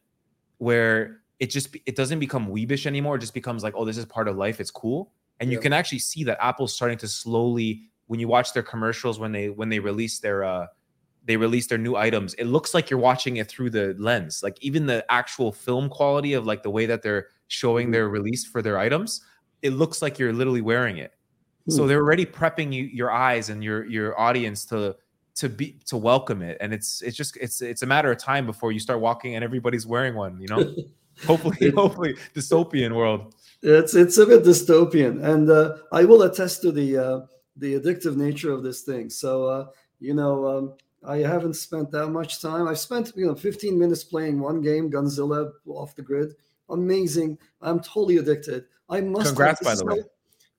where 0.58 1.22
it 1.40 1.50
just 1.50 1.76
it 1.86 1.96
doesn't 1.96 2.20
become 2.20 2.48
weebish 2.48 2.86
anymore. 2.86 3.16
It 3.16 3.20
just 3.20 3.34
becomes 3.34 3.64
like, 3.64 3.74
oh, 3.76 3.86
this 3.86 3.98
is 3.98 4.06
part 4.06 4.28
of 4.28 4.36
life. 4.36 4.60
It's 4.60 4.72
cool. 4.72 5.12
And 5.40 5.52
you 5.52 5.60
can 5.60 5.72
actually 5.72 6.00
see 6.00 6.24
that 6.24 6.38
Apple's 6.42 6.74
starting 6.74 6.98
to 6.98 7.08
slowly 7.08 7.84
when 8.08 8.20
you 8.20 8.28
watch 8.28 8.54
their 8.54 8.64
commercials 8.64 9.20
when 9.20 9.32
they 9.32 9.50
when 9.50 9.70
they 9.70 9.80
release 9.80 10.20
their 10.20 10.44
uh 10.44 10.68
they 11.26 11.38
release 11.38 11.68
their 11.68 11.78
new 11.78 11.96
items 11.96 12.34
it 12.36 12.46
looks 12.46 12.74
like 12.74 12.90
you're 12.90 13.00
watching 13.00 13.38
it 13.38 13.48
through 13.48 13.70
the 13.70 13.96
lens. 14.00 14.42
Like 14.42 14.58
even 14.62 14.86
the 14.86 15.06
actual 15.12 15.52
film 15.52 15.90
quality 15.90 16.34
of 16.34 16.46
like 16.46 16.64
the 16.64 16.70
way 16.70 16.86
that 16.86 17.02
they're 17.02 17.28
showing 17.48 17.88
mm-hmm. 17.88 17.94
their 17.94 18.10
release 18.10 18.46
for 18.46 18.62
their 18.62 18.78
items 18.78 19.22
it 19.62 19.72
looks 19.72 20.02
like 20.02 20.20
you're 20.20 20.34
literally 20.34 20.62
wearing 20.62 20.98
it. 20.98 21.14
So 21.70 21.84
hmm. 21.84 21.90
they're 21.90 22.02
already 22.02 22.26
prepping 22.26 22.74
you 22.74 22.84
your 22.84 23.12
eyes 23.12 23.50
and 23.50 23.64
your 23.64 23.86
your 23.86 24.20
audience 24.20 24.66
to 24.66 24.96
to 25.36 25.50
be 25.50 25.80
to 25.86 25.98
welcome 25.98 26.42
it. 26.42 26.58
And 26.62 26.74
it's 26.74 27.02
it's 27.02 27.18
just 27.18 27.38
it's 27.38 27.62
it's 27.62 27.82
a 27.82 27.86
matter 27.86 28.12
of 28.12 28.18
time 28.18 28.46
before 28.46 28.72
you 28.72 28.80
start 28.80 29.00
walking 29.00 29.36
and 29.36 29.44
everybody's 29.44 29.86
wearing 29.86 30.16
one 30.16 30.40
you 30.40 30.48
know? 30.48 30.76
Hopefully 31.26 31.72
hopefully 31.72 32.16
dystopian 32.36 32.96
world. 32.96 33.34
It's 33.64 33.96
it's 33.96 34.20
a 34.20 34.26
bit 34.28 34.44
dystopian. 34.44 35.24
And 35.24 35.50
uh, 35.50 35.78
i 35.92 36.06
will 36.06 36.22
attest 36.22 36.62
to 36.62 36.72
the 36.72 36.98
uh, 36.98 37.20
the 37.58 37.80
addictive 37.80 38.16
nature 38.16 38.52
of 38.52 38.64
this 38.64 38.82
thing. 38.82 39.10
So, 39.10 39.46
uh, 39.46 39.68
you 40.00 40.14
know, 40.14 40.48
um, 40.48 40.74
I 41.06 41.18
haven't 41.18 41.56
spent 41.56 41.92
that 41.92 42.08
much 42.08 42.42
time. 42.42 42.68
I've 42.68 42.80
spent, 42.80 43.14
you 43.16 43.26
know, 43.26 43.36
15 43.36 43.78
minutes 43.78 44.04
playing 44.04 44.40
one 44.40 44.62
game, 44.62 44.92
Gunzilla 44.92 45.52
off 45.68 45.96
the 45.96 46.02
grid. 46.02 46.34
Amazing. 46.70 47.38
I'm 47.62 47.80
totally 47.80 48.18
addicted. 48.18 48.66
I 48.90 49.02
must. 49.02 49.28
Congrats, 49.28 49.62
by 49.64 49.76
the 49.76 49.86
way. 49.86 50.04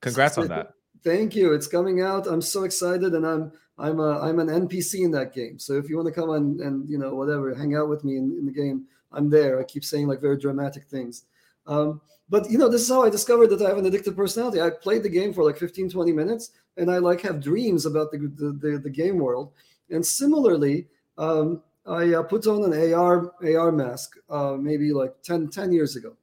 Congrats 0.01 0.37
on 0.37 0.47
that. 0.47 0.73
Thank 1.03 1.35
you. 1.35 1.53
It's 1.53 1.67
coming 1.67 2.01
out. 2.01 2.27
I'm 2.27 2.41
so 2.41 2.63
excited, 2.63 3.13
and 3.13 3.25
I'm 3.25 3.51
I'm 3.77 3.99
a 3.99 4.19
I'm 4.19 4.39
an 4.39 4.47
NPC 4.47 5.05
in 5.05 5.11
that 5.11 5.33
game. 5.33 5.59
So 5.59 5.73
if 5.73 5.89
you 5.89 5.95
want 5.95 6.07
to 6.07 6.13
come 6.13 6.31
and 6.31 6.59
and 6.59 6.89
you 6.89 6.97
know 6.97 7.15
whatever, 7.15 7.53
hang 7.53 7.75
out 7.75 7.89
with 7.89 8.03
me 8.03 8.17
in, 8.17 8.35
in 8.37 8.45
the 8.45 8.51
game, 8.51 8.85
I'm 9.11 9.29
there. 9.29 9.59
I 9.59 9.63
keep 9.63 9.85
saying 9.85 10.07
like 10.07 10.21
very 10.21 10.37
dramatic 10.37 10.85
things. 10.85 11.23
Um, 11.69 12.01
but 12.29 12.49
you 12.51 12.57
know, 12.57 12.67
this 12.67 12.81
is 12.81 12.89
how 12.89 13.03
I 13.03 13.09
discovered 13.09 13.47
that 13.47 13.61
I 13.61 13.69
have 13.69 13.77
an 13.77 13.89
addictive 13.89 14.15
personality. 14.15 14.59
I 14.59 14.69
played 14.71 15.03
the 15.03 15.09
game 15.09 15.33
for 15.33 15.43
like 15.43 15.57
15, 15.57 15.89
20 15.89 16.11
minutes, 16.11 16.51
and 16.77 16.91
I 16.91 16.97
like 16.97 17.21
have 17.21 17.41
dreams 17.41 17.85
about 17.85 18.11
the 18.11 18.17
the, 18.17 18.51
the, 18.59 18.79
the 18.79 18.89
game 18.89 19.17
world. 19.19 19.53
And 19.89 20.05
similarly, 20.05 20.87
um, 21.17 21.63
I 21.85 22.13
uh, 22.13 22.23
put 22.23 22.45
on 22.47 22.63
an 22.63 22.93
AR 22.93 23.31
AR 23.43 23.71
mask 23.71 24.17
uh, 24.29 24.57
maybe 24.59 24.91
like 24.91 25.13
10, 25.23 25.49
10 25.49 25.71
years 25.71 25.95
ago 25.95 26.15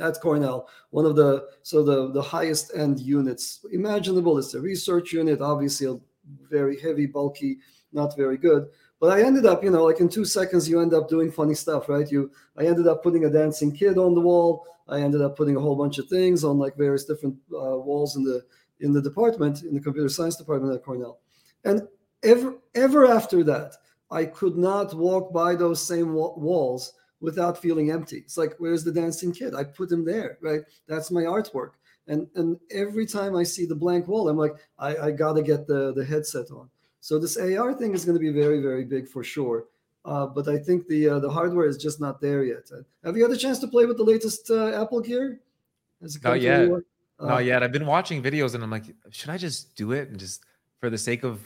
at 0.00 0.20
Cornell, 0.20 0.68
one 0.90 1.04
of 1.04 1.16
the 1.16 1.48
so 1.62 1.82
the 1.82 2.12
the 2.12 2.22
highest 2.22 2.72
end 2.74 3.00
units 3.00 3.64
imaginable. 3.72 4.38
It's 4.38 4.54
a 4.54 4.60
research 4.60 5.12
unit, 5.12 5.40
obviously 5.40 5.86
a 5.86 5.98
very 6.48 6.78
heavy, 6.78 7.06
bulky, 7.06 7.58
not 7.92 8.16
very 8.16 8.36
good. 8.36 8.68
But 9.00 9.18
I 9.18 9.22
ended 9.22 9.46
up, 9.46 9.64
you 9.64 9.70
know, 9.70 9.84
like 9.84 10.00
in 10.00 10.10
two 10.10 10.26
seconds, 10.26 10.68
you 10.68 10.80
end 10.80 10.92
up 10.92 11.08
doing 11.08 11.32
funny 11.32 11.54
stuff, 11.54 11.88
right? 11.88 12.10
You, 12.10 12.30
I 12.56 12.66
ended 12.66 12.86
up 12.86 13.02
putting 13.02 13.24
a 13.24 13.30
dancing 13.30 13.72
kid 13.72 13.96
on 13.96 14.14
the 14.14 14.20
wall. 14.20 14.66
I 14.88 15.00
ended 15.00 15.22
up 15.22 15.36
putting 15.36 15.56
a 15.56 15.60
whole 15.60 15.76
bunch 15.76 15.98
of 15.98 16.08
things 16.08 16.44
on 16.44 16.58
like 16.58 16.76
various 16.76 17.04
different 17.04 17.36
uh, 17.52 17.78
walls 17.78 18.16
in 18.16 18.24
the 18.24 18.42
in 18.80 18.92
the 18.92 19.02
department, 19.02 19.62
in 19.62 19.74
the 19.74 19.80
computer 19.80 20.08
science 20.08 20.36
department 20.36 20.74
at 20.74 20.84
Cornell. 20.84 21.20
And 21.64 21.86
ever 22.22 22.56
ever 22.74 23.06
after 23.06 23.42
that, 23.44 23.74
I 24.10 24.26
could 24.26 24.56
not 24.56 24.94
walk 24.94 25.32
by 25.32 25.54
those 25.54 25.82
same 25.82 26.12
walls 26.12 26.92
without 27.20 27.58
feeling 27.58 27.90
empty. 27.90 28.18
It's 28.18 28.36
like, 28.36 28.54
where's 28.58 28.84
the 28.84 28.92
dancing 28.92 29.32
kid? 29.32 29.54
I 29.54 29.64
put 29.64 29.92
him 29.92 30.04
there, 30.04 30.38
right? 30.40 30.62
That's 30.88 31.10
my 31.10 31.22
artwork. 31.22 31.72
And 32.06 32.26
and 32.34 32.58
every 32.70 33.06
time 33.06 33.36
I 33.36 33.44
see 33.44 33.66
the 33.66 33.74
blank 33.74 34.08
wall, 34.08 34.28
I'm 34.28 34.36
like, 34.36 34.56
I, 34.78 34.96
I 34.96 35.10
gotta 35.12 35.42
get 35.42 35.66
the, 35.66 35.92
the 35.94 36.04
headset 36.04 36.50
on. 36.50 36.68
So 37.00 37.18
this 37.18 37.36
AR 37.36 37.74
thing 37.74 37.94
is 37.94 38.04
going 38.04 38.16
to 38.16 38.20
be 38.20 38.30
very, 38.30 38.60
very 38.60 38.84
big 38.84 39.08
for 39.08 39.24
sure. 39.24 39.64
Uh, 40.04 40.26
but 40.26 40.48
I 40.48 40.58
think 40.58 40.86
the 40.86 41.08
uh, 41.08 41.18
the 41.18 41.30
hardware 41.30 41.66
is 41.66 41.76
just 41.76 42.00
not 42.00 42.20
there 42.20 42.42
yet. 42.42 42.70
Uh, 42.72 42.82
have 43.04 43.16
you 43.16 43.22
had 43.22 43.32
a 43.32 43.36
chance 43.36 43.58
to 43.58 43.68
play 43.68 43.84
with 43.84 43.98
the 43.98 44.04
latest 44.04 44.50
uh, 44.50 44.80
Apple 44.80 45.00
gear? 45.00 45.40
Not 46.22 46.40
yet. 46.40 46.70
Not 47.20 47.44
yet. 47.44 47.62
I've 47.62 47.72
been 47.72 47.84
watching 47.84 48.22
videos 48.22 48.54
and 48.54 48.64
I'm 48.64 48.70
like, 48.70 48.84
should 49.10 49.28
I 49.28 49.36
just 49.36 49.76
do 49.76 49.92
it 49.92 50.08
and 50.08 50.18
just 50.18 50.44
for 50.78 50.88
the 50.88 50.96
sake 50.96 51.22
of? 51.22 51.40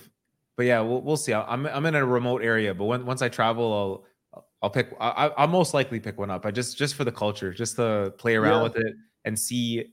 But 0.57 0.67
yeah, 0.67 0.81
we'll, 0.81 1.01
we'll 1.03 1.17
see. 1.17 1.35
I'm 1.35 1.67
I'm 1.67 1.85
in 1.87 1.97
a 1.97 2.07
remote 2.07 2.43
area, 2.43 2.73
but 2.73 2.85
when, 2.85 3.05
once 3.05 3.23
I 3.23 3.29
travel, 3.29 4.07
I'll 4.35 4.43
I'll 4.63 4.71
pick. 4.71 4.95
I, 5.01 5.33
I'll 5.37 5.49
most 5.49 5.75
likely 5.75 5.99
pick 5.99 6.17
one 6.17 6.31
up. 6.31 6.47
I 6.47 6.53
just 6.53 6.79
just 6.79 6.95
for 6.95 7.03
the 7.03 7.11
culture, 7.11 7.53
just 7.53 7.75
to 7.77 8.15
play 8.19 8.37
around 8.37 8.59
yeah. 8.59 8.63
with 8.63 8.77
it 8.77 8.95
and 9.25 9.37
see. 9.37 9.93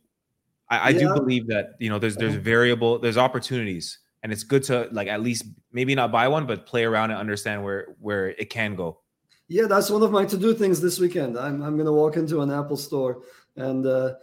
I, 0.70 0.78
I 0.78 0.90
yeah. 0.90 1.00
do 1.00 1.14
believe 1.16 1.48
that 1.48 1.72
you 1.80 1.90
know 1.90 1.98
there's 1.98 2.16
there's 2.16 2.34
uh-huh. 2.34 2.44
variable 2.44 3.00
there's 3.00 3.18
opportunities 3.18 3.98
and 4.24 4.32
it's 4.32 4.44
good 4.44 4.64
to 4.64 4.88
like 4.92 5.08
at 5.08 5.22
least 5.22 5.46
maybe 5.72 5.96
not 5.96 6.12
buy 6.12 6.28
one 6.28 6.46
but 6.46 6.66
play 6.66 6.84
around 6.84 7.12
and 7.12 7.20
understand 7.20 7.64
where 7.64 7.96
where 8.00 8.30
it 8.30 8.50
can 8.50 8.76
go 8.76 9.00
yeah 9.48 9.66
that's 9.68 9.90
one 9.90 10.04
of 10.04 10.12
my 10.12 10.26
to-do 10.26 10.54
things 10.54 10.80
this 10.82 11.00
weekend 11.00 11.38
i'm, 11.38 11.62
I'm 11.62 11.78
gonna 11.78 11.94
walk 11.94 12.18
into 12.18 12.42
an 12.42 12.52
apple 12.52 12.78
store 12.78 13.24
and 13.56 13.86
uh 13.86 14.14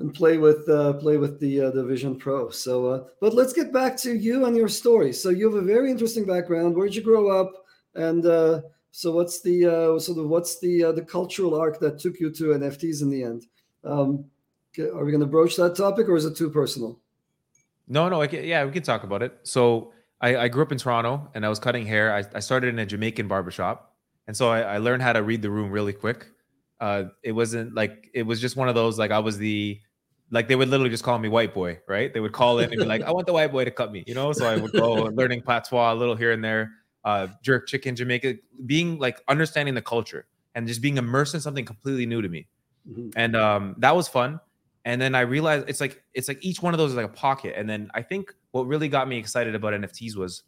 and 0.00 0.14
play 0.14 0.38
with 0.38 0.68
uh, 0.68 0.94
play 0.94 1.18
with 1.18 1.38
the 1.38 1.60
uh, 1.60 1.70
the 1.70 1.84
Vision 1.84 2.16
Pro. 2.16 2.50
So, 2.50 2.86
uh, 2.86 3.04
but 3.20 3.34
let's 3.34 3.52
get 3.52 3.72
back 3.72 3.96
to 3.98 4.14
you 4.14 4.46
and 4.46 4.56
your 4.56 4.68
story. 4.68 5.12
So, 5.12 5.28
you 5.28 5.44
have 5.44 5.62
a 5.62 5.66
very 5.66 5.90
interesting 5.90 6.24
background. 6.24 6.74
Where'd 6.74 6.94
you 6.94 7.02
grow 7.02 7.28
up? 7.28 7.52
And 7.94 8.24
uh, 8.26 8.62
so, 8.90 9.12
what's 9.12 9.42
the 9.42 9.66
uh, 9.66 9.98
sort 9.98 10.18
of 10.18 10.28
what's 10.28 10.58
the 10.58 10.84
uh, 10.84 10.92
the 10.92 11.04
cultural 11.04 11.54
arc 11.54 11.78
that 11.80 11.98
took 11.98 12.18
you 12.18 12.30
to 12.30 12.44
NFTs 12.44 13.02
in 13.02 13.10
the 13.10 13.22
end? 13.22 13.46
Um, 13.84 14.24
are 14.78 15.04
we 15.04 15.12
going 15.12 15.20
to 15.20 15.26
broach 15.26 15.56
that 15.56 15.76
topic, 15.76 16.08
or 16.08 16.16
is 16.16 16.24
it 16.24 16.36
too 16.36 16.50
personal? 16.50 16.98
No, 17.90 18.08
no, 18.08 18.22
I 18.22 18.28
can, 18.28 18.44
yeah, 18.44 18.64
we 18.64 18.70
can 18.70 18.84
talk 18.84 19.02
about 19.02 19.20
it. 19.20 19.36
So 19.42 19.92
I, 20.20 20.36
I, 20.36 20.48
grew 20.48 20.62
up 20.62 20.70
in 20.70 20.78
Toronto 20.78 21.28
and 21.34 21.44
I 21.44 21.48
was 21.48 21.58
cutting 21.58 21.84
hair. 21.84 22.14
I, 22.14 22.22
I 22.36 22.38
started 22.38 22.68
in 22.68 22.78
a 22.78 22.86
Jamaican 22.86 23.26
barbershop. 23.26 23.96
And 24.28 24.36
so 24.36 24.48
I, 24.48 24.60
I, 24.60 24.78
learned 24.78 25.02
how 25.02 25.12
to 25.12 25.24
read 25.24 25.42
the 25.42 25.50
room 25.50 25.72
really 25.72 25.92
quick. 25.92 26.28
Uh, 26.78 27.04
it 27.24 27.32
wasn't 27.32 27.74
like, 27.74 28.08
it 28.14 28.22
was 28.22 28.40
just 28.40 28.54
one 28.54 28.68
of 28.68 28.76
those, 28.76 28.96
like 28.96 29.10
I 29.10 29.18
was 29.18 29.38
the, 29.38 29.80
like 30.30 30.46
they 30.46 30.54
would 30.54 30.68
literally 30.68 30.88
just 30.88 31.02
call 31.02 31.18
me 31.18 31.28
white 31.28 31.52
boy, 31.52 31.80
right? 31.88 32.14
They 32.14 32.20
would 32.20 32.30
call 32.30 32.60
in 32.60 32.70
and 32.70 32.78
be 32.78 32.86
like, 32.86 33.02
I 33.02 33.10
want 33.10 33.26
the 33.26 33.32
white 33.32 33.50
boy 33.50 33.64
to 33.64 33.72
cut 33.72 33.90
me, 33.90 34.04
you 34.06 34.14
know? 34.14 34.32
So 34.32 34.46
I 34.46 34.56
would 34.56 34.70
go 34.70 34.92
learning 35.14 35.42
patois 35.42 35.92
a 35.92 35.96
little 35.96 36.14
here 36.14 36.30
and 36.30 36.44
there, 36.44 36.70
uh, 37.04 37.26
jerk 37.42 37.66
chicken, 37.66 37.96
Jamaica, 37.96 38.36
being 38.66 39.00
like 39.00 39.20
understanding 39.26 39.74
the 39.74 39.82
culture 39.82 40.26
and 40.54 40.68
just 40.68 40.80
being 40.80 40.96
immersed 40.96 41.34
in 41.34 41.40
something 41.40 41.64
completely 41.64 42.06
new 42.06 42.22
to 42.22 42.28
me. 42.28 42.46
Mm-hmm. 42.88 43.08
And 43.16 43.34
um, 43.34 43.74
that 43.78 43.96
was 43.96 44.06
fun 44.06 44.38
and 44.84 45.00
then 45.00 45.14
I 45.14 45.20
realized 45.20 45.68
it's 45.68 45.80
like 45.80 46.02
it's 46.14 46.28
like 46.28 46.38
each 46.44 46.62
one 46.62 46.72
of 46.72 46.78
those 46.78 46.90
is 46.90 46.96
like 46.96 47.06
a 47.06 47.08
pocket. 47.08 47.54
And 47.56 47.68
then 47.68 47.90
I 47.94 48.02
think 48.02 48.34
what 48.52 48.66
really 48.66 48.88
got 48.88 49.08
me 49.08 49.18
excited 49.18 49.54
about 49.54 49.74
NFTs 49.74 50.16
was 50.16 50.42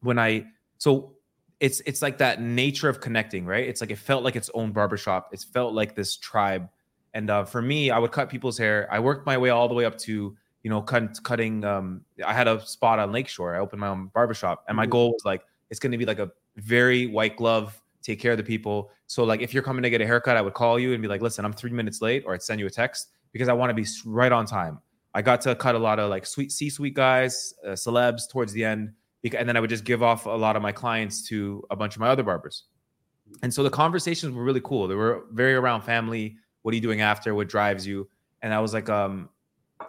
when 0.00 0.18
I 0.18 0.46
so 0.78 1.14
it's 1.58 1.80
it's 1.80 2.00
like 2.00 2.18
that 2.18 2.40
nature 2.40 2.88
of 2.88 3.00
connecting, 3.00 3.44
right? 3.44 3.66
It's 3.66 3.80
like 3.80 3.90
it 3.90 3.98
felt 3.98 4.22
like 4.22 4.36
its 4.36 4.50
own 4.54 4.72
barbershop. 4.72 5.30
It 5.32 5.44
felt 5.52 5.74
like 5.74 5.96
this 5.96 6.16
tribe. 6.16 6.68
And 7.14 7.30
uh, 7.30 7.44
for 7.44 7.60
me, 7.60 7.90
I 7.90 7.98
would 7.98 8.12
cut 8.12 8.28
people's 8.28 8.58
hair. 8.58 8.86
I 8.92 9.00
worked 9.00 9.26
my 9.26 9.36
way 9.36 9.50
all 9.50 9.66
the 9.66 9.74
way 9.74 9.84
up 9.84 9.98
to 9.98 10.36
you 10.62 10.70
know 10.70 10.80
cut, 10.80 11.20
cutting. 11.24 11.64
Um, 11.64 12.02
I 12.24 12.32
had 12.32 12.46
a 12.46 12.64
spot 12.64 13.00
on 13.00 13.10
Lakeshore. 13.10 13.56
I 13.56 13.58
opened 13.58 13.80
my 13.80 13.88
own 13.88 14.10
barbershop, 14.14 14.64
and 14.68 14.76
my 14.76 14.84
mm-hmm. 14.84 14.92
goal 14.92 15.12
was 15.12 15.22
like 15.24 15.42
it's 15.70 15.80
going 15.80 15.92
to 15.92 15.98
be 15.98 16.06
like 16.06 16.20
a 16.20 16.30
very 16.56 17.06
white 17.06 17.36
glove 17.36 17.80
take 18.02 18.20
care 18.20 18.32
of 18.32 18.38
the 18.38 18.44
people. 18.44 18.90
So 19.08 19.24
like 19.24 19.42
if 19.42 19.52
you're 19.52 19.62
coming 19.62 19.82
to 19.82 19.90
get 19.90 20.00
a 20.00 20.06
haircut, 20.06 20.36
I 20.36 20.40
would 20.40 20.54
call 20.54 20.78
you 20.78 20.92
and 20.92 21.02
be 21.02 21.08
like, 21.08 21.20
listen, 21.20 21.44
I'm 21.44 21.52
three 21.52 21.72
minutes 21.72 22.00
late, 22.00 22.22
or 22.24 22.34
I'd 22.34 22.42
send 22.42 22.60
you 22.60 22.66
a 22.66 22.70
text 22.70 23.08
because 23.32 23.48
I 23.48 23.52
want 23.52 23.70
to 23.70 23.74
be 23.74 23.86
right 24.04 24.32
on 24.32 24.46
time. 24.46 24.80
I 25.14 25.22
got 25.22 25.40
to 25.42 25.54
cut 25.54 25.74
a 25.74 25.78
lot 25.78 25.98
of 25.98 26.10
like 26.10 26.26
sweet 26.26 26.52
C-suite 26.52 26.94
guys, 26.94 27.54
uh, 27.66 27.70
celebs 27.70 28.30
towards 28.30 28.52
the 28.52 28.64
end, 28.64 28.92
and 29.24 29.48
then 29.48 29.56
I 29.56 29.60
would 29.60 29.70
just 29.70 29.84
give 29.84 30.02
off 30.02 30.26
a 30.26 30.30
lot 30.30 30.56
of 30.56 30.62
my 30.62 30.72
clients 30.72 31.26
to 31.28 31.64
a 31.70 31.76
bunch 31.76 31.96
of 31.96 32.00
my 32.00 32.08
other 32.08 32.22
barbers. 32.22 32.64
And 33.42 33.52
so 33.52 33.62
the 33.62 33.70
conversations 33.70 34.34
were 34.34 34.42
really 34.42 34.60
cool. 34.62 34.88
They 34.88 34.94
were 34.94 35.24
very 35.32 35.54
around 35.54 35.82
family. 35.82 36.36
What 36.62 36.72
are 36.72 36.76
you 36.76 36.80
doing 36.80 37.00
after? 37.00 37.34
What 37.34 37.48
drives 37.48 37.86
you? 37.86 38.08
And 38.42 38.54
I 38.54 38.60
was 38.60 38.72
like, 38.72 38.88
um, 38.88 39.28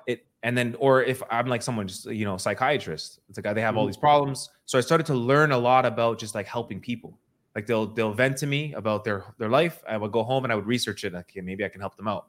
it. 0.08 0.26
And 0.44 0.58
then, 0.58 0.76
or 0.80 1.04
if 1.04 1.22
I'm 1.30 1.48
like 1.48 1.62
someone 1.62 1.88
just 1.88 2.06
you 2.06 2.26
know 2.26 2.38
psychiatrist, 2.38 3.20
it's 3.30 3.38
like 3.38 3.56
they 3.56 3.62
have 3.62 3.78
all 3.78 3.84
mm-hmm. 3.84 3.90
these 3.90 3.98
problems. 3.98 4.50
So 4.66 4.78
I 4.78 4.82
started 4.82 5.06
to 5.08 5.14
learn 5.14 5.52
a 5.52 5.58
lot 5.58 5.86
about 5.86 6.20
just 6.20 6.36
like 6.36 6.48
helping 6.48 6.80
people. 6.80 7.20
Like 7.56 7.66
they'll 7.66 7.88
they'll 7.88 8.14
vent 8.14 8.38
to 8.38 8.48
me 8.48 8.74
about 8.74 9.04
their 9.04 9.26
their 9.38 9.50
life. 9.50 9.84
I 9.88 9.98
would 9.98 10.12
go 10.12 10.24
home 10.24 10.44
and 10.44 10.52
I 10.52 10.56
would 10.56 10.68
research 10.68 11.04
it. 11.04 11.14
Like, 11.14 11.30
okay, 11.30 11.42
maybe 11.42 11.66
I 11.66 11.70
can 11.70 11.82
help 11.82 11.98
them 11.98 12.08
out. 12.08 12.28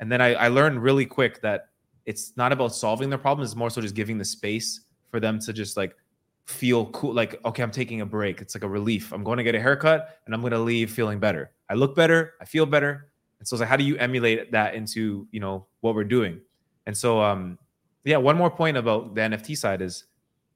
And 0.00 0.10
then 0.10 0.20
I, 0.20 0.34
I 0.34 0.48
learned 0.48 0.82
really 0.82 1.06
quick 1.06 1.40
that 1.42 1.68
it's 2.04 2.32
not 2.36 2.52
about 2.52 2.74
solving 2.74 3.10
their 3.10 3.18
problem. 3.18 3.44
It's 3.44 3.56
more 3.56 3.70
so 3.70 3.80
just 3.80 3.94
giving 3.94 4.18
the 4.18 4.24
space 4.24 4.82
for 5.10 5.20
them 5.20 5.38
to 5.40 5.52
just 5.52 5.76
like 5.76 5.96
feel 6.44 6.86
cool. 6.86 7.12
Like, 7.12 7.40
okay, 7.44 7.62
I'm 7.62 7.70
taking 7.70 8.00
a 8.00 8.06
break. 8.06 8.40
It's 8.40 8.54
like 8.54 8.64
a 8.64 8.68
relief. 8.68 9.12
I'm 9.12 9.24
going 9.24 9.38
to 9.38 9.44
get 9.44 9.54
a 9.54 9.60
haircut 9.60 10.20
and 10.26 10.34
I'm 10.34 10.40
going 10.40 10.52
to 10.52 10.58
leave 10.58 10.90
feeling 10.90 11.18
better. 11.18 11.50
I 11.68 11.74
look 11.74 11.94
better. 11.94 12.34
I 12.40 12.44
feel 12.44 12.66
better. 12.66 13.10
And 13.38 13.46
so 13.46 13.54
it's 13.54 13.60
like, 13.60 13.68
how 13.68 13.76
do 13.76 13.84
you 13.84 13.96
emulate 13.96 14.52
that 14.52 14.74
into, 14.74 15.26
you 15.30 15.40
know, 15.40 15.66
what 15.80 15.94
we're 15.94 16.04
doing? 16.04 16.40
And 16.86 16.96
so, 16.96 17.20
um, 17.20 17.58
yeah, 18.04 18.16
one 18.16 18.36
more 18.36 18.50
point 18.50 18.76
about 18.76 19.14
the 19.14 19.20
NFT 19.20 19.58
side 19.58 19.82
is 19.82 20.04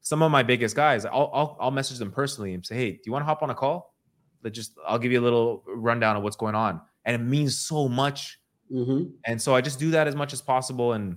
some 0.03 0.23
of 0.23 0.31
my 0.31 0.43
biggest 0.43 0.77
guys, 0.77 1.05
I'll, 1.05 1.31
I'll, 1.35 1.57
I'll 1.61 1.71
message 1.71 1.99
them 1.99 2.11
personally 2.11 2.55
and 2.55 2.65
say, 2.65 2.77
Hey, 2.77 2.93
do 2.93 3.01
you 3.05 3.13
want 3.13 3.23
to 3.23 3.27
hop 3.27 3.43
on 3.43 3.51
a 3.51 3.55
call? 3.55 3.95
That 4.43 4.51
just, 4.51 4.73
I'll 4.87 4.99
give 4.99 5.13
you 5.13 5.21
a 5.21 5.23
little 5.23 5.63
rundown 5.67 6.17
of 6.17 6.23
what's 6.23 6.37
going 6.37 6.55
on. 6.55 6.81
And 7.05 7.15
it 7.15 7.25
means 7.25 7.59
so 7.59 7.89
much 7.89 8.40
Mm-hmm. 8.73 9.11
And 9.27 9.41
so 9.41 9.55
I 9.55 9.61
just 9.61 9.79
do 9.79 9.91
that 9.93 10.07
as 10.07 10.15
much 10.15 10.33
as 10.33 10.41
possible, 10.41 10.93
and 10.93 11.17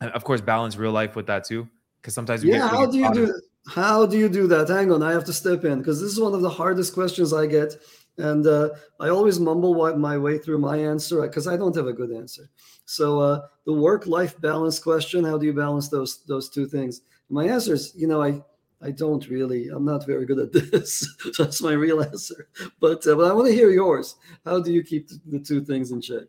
of 0.00 0.24
course 0.24 0.40
balance 0.40 0.76
real 0.76 0.92
life 0.92 1.16
with 1.16 1.26
that 1.26 1.44
too. 1.44 1.68
Because 2.00 2.14
sometimes 2.14 2.42
yeah, 2.42 2.68
how 2.68 2.86
do 2.86 2.98
you 2.98 3.12
do 3.12 3.26
that? 3.26 3.42
How 3.68 4.06
do 4.06 4.18
you 4.18 4.28
do 4.28 4.46
that? 4.48 4.68
Hang 4.68 4.90
on, 4.90 5.02
I 5.02 5.12
have 5.12 5.24
to 5.24 5.32
step 5.32 5.64
in 5.64 5.78
because 5.78 6.00
this 6.00 6.10
is 6.10 6.20
one 6.20 6.34
of 6.34 6.40
the 6.40 6.50
hardest 6.50 6.94
questions 6.94 7.32
I 7.32 7.46
get, 7.46 7.76
and 8.16 8.46
uh, 8.46 8.70
I 8.98 9.10
always 9.10 9.38
mumble 9.38 9.96
my 9.96 10.18
way 10.18 10.38
through 10.38 10.58
my 10.58 10.76
answer 10.76 11.20
because 11.22 11.46
I 11.46 11.56
don't 11.56 11.76
have 11.76 11.86
a 11.86 11.92
good 11.92 12.10
answer. 12.10 12.50
So 12.86 13.20
uh, 13.20 13.42
the 13.66 13.72
work-life 13.72 14.40
balance 14.40 14.78
question: 14.78 15.24
How 15.24 15.38
do 15.38 15.46
you 15.46 15.52
balance 15.52 15.88
those 15.88 16.24
those 16.24 16.48
two 16.48 16.66
things? 16.66 17.02
My 17.28 17.46
answer 17.46 17.74
is, 17.74 17.92
you 17.94 18.08
know, 18.08 18.22
I 18.22 18.42
I 18.82 18.90
don't 18.90 19.28
really. 19.28 19.68
I'm 19.68 19.84
not 19.84 20.06
very 20.06 20.24
good 20.26 20.38
at 20.38 20.52
this. 20.72 21.06
That's 21.38 21.62
my 21.62 21.72
real 21.72 22.02
answer. 22.12 22.48
But 22.80 23.06
uh, 23.06 23.14
but 23.14 23.30
I 23.30 23.32
want 23.32 23.48
to 23.48 23.54
hear 23.54 23.70
yours. 23.70 24.16
How 24.44 24.60
do 24.60 24.72
you 24.72 24.82
keep 24.82 25.08
the 25.26 25.38
two 25.38 25.62
things 25.62 25.92
in 25.92 26.00
check? 26.00 26.26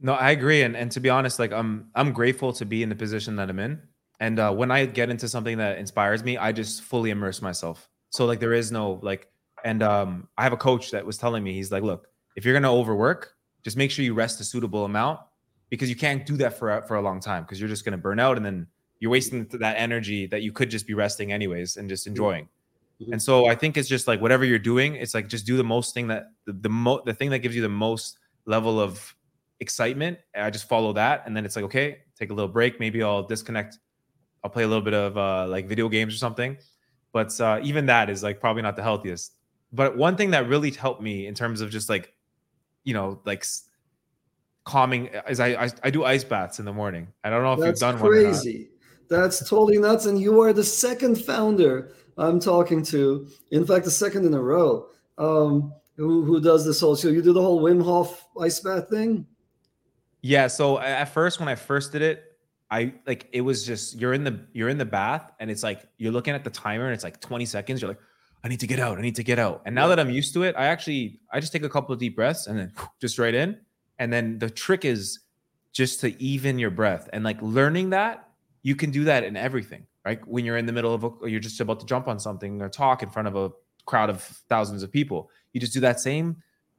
No, 0.00 0.14
I 0.14 0.30
agree, 0.30 0.62
and 0.62 0.76
and 0.76 0.90
to 0.92 1.00
be 1.00 1.10
honest, 1.10 1.38
like 1.38 1.52
I'm 1.52 1.90
I'm 1.94 2.12
grateful 2.12 2.52
to 2.54 2.64
be 2.64 2.82
in 2.82 2.88
the 2.88 2.94
position 2.94 3.36
that 3.36 3.50
I'm 3.50 3.58
in. 3.58 3.80
And 4.18 4.38
uh, 4.38 4.52
when 4.52 4.70
I 4.70 4.84
get 4.84 5.08
into 5.08 5.28
something 5.28 5.58
that 5.58 5.78
inspires 5.78 6.22
me, 6.22 6.36
I 6.36 6.52
just 6.52 6.82
fully 6.82 7.10
immerse 7.10 7.40
myself. 7.40 7.88
So 8.10 8.26
like 8.26 8.38
there 8.38 8.52
is 8.52 8.70
no 8.70 9.00
like, 9.02 9.28
and 9.64 9.82
um, 9.82 10.28
I 10.36 10.42
have 10.42 10.52
a 10.52 10.58
coach 10.58 10.90
that 10.90 11.06
was 11.06 11.16
telling 11.16 11.42
me 11.42 11.54
he's 11.54 11.72
like, 11.72 11.82
look, 11.82 12.08
if 12.36 12.44
you're 12.44 12.54
gonna 12.54 12.72
overwork, 12.72 13.34
just 13.62 13.76
make 13.76 13.90
sure 13.90 14.04
you 14.04 14.14
rest 14.14 14.40
a 14.40 14.44
suitable 14.44 14.84
amount 14.84 15.20
because 15.70 15.88
you 15.88 15.96
can't 15.96 16.26
do 16.26 16.36
that 16.38 16.58
for 16.58 16.82
for 16.82 16.96
a 16.96 17.02
long 17.02 17.20
time 17.20 17.44
because 17.44 17.60
you're 17.60 17.68
just 17.68 17.84
gonna 17.84 17.98
burn 17.98 18.18
out 18.18 18.36
and 18.36 18.44
then 18.44 18.66
you're 19.00 19.10
wasting 19.10 19.46
that 19.52 19.76
energy 19.78 20.26
that 20.26 20.42
you 20.42 20.52
could 20.52 20.70
just 20.70 20.86
be 20.86 20.94
resting 20.94 21.32
anyways 21.32 21.76
and 21.76 21.88
just 21.88 22.06
enjoying. 22.06 22.48
Mm-hmm. 23.00 23.14
And 23.14 23.22
so 23.22 23.46
I 23.46 23.54
think 23.54 23.78
it's 23.78 23.88
just 23.88 24.06
like 24.06 24.20
whatever 24.20 24.44
you're 24.44 24.58
doing, 24.58 24.94
it's 24.94 25.14
like 25.14 25.28
just 25.28 25.46
do 25.46 25.56
the 25.56 25.64
most 25.64 25.94
thing 25.94 26.08
that 26.08 26.32
the 26.46 26.52
the, 26.52 26.68
mo- 26.68 27.02
the 27.04 27.14
thing 27.14 27.30
that 27.30 27.38
gives 27.38 27.56
you 27.56 27.62
the 27.62 27.68
most 27.68 28.18
level 28.44 28.78
of 28.78 29.14
excitement. 29.60 30.18
I 30.34 30.50
just 30.50 30.68
follow 30.68 30.92
that, 30.94 31.22
and 31.26 31.36
then 31.36 31.44
it's 31.44 31.56
like, 31.56 31.64
okay, 31.66 31.98
take 32.18 32.30
a 32.30 32.34
little 32.34 32.50
break. 32.50 32.80
Maybe 32.80 33.02
I'll 33.02 33.22
disconnect. 33.22 33.78
I'll 34.42 34.50
play 34.50 34.64
a 34.64 34.68
little 34.68 34.82
bit 34.82 34.94
of 34.94 35.16
uh, 35.16 35.46
like 35.48 35.68
video 35.68 35.88
games 35.88 36.14
or 36.14 36.18
something. 36.18 36.56
But 37.12 37.38
uh, 37.40 37.60
even 37.62 37.86
that 37.86 38.08
is 38.08 38.22
like 38.22 38.40
probably 38.40 38.62
not 38.62 38.76
the 38.76 38.82
healthiest. 38.82 39.34
But 39.72 39.96
one 39.96 40.16
thing 40.16 40.30
that 40.32 40.48
really 40.48 40.70
helped 40.70 41.02
me 41.02 41.26
in 41.26 41.34
terms 41.34 41.60
of 41.60 41.70
just 41.70 41.88
like, 41.88 42.12
you 42.84 42.94
know, 42.94 43.20
like 43.24 43.44
calming 44.64 45.10
is 45.28 45.40
I 45.40 45.48
I, 45.64 45.70
I 45.84 45.90
do 45.90 46.04
ice 46.04 46.24
baths 46.24 46.58
in 46.58 46.64
the 46.64 46.72
morning. 46.72 47.08
I 47.22 47.30
don't 47.30 47.42
know 47.42 47.52
if 47.52 47.60
That's 47.60 47.80
you've 47.80 47.92
done 47.92 48.00
crazy. 48.00 48.24
one. 48.24 48.32
Crazy. 48.32 48.70
That's 49.08 49.48
totally 49.48 49.78
nuts. 49.78 50.06
And 50.06 50.20
you 50.20 50.40
are 50.40 50.52
the 50.52 50.64
second 50.64 51.22
founder 51.22 51.92
I'm 52.16 52.38
talking 52.38 52.82
to. 52.84 53.28
In 53.50 53.66
fact, 53.66 53.84
the 53.84 53.90
second 53.90 54.24
in 54.24 54.34
a 54.34 54.40
row. 54.40 54.86
Um, 55.18 55.74
who, 55.96 56.24
who 56.24 56.40
does 56.40 56.64
this 56.64 56.80
whole? 56.80 56.96
So 56.96 57.08
you 57.08 57.20
do 57.20 57.32
the 57.32 57.42
whole 57.42 57.60
Wim 57.60 57.82
Hof 57.84 58.24
ice 58.40 58.60
bath 58.60 58.88
thing? 58.88 59.26
Yeah. 60.22 60.46
So 60.48 60.78
at 60.78 61.06
first, 61.06 61.40
when 61.40 61.48
I 61.48 61.54
first 61.54 61.92
did 61.92 62.02
it, 62.02 62.24
I 62.70 62.94
like 63.06 63.28
it 63.32 63.40
was 63.40 63.66
just 63.66 63.98
you're 63.98 64.12
in 64.12 64.22
the 64.22 64.46
you're 64.52 64.68
in 64.68 64.78
the 64.78 64.84
bath 64.84 65.32
and 65.40 65.50
it's 65.50 65.62
like 65.62 65.82
you're 65.98 66.12
looking 66.12 66.34
at 66.34 66.44
the 66.44 66.50
timer 66.50 66.84
and 66.84 66.94
it's 66.94 67.04
like 67.04 67.20
20 67.20 67.44
seconds. 67.44 67.82
You're 67.82 67.90
like, 67.90 68.00
I 68.44 68.48
need 68.48 68.60
to 68.60 68.66
get 68.66 68.78
out. 68.78 68.98
I 68.98 69.02
need 69.02 69.16
to 69.16 69.24
get 69.24 69.38
out. 69.38 69.62
And 69.66 69.74
now 69.74 69.88
that 69.88 69.98
I'm 69.98 70.10
used 70.10 70.34
to 70.34 70.44
it, 70.44 70.54
I 70.56 70.66
actually 70.66 71.20
I 71.32 71.40
just 71.40 71.52
take 71.52 71.64
a 71.64 71.68
couple 71.68 71.92
of 71.92 71.98
deep 71.98 72.14
breaths 72.14 72.46
and 72.46 72.58
then 72.58 72.72
just 73.00 73.18
right 73.18 73.34
in. 73.34 73.58
And 73.98 74.12
then 74.12 74.38
the 74.38 74.48
trick 74.48 74.84
is 74.84 75.20
just 75.72 76.00
to 76.00 76.20
even 76.22 76.58
your 76.58 76.70
breath 76.70 77.08
and 77.12 77.24
like 77.24 77.40
learning 77.42 77.90
that 77.90 78.30
you 78.62 78.76
can 78.76 78.90
do 78.90 79.04
that 79.04 79.24
in 79.24 79.36
everything, 79.36 79.86
right? 80.04 80.26
When 80.26 80.44
you're 80.44 80.56
in 80.56 80.66
the 80.66 80.72
middle 80.72 80.94
of 80.94 81.04
a, 81.04 81.30
you're 81.30 81.40
just 81.40 81.60
about 81.60 81.80
to 81.80 81.86
jump 81.86 82.08
on 82.08 82.18
something 82.18 82.60
or 82.60 82.68
talk 82.68 83.02
in 83.02 83.10
front 83.10 83.28
of 83.28 83.36
a 83.36 83.50
crowd 83.86 84.10
of 84.10 84.22
thousands 84.48 84.82
of 84.82 84.92
people, 84.92 85.30
you 85.52 85.60
just 85.60 85.72
do 85.72 85.80
that 85.80 86.00
same. 86.00 86.36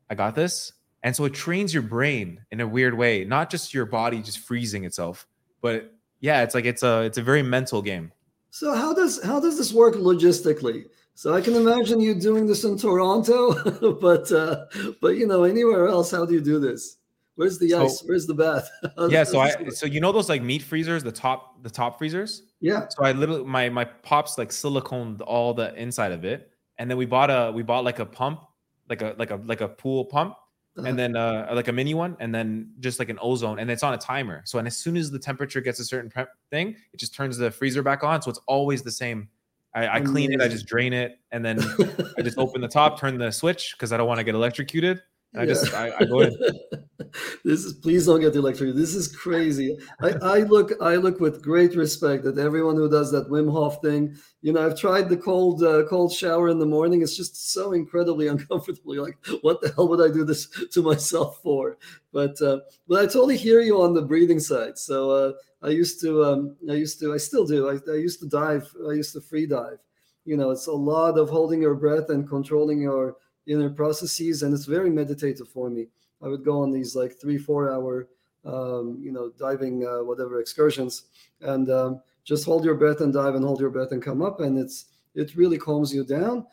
I 0.09 0.15
got 0.15 0.35
this 0.35 0.73
and 1.03 1.15
so 1.15 1.25
it 1.25 1.33
trains 1.33 1.73
your 1.73 1.83
brain 1.83 2.39
in 2.51 2.61
a 2.61 2.67
weird 2.67 2.95
way, 2.95 3.23
not 3.23 3.49
just 3.49 3.73
your 3.73 3.85
body 3.85 4.21
just 4.21 4.39
freezing 4.39 4.83
itself, 4.83 5.27
but 5.61 5.93
yeah, 6.19 6.43
it's 6.43 6.53
like 6.53 6.65
it's 6.65 6.83
a 6.83 7.01
it's 7.01 7.17
a 7.17 7.23
very 7.23 7.41
mental 7.41 7.81
game. 7.81 8.11
So 8.51 8.73
how 8.73 8.93
does 8.93 9.23
how 9.23 9.39
does 9.39 9.57
this 9.57 9.73
work 9.73 9.95
logistically? 9.95 10.85
So 11.13 11.33
I 11.33 11.41
can 11.41 11.55
imagine 11.55 11.99
you 11.99 12.15
doing 12.15 12.47
this 12.47 12.63
in 12.63 12.77
Toronto, 12.77 13.93
but 14.01 14.31
uh, 14.31 14.65
but 15.01 15.17
you 15.17 15.27
know 15.27 15.43
anywhere 15.43 15.87
else, 15.87 16.11
how 16.11 16.25
do 16.25 16.33
you 16.33 16.41
do 16.41 16.59
this? 16.59 16.97
Where's 17.35 17.57
the 17.57 17.73
ice? 17.73 17.99
So, 17.99 18.05
Where's 18.05 18.27
the 18.27 18.33
bath? 18.33 18.69
yeah, 19.09 19.23
so 19.23 19.39
I 19.39 19.69
so 19.69 19.85
you 19.85 19.99
know 19.99 20.11
those 20.11 20.29
like 20.29 20.43
meat 20.43 20.61
freezers, 20.61 21.03
the 21.03 21.11
top 21.11 21.63
the 21.63 21.69
top 21.69 21.97
freezers. 21.97 22.43
Yeah. 22.59 22.87
So 22.89 23.03
I 23.03 23.13
literally 23.13 23.43
my 23.43 23.69
my 23.69 23.85
pops 23.85 24.37
like 24.37 24.49
siliconed 24.49 25.21
all 25.25 25.53
the 25.53 25.73
inside 25.75 26.11
of 26.11 26.23
it, 26.25 26.51
and 26.77 26.89
then 26.89 26.97
we 26.97 27.05
bought 27.05 27.29
a 27.29 27.51
we 27.51 27.63
bought 27.63 27.83
like 27.83 27.99
a 27.99 28.05
pump, 28.05 28.41
like 28.89 29.01
a 29.01 29.15
like 29.17 29.31
a 29.31 29.37
like 29.37 29.61
a 29.61 29.67
pool 29.67 30.05
pump, 30.05 30.35
uh-huh. 30.77 30.87
and 30.87 30.97
then 30.97 31.15
uh 31.15 31.49
like 31.53 31.67
a 31.67 31.71
mini 31.71 31.93
one, 31.93 32.15
and 32.19 32.33
then 32.33 32.71
just 32.79 32.99
like 32.99 33.09
an 33.09 33.19
ozone, 33.21 33.59
and 33.59 33.69
it's 33.69 33.83
on 33.83 33.93
a 33.93 33.97
timer. 33.97 34.41
So 34.45 34.59
and 34.59 34.67
as 34.67 34.77
soon 34.77 34.97
as 34.97 35.11
the 35.11 35.19
temperature 35.19 35.61
gets 35.61 35.79
a 35.79 35.85
certain 35.85 36.11
thing, 36.49 36.75
it 36.93 36.97
just 36.97 37.13
turns 37.13 37.37
the 37.37 37.51
freezer 37.51 37.83
back 37.83 38.03
on. 38.03 38.21
So 38.21 38.29
it's 38.29 38.41
always 38.47 38.81
the 38.81 38.91
same. 38.91 39.29
I, 39.73 39.87
I 39.87 40.01
clean 40.01 40.33
it, 40.33 40.41
I 40.41 40.49
just 40.49 40.65
drain 40.65 40.91
it, 40.91 41.19
and 41.31 41.45
then 41.45 41.59
I 42.17 42.21
just 42.21 42.37
open 42.37 42.59
the 42.59 42.67
top, 42.67 42.99
turn 42.99 43.17
the 43.17 43.31
switch 43.31 43.73
because 43.77 43.93
I 43.93 43.97
don't 43.97 44.07
want 44.07 44.17
to 44.17 44.23
get 44.25 44.35
electrocuted 44.35 45.01
I 45.33 45.45
just 45.45 45.73
I, 45.73 45.93
I 45.97 46.05
go 46.05 46.21
in. 46.21 46.37
this 47.45 47.63
is 47.63 47.73
please 47.73 48.05
don't 48.05 48.19
get 48.19 48.33
the 48.33 48.39
electrocuted. 48.39 48.75
This 48.75 48.95
is 48.95 49.07
crazy. 49.07 49.77
I, 50.01 50.09
I 50.21 50.37
look 50.39 50.73
I 50.81 50.95
look 50.95 51.21
with 51.21 51.41
great 51.41 51.75
respect 51.75 52.25
at 52.25 52.37
everyone 52.37 52.75
who 52.75 52.89
does 52.89 53.11
that 53.13 53.29
Wim 53.29 53.49
Hof 53.49 53.81
thing. 53.81 54.17
You 54.41 54.51
know, 54.51 54.65
I've 54.65 54.77
tried 54.77 55.07
the 55.07 55.15
cold 55.15 55.63
uh, 55.63 55.83
cold 55.87 56.11
shower 56.11 56.49
in 56.49 56.59
the 56.59 56.65
morning. 56.65 57.01
It's 57.01 57.15
just 57.15 57.53
so 57.53 57.71
incredibly 57.71 58.27
uncomfortable. 58.33 58.93
You're 58.93 59.05
like, 59.05 59.25
what 59.41 59.61
the 59.61 59.71
hell 59.73 59.87
would 59.87 60.01
I 60.01 60.13
do 60.13 60.25
this 60.25 60.47
to 60.71 60.81
myself 60.81 61.39
for? 61.41 61.77
But 62.11 62.41
uh, 62.41 62.59
but 62.89 62.99
I 62.99 63.05
totally 63.05 63.37
hear 63.37 63.61
you 63.61 63.81
on 63.81 63.93
the 63.93 64.01
breathing 64.01 64.39
side. 64.39 64.77
So 64.77 65.11
uh, 65.11 65.33
I 65.63 65.69
used 65.69 66.01
to 66.01 66.25
um, 66.25 66.57
I 66.69 66.73
used 66.73 66.99
to 66.99 67.13
I 67.13 67.17
still 67.17 67.45
do. 67.45 67.69
I, 67.69 67.79
I 67.89 67.95
used 67.95 68.19
to 68.19 68.27
dive. 68.27 68.69
I 68.89 68.93
used 68.93 69.13
to 69.13 69.21
free 69.21 69.45
dive. 69.45 69.79
You 70.25 70.35
know, 70.35 70.51
it's 70.51 70.67
a 70.67 70.73
lot 70.73 71.17
of 71.17 71.29
holding 71.29 71.61
your 71.61 71.73
breath 71.73 72.09
and 72.09 72.27
controlling 72.27 72.81
your 72.81 73.15
inner 73.47 73.69
processes, 73.69 74.43
and 74.43 74.53
it's 74.53 74.65
very 74.65 74.89
meditative 74.89 75.47
for 75.49 75.69
me. 75.69 75.87
I 76.21 76.27
would 76.27 76.45
go 76.45 76.61
on 76.61 76.71
these 76.71 76.95
like 76.95 77.19
three, 77.19 77.37
four 77.37 77.71
hour, 77.71 78.07
um, 78.45 78.99
you 79.01 79.11
know, 79.11 79.31
diving, 79.37 79.85
uh, 79.85 80.03
whatever 80.03 80.39
excursions, 80.39 81.05
and 81.41 81.69
um, 81.69 82.01
just 82.23 82.45
hold 82.45 82.63
your 82.63 82.75
breath 82.75 83.01
and 83.01 83.13
dive 83.13 83.35
and 83.35 83.43
hold 83.43 83.59
your 83.59 83.69
breath 83.69 83.91
and 83.91 84.03
come 84.03 84.21
up, 84.21 84.39
and 84.41 84.57
it's 84.57 84.85
it 85.15 85.35
really 85.35 85.57
calms 85.57 85.93
you 85.93 86.05
down. 86.05 86.45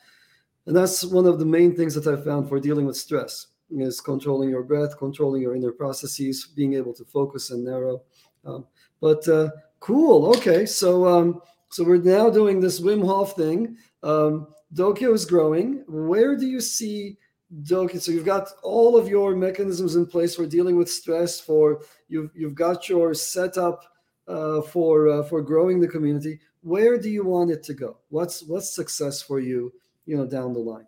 And 0.67 0.77
that's 0.77 1.05
one 1.05 1.27
of 1.27 1.39
the 1.39 1.47
main 1.47 1.75
things 1.75 1.95
that 1.95 2.07
I 2.07 2.23
found 2.23 2.49
for 2.49 2.61
dealing 2.61 2.87
with 2.87 2.97
stress 2.97 3.49
is 3.71 4.01
controlling 4.01 4.51
your 4.51 4.63
breath, 4.63 4.99
controlling 4.99 5.43
your 5.43 5.55
inner 5.55 5.73
processes, 5.73 6.47
being 6.55 6.75
able 6.75 6.95
to 6.95 7.05
focus 7.05 7.51
and 7.51 7.65
narrow. 7.65 8.03
Um, 8.45 8.67
but 9.01 9.27
uh, 9.29 9.51
cool. 9.81 10.35
Okay, 10.37 10.67
so 10.67 11.07
um, 11.07 11.41
so 11.71 11.85
we're 11.85 11.99
now 11.99 12.31
doing 12.31 12.61
this 12.61 12.81
Wim 12.81 13.05
Hof 13.05 13.37
thing. 13.37 13.77
Um, 14.03 14.49
Dokyo 14.75 15.15
is 15.15 15.25
growing. 15.25 15.85
Where 15.87 16.37
do 16.37 16.47
you 16.47 16.61
see 16.61 17.17
Dokyo? 17.63 18.01
So 18.01 18.13
you've 18.13 18.27
got 18.27 18.49
all 18.63 18.97
of 18.97 19.09
your 19.09 19.35
mechanisms 19.35 19.97
in 19.97 20.07
place 20.07 20.35
for 20.35 20.47
dealing 20.47 20.77
with 20.77 20.91
stress. 20.91 21.41
For 21.41 21.81
you've 22.09 22.31
you've 22.35 22.55
got 22.55 22.89
your 22.89 23.15
setup 23.15 23.85
uh, 24.27 24.63
for 24.63 25.09
uh, 25.09 25.23
for 25.23 25.43
growing 25.43 25.81
the 25.81 25.89
community. 25.89 26.41
Where 26.61 26.99
do 26.99 27.09
you 27.09 27.25
want 27.25 27.51
it 27.51 27.63
to 27.65 27.75
go? 27.75 27.99
What's 28.11 28.43
what's 28.43 28.75
success 28.75 29.23
for 29.23 29.41
you? 29.41 29.73
You 30.05 30.17
know, 30.17 30.27
down 30.27 30.53
the 30.53 30.61
line. 30.61 30.87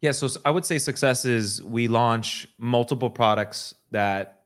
Yeah, 0.00 0.12
so 0.12 0.28
I 0.44 0.50
would 0.50 0.64
say 0.64 0.78
success 0.78 1.24
is 1.24 1.62
we 1.62 1.86
launch 1.86 2.48
multiple 2.58 3.10
products 3.10 3.74
that 3.90 4.44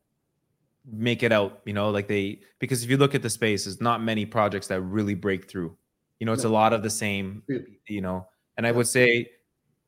make 0.91 1.23
it 1.23 1.33
out. 1.33 1.61
You 1.65 1.75
know, 1.75 1.91
like 1.91 2.09
they 2.09 2.41
because 2.59 2.83
if 2.83 2.91
you 2.91 2.97
look 2.97 3.15
at 3.15 3.23
the 3.23 3.31
space, 3.31 3.65
there's 3.65 3.81
not 3.81 4.03
many 4.03 4.25
projects 4.25 4.69
that 4.69 4.81
really 4.81 5.15
break 5.15 5.51
through 5.51 5.77
you 6.19 6.27
know, 6.27 6.33
it's 6.33 6.45
a 6.45 6.49
lot 6.49 6.73
of 6.73 6.83
the 6.83 6.91
same, 6.91 7.43
you 7.87 8.01
know. 8.01 8.27
And 8.57 8.67
I 8.67 8.73
would 8.73 8.87
say, 8.87 9.31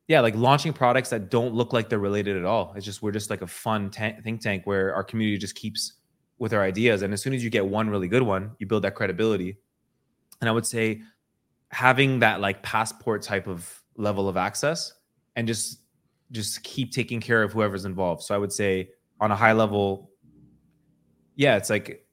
yeah, 0.09 0.21
like 0.21 0.35
launching 0.35 0.73
products 0.73 1.11
that 1.11 1.31
don't 1.31 1.55
look 1.55 1.73
like 1.73 1.89
they're 1.89 1.99
related 1.99 2.37
at 2.37 2.45
all. 2.45 2.73
It's 2.77 2.85
just 2.85 3.03
we're 3.03 3.13
just 3.13 3.31
like 3.31 3.43
a 3.43 3.47
fun 3.47 3.91
ta- 3.91 4.13
think 4.23 4.41
tank 4.41 4.67
where 4.67 4.95
our 4.95 5.05
community 5.05 5.39
just 5.39 5.55
keeps 5.55 5.95
with 6.39 6.53
our 6.53 6.63
ideas. 6.63 7.03
And 7.03 7.13
as 7.13 7.23
soon 7.23 7.33
as 7.33 7.43
you 7.43 7.51
get 7.51 7.67
one 7.67 7.89
really 7.89 8.09
good 8.09 8.23
one, 8.23 8.53
you 8.59 8.67
build 8.67 8.85
that 8.85 8.95
credibility. 8.95 9.57
And 10.41 10.49
I 10.49 10.53
would 10.53 10.67
say 10.67 11.03
having 11.71 12.21
that 12.21 12.41
like 12.41 12.63
passport 12.63 13.23
type 13.23 13.47
of 13.47 13.83
level 13.97 14.29
of 14.29 14.37
access 14.37 14.93
and 15.35 15.47
just 15.47 15.81
just 16.33 16.63
keep 16.63 16.93
taking 16.93 17.21
care 17.21 17.43
of 17.43 17.53
whoever's 17.53 17.85
involved. 17.85 18.23
So 18.23 18.35
I 18.35 18.39
would 18.39 18.53
say 18.53 18.91
on 19.21 19.31
a 19.31 19.37
high 19.37 19.53
level, 19.53 20.11
yeah, 21.37 21.57
it's 21.57 21.71
like 21.71 22.07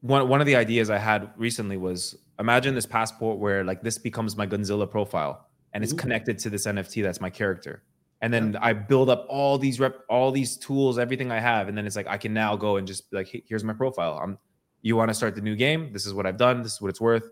one 0.00 0.28
one 0.28 0.40
of 0.40 0.46
the 0.46 0.56
ideas 0.56 0.90
I 0.90 0.98
had 0.98 1.30
recently 1.36 1.76
was 1.76 2.16
imagine 2.42 2.74
this 2.74 2.86
passport 2.86 3.38
where 3.38 3.64
like 3.64 3.82
this 3.82 3.96
becomes 3.96 4.36
my 4.36 4.46
Godzilla 4.46 4.90
profile 4.90 5.48
and 5.72 5.82
it's 5.82 5.92
connected 5.92 6.38
to 6.40 6.50
this 6.50 6.66
NFT 6.66 7.02
that's 7.02 7.20
my 7.20 7.30
character. 7.30 7.82
And 8.20 8.32
then 8.32 8.52
yeah. 8.52 8.58
I 8.62 8.72
build 8.72 9.08
up 9.08 9.26
all 9.28 9.58
these 9.58 9.80
rep 9.80 10.00
all 10.08 10.30
these 10.30 10.56
tools, 10.56 10.98
everything 10.98 11.32
I 11.32 11.40
have, 11.40 11.68
and 11.68 11.76
then 11.76 11.86
it's 11.86 11.96
like 11.96 12.06
I 12.06 12.18
can 12.18 12.34
now 12.34 12.54
go 12.56 12.76
and 12.76 12.86
just 12.86 13.12
like, 13.12 13.28
hey, 13.28 13.42
here's 13.48 13.64
my 13.64 13.72
profile. 13.72 14.20
I'm 14.22 14.38
you 14.82 14.96
want 14.96 15.08
to 15.08 15.14
start 15.14 15.34
the 15.34 15.40
new 15.40 15.56
game? 15.56 15.92
This 15.92 16.06
is 16.06 16.12
what 16.12 16.26
I've 16.26 16.36
done. 16.36 16.62
This 16.62 16.74
is 16.74 16.80
what 16.80 16.88
it's 16.88 17.00
worth. 17.00 17.30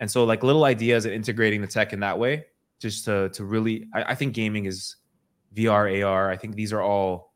And 0.00 0.10
so 0.10 0.24
like 0.24 0.42
little 0.42 0.64
ideas 0.64 1.04
and 1.04 1.14
integrating 1.14 1.60
the 1.60 1.66
tech 1.66 1.92
in 1.92 2.00
that 2.00 2.18
way, 2.18 2.46
just 2.80 3.04
to 3.06 3.30
to 3.30 3.44
really, 3.44 3.88
I, 3.94 4.02
I 4.02 4.14
think 4.14 4.34
gaming 4.34 4.66
is 4.66 4.96
VR, 5.54 6.04
AR. 6.04 6.30
I 6.30 6.36
think 6.36 6.54
these 6.54 6.72
are 6.72 6.82
all, 6.82 7.32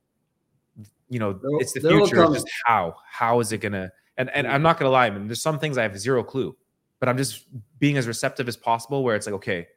you 1.08 1.18
know, 1.18 1.38
it's 1.60 1.72
the 1.72 1.80
future. 1.80 2.26
Just 2.32 2.48
how 2.66 2.96
how 3.08 3.40
is 3.40 3.52
it 3.52 3.58
gonna? 3.58 3.90
And 4.18 4.30
and 4.30 4.46
I'm 4.46 4.62
not 4.62 4.78
gonna 4.78 4.90
lie, 4.90 5.06
I 5.06 5.10
mean, 5.10 5.26
there's 5.26 5.42
some 5.42 5.58
things 5.58 5.78
I 5.78 5.82
have 5.82 5.98
zero 5.98 6.22
clue 6.22 6.56
but 7.04 7.10
I'm 7.10 7.18
just 7.18 7.44
being 7.80 7.98
as 7.98 8.06
receptive 8.06 8.48
as 8.48 8.56
possible 8.56 9.04
where 9.04 9.14
it's 9.14 9.26
like, 9.26 9.34
okay, 9.34 9.68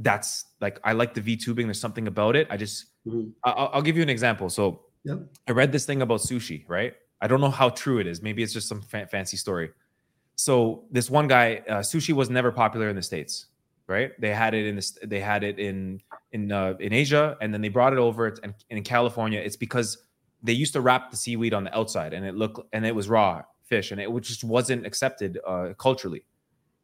that's 0.00 0.44
like, 0.60 0.78
I 0.84 0.92
like 0.92 1.14
the 1.14 1.22
VTubing. 1.22 1.64
There's 1.64 1.80
something 1.80 2.06
about 2.06 2.36
it. 2.36 2.46
I 2.50 2.58
just, 2.58 2.88
mm-hmm. 3.06 3.30
I'll, 3.42 3.70
I'll, 3.72 3.80
give 3.80 3.96
you 3.96 4.02
an 4.02 4.10
example. 4.10 4.50
So 4.50 4.82
yep. 5.02 5.20
I 5.48 5.52
read 5.52 5.72
this 5.72 5.86
thing 5.86 6.02
about 6.02 6.20
sushi, 6.20 6.68
right? 6.68 6.92
I 7.22 7.26
don't 7.26 7.40
know 7.40 7.50
how 7.50 7.70
true 7.70 8.00
it 8.00 8.06
is. 8.06 8.20
Maybe 8.20 8.42
it's 8.42 8.52
just 8.52 8.68
some 8.68 8.82
fa- 8.82 9.06
fancy 9.10 9.38
story. 9.38 9.70
So 10.36 10.84
this 10.90 11.08
one 11.08 11.26
guy, 11.26 11.62
uh, 11.70 11.76
sushi 11.76 12.12
was 12.12 12.28
never 12.28 12.52
popular 12.52 12.90
in 12.90 12.96
the 12.96 13.02
States, 13.02 13.46
right? 13.86 14.10
They 14.20 14.34
had 14.34 14.52
it 14.52 14.66
in 14.66 14.76
this, 14.76 14.98
they 15.02 15.20
had 15.20 15.44
it 15.44 15.58
in, 15.58 16.02
in, 16.32 16.52
uh, 16.52 16.74
in 16.80 16.92
Asia 16.92 17.38
and 17.40 17.54
then 17.54 17.62
they 17.62 17.70
brought 17.70 17.94
it 17.94 17.98
over 17.98 18.26
and, 18.26 18.38
and 18.68 18.76
in 18.76 18.84
California. 18.84 19.40
It's 19.40 19.56
because 19.56 19.96
they 20.42 20.52
used 20.52 20.74
to 20.74 20.82
wrap 20.82 21.10
the 21.10 21.16
seaweed 21.16 21.54
on 21.54 21.64
the 21.64 21.74
outside 21.74 22.12
and 22.12 22.26
it 22.26 22.34
looked, 22.34 22.60
and 22.74 22.84
it 22.84 22.94
was 22.94 23.08
raw 23.08 23.40
fish 23.64 23.90
and 23.90 23.98
it 23.98 24.10
just 24.20 24.44
wasn't 24.44 24.84
accepted 24.84 25.38
uh, 25.46 25.72
culturally. 25.78 26.26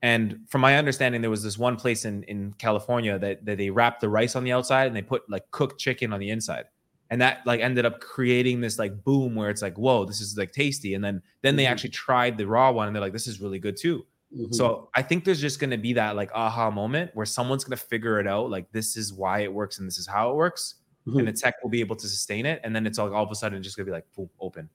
And 0.02 0.40
from 0.48 0.60
my 0.60 0.76
understanding, 0.76 1.20
there 1.20 1.30
was 1.30 1.42
this 1.42 1.58
one 1.58 1.76
place 1.76 2.04
in, 2.04 2.22
in 2.24 2.54
California 2.58 3.18
that, 3.18 3.44
that 3.44 3.58
they 3.58 3.70
wrapped 3.70 4.00
the 4.00 4.08
rice 4.08 4.36
on 4.36 4.44
the 4.44 4.52
outside 4.52 4.86
and 4.86 4.94
they 4.94 5.02
put 5.02 5.28
like 5.28 5.50
cooked 5.50 5.80
chicken 5.80 6.12
on 6.12 6.20
the 6.20 6.30
inside. 6.30 6.66
And 7.10 7.20
that 7.20 7.40
like 7.46 7.60
ended 7.60 7.84
up 7.86 8.00
creating 8.00 8.60
this 8.60 8.78
like 8.78 9.02
boom 9.02 9.34
where 9.34 9.50
it's 9.50 9.62
like, 9.62 9.76
whoa, 9.76 10.04
this 10.04 10.20
is 10.20 10.36
like 10.36 10.52
tasty. 10.52 10.94
And 10.94 11.02
then 11.02 11.22
then 11.42 11.56
they 11.56 11.64
mm-hmm. 11.64 11.72
actually 11.72 11.90
tried 11.90 12.36
the 12.36 12.46
raw 12.46 12.70
one 12.70 12.86
and 12.86 12.94
they're 12.94 13.00
like, 13.00 13.14
this 13.14 13.26
is 13.26 13.40
really 13.40 13.58
good 13.58 13.76
too. 13.76 14.06
Mm-hmm. 14.36 14.52
So 14.52 14.90
I 14.94 15.02
think 15.02 15.24
there's 15.24 15.40
just 15.40 15.58
gonna 15.58 15.78
be 15.78 15.94
that 15.94 16.16
like 16.16 16.30
aha 16.32 16.70
moment 16.70 17.10
where 17.14 17.26
someone's 17.26 17.64
gonna 17.64 17.76
figure 17.76 18.20
it 18.20 18.26
out, 18.26 18.50
like 18.50 18.70
this 18.72 18.96
is 18.96 19.12
why 19.12 19.40
it 19.40 19.52
works 19.52 19.78
and 19.78 19.88
this 19.88 19.98
is 19.98 20.06
how 20.06 20.30
it 20.30 20.36
works. 20.36 20.76
Mm-hmm. 21.06 21.20
And 21.20 21.28
the 21.28 21.32
tech 21.32 21.54
will 21.62 21.70
be 21.70 21.80
able 21.80 21.96
to 21.96 22.06
sustain 22.06 22.44
it. 22.44 22.60
And 22.62 22.76
then 22.76 22.86
it's 22.86 22.98
all, 22.98 23.12
all 23.14 23.24
of 23.24 23.30
a 23.30 23.34
sudden 23.34 23.62
just 23.62 23.76
gonna 23.76 23.86
be 23.86 23.92
like 23.92 24.06
boom, 24.14 24.28
open. 24.38 24.68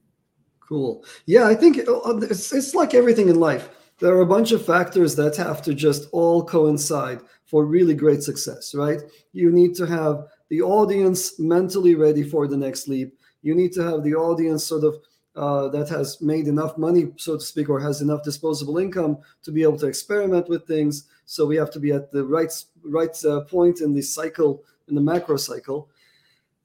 Cool. 0.59 1.05
Yeah, 1.27 1.45
I 1.45 1.53
think 1.53 1.87
uh, 1.87 2.17
it's, 2.17 2.51
it's 2.51 2.73
like 2.73 2.95
everything 2.95 3.29
in 3.29 3.39
life 3.39 3.69
there 3.99 4.15
are 4.15 4.21
a 4.21 4.25
bunch 4.25 4.51
of 4.51 4.65
factors 4.65 5.15
that 5.15 5.35
have 5.37 5.61
to 5.63 5.73
just 5.73 6.09
all 6.11 6.43
coincide 6.43 7.21
for 7.45 7.65
really 7.65 7.93
great 7.93 8.23
success, 8.23 8.73
right? 8.73 9.01
You 9.31 9.51
need 9.51 9.75
to 9.75 9.85
have 9.85 10.27
the 10.49 10.61
audience 10.61 11.39
mentally 11.39 11.95
ready 11.95 12.23
for 12.23 12.47
the 12.47 12.57
next 12.57 12.87
leap. 12.87 13.17
You 13.41 13.55
need 13.55 13.73
to 13.73 13.83
have 13.83 14.03
the 14.03 14.15
audience 14.15 14.65
sort 14.65 14.83
of 14.83 14.95
uh, 15.35 15.67
that 15.69 15.89
has 15.89 16.21
made 16.21 16.47
enough 16.47 16.77
money, 16.77 17.11
so 17.17 17.37
to 17.37 17.43
speak, 17.43 17.69
or 17.69 17.79
has 17.79 18.01
enough 18.01 18.23
disposable 18.23 18.77
income 18.77 19.17
to 19.41 19.51
be 19.51 19.63
able 19.63 19.77
to 19.79 19.87
experiment 19.87 20.47
with 20.47 20.67
things. 20.67 21.05
So 21.25 21.45
we 21.45 21.55
have 21.55 21.71
to 21.71 21.79
be 21.79 21.91
at 21.91 22.11
the 22.11 22.23
right 22.23 22.51
right 22.83 23.25
uh, 23.25 23.41
point 23.41 23.81
in 23.81 23.93
the 23.93 24.01
cycle, 24.01 24.63
in 24.87 24.95
the 24.95 25.01
macro 25.01 25.37
cycle. 25.37 25.89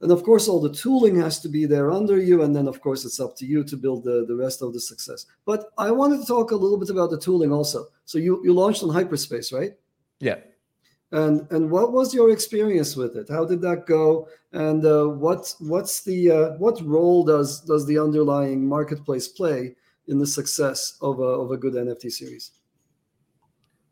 And 0.01 0.11
of 0.11 0.23
course, 0.23 0.47
all 0.47 0.61
the 0.61 0.73
tooling 0.73 1.19
has 1.19 1.39
to 1.41 1.49
be 1.49 1.65
there 1.65 1.91
under 1.91 2.21
you. 2.21 2.43
And 2.43 2.55
then, 2.55 2.67
of 2.67 2.79
course, 2.79 3.03
it's 3.03 3.19
up 3.19 3.35
to 3.37 3.45
you 3.45 3.63
to 3.65 3.75
build 3.75 4.05
the, 4.05 4.25
the 4.25 4.35
rest 4.35 4.61
of 4.61 4.73
the 4.73 4.79
success. 4.79 5.25
But 5.45 5.65
I 5.77 5.91
wanted 5.91 6.21
to 6.21 6.25
talk 6.25 6.51
a 6.51 6.55
little 6.55 6.77
bit 6.77 6.89
about 6.89 7.09
the 7.09 7.19
tooling 7.19 7.51
also. 7.51 7.87
So 8.05 8.17
you, 8.17 8.41
you 8.43 8.53
launched 8.53 8.81
on 8.81 8.89
Hyperspace, 8.89 9.51
right? 9.51 9.73
Yeah. 10.19 10.37
And 11.11 11.47
and 11.49 11.71
what 11.71 11.91
was 11.91 12.13
your 12.13 12.29
experience 12.29 12.95
with 12.95 13.17
it? 13.17 13.27
How 13.29 13.43
did 13.43 13.61
that 13.61 13.87
go? 13.87 14.27
And 14.53 14.85
uh, 14.85 15.07
what 15.07 15.55
what's 15.59 16.03
the 16.03 16.31
uh, 16.31 16.49
what 16.57 16.79
role 16.85 17.23
does 17.23 17.61
does 17.61 17.87
the 17.87 17.97
underlying 17.97 18.67
marketplace 18.67 19.27
play 19.27 19.75
in 20.07 20.19
the 20.19 20.27
success 20.27 20.99
of 21.01 21.19
a, 21.19 21.23
of 21.23 21.49
a 21.49 21.57
good 21.57 21.73
NFT 21.73 22.11
series? 22.11 22.51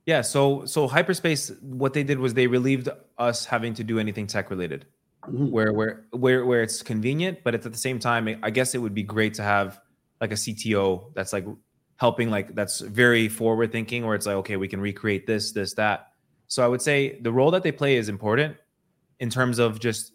Yeah, 0.05 0.21
so 0.21 0.63
so 0.65 0.87
Hyperspace, 0.87 1.53
what 1.61 1.93
they 1.93 2.03
did 2.03 2.19
was 2.19 2.35
they 2.35 2.45
relieved 2.45 2.87
us 3.17 3.45
having 3.45 3.73
to 3.73 3.83
do 3.83 3.97
anything 3.97 4.27
tech 4.27 4.51
related 4.51 4.85
mm-hmm. 5.27 5.49
where 5.49 5.73
where 5.73 6.05
where 6.11 6.45
where 6.45 6.63
it's 6.63 6.81
convenient, 6.81 7.39
but 7.43 7.53
at 7.53 7.61
the 7.61 7.77
same 7.77 7.99
time, 7.99 8.39
I 8.43 8.49
guess 8.49 8.75
it 8.75 8.79
would 8.79 8.93
be 8.93 9.03
great 9.03 9.33
to 9.35 9.43
have 9.43 9.79
like 10.21 10.31
a 10.31 10.35
CTO 10.35 11.13
that's 11.13 11.33
like 11.33 11.45
helping, 11.97 12.29
like 12.29 12.55
that's 12.55 12.79
very 12.79 13.27
forward 13.27 13.71
thinking, 13.71 14.05
where 14.05 14.15
it's 14.15 14.25
like, 14.25 14.35
okay, 14.37 14.57
we 14.57 14.67
can 14.67 14.79
recreate 14.79 15.27
this, 15.27 15.51
this, 15.51 15.73
that. 15.73 16.07
So 16.47 16.63
I 16.63 16.67
would 16.67 16.81
say 16.81 17.19
the 17.21 17.31
role 17.31 17.51
that 17.51 17.63
they 17.63 17.71
play 17.71 17.97
is 17.97 18.09
important 18.09 18.55
in 19.19 19.29
terms 19.29 19.59
of 19.59 19.79
just 19.79 20.13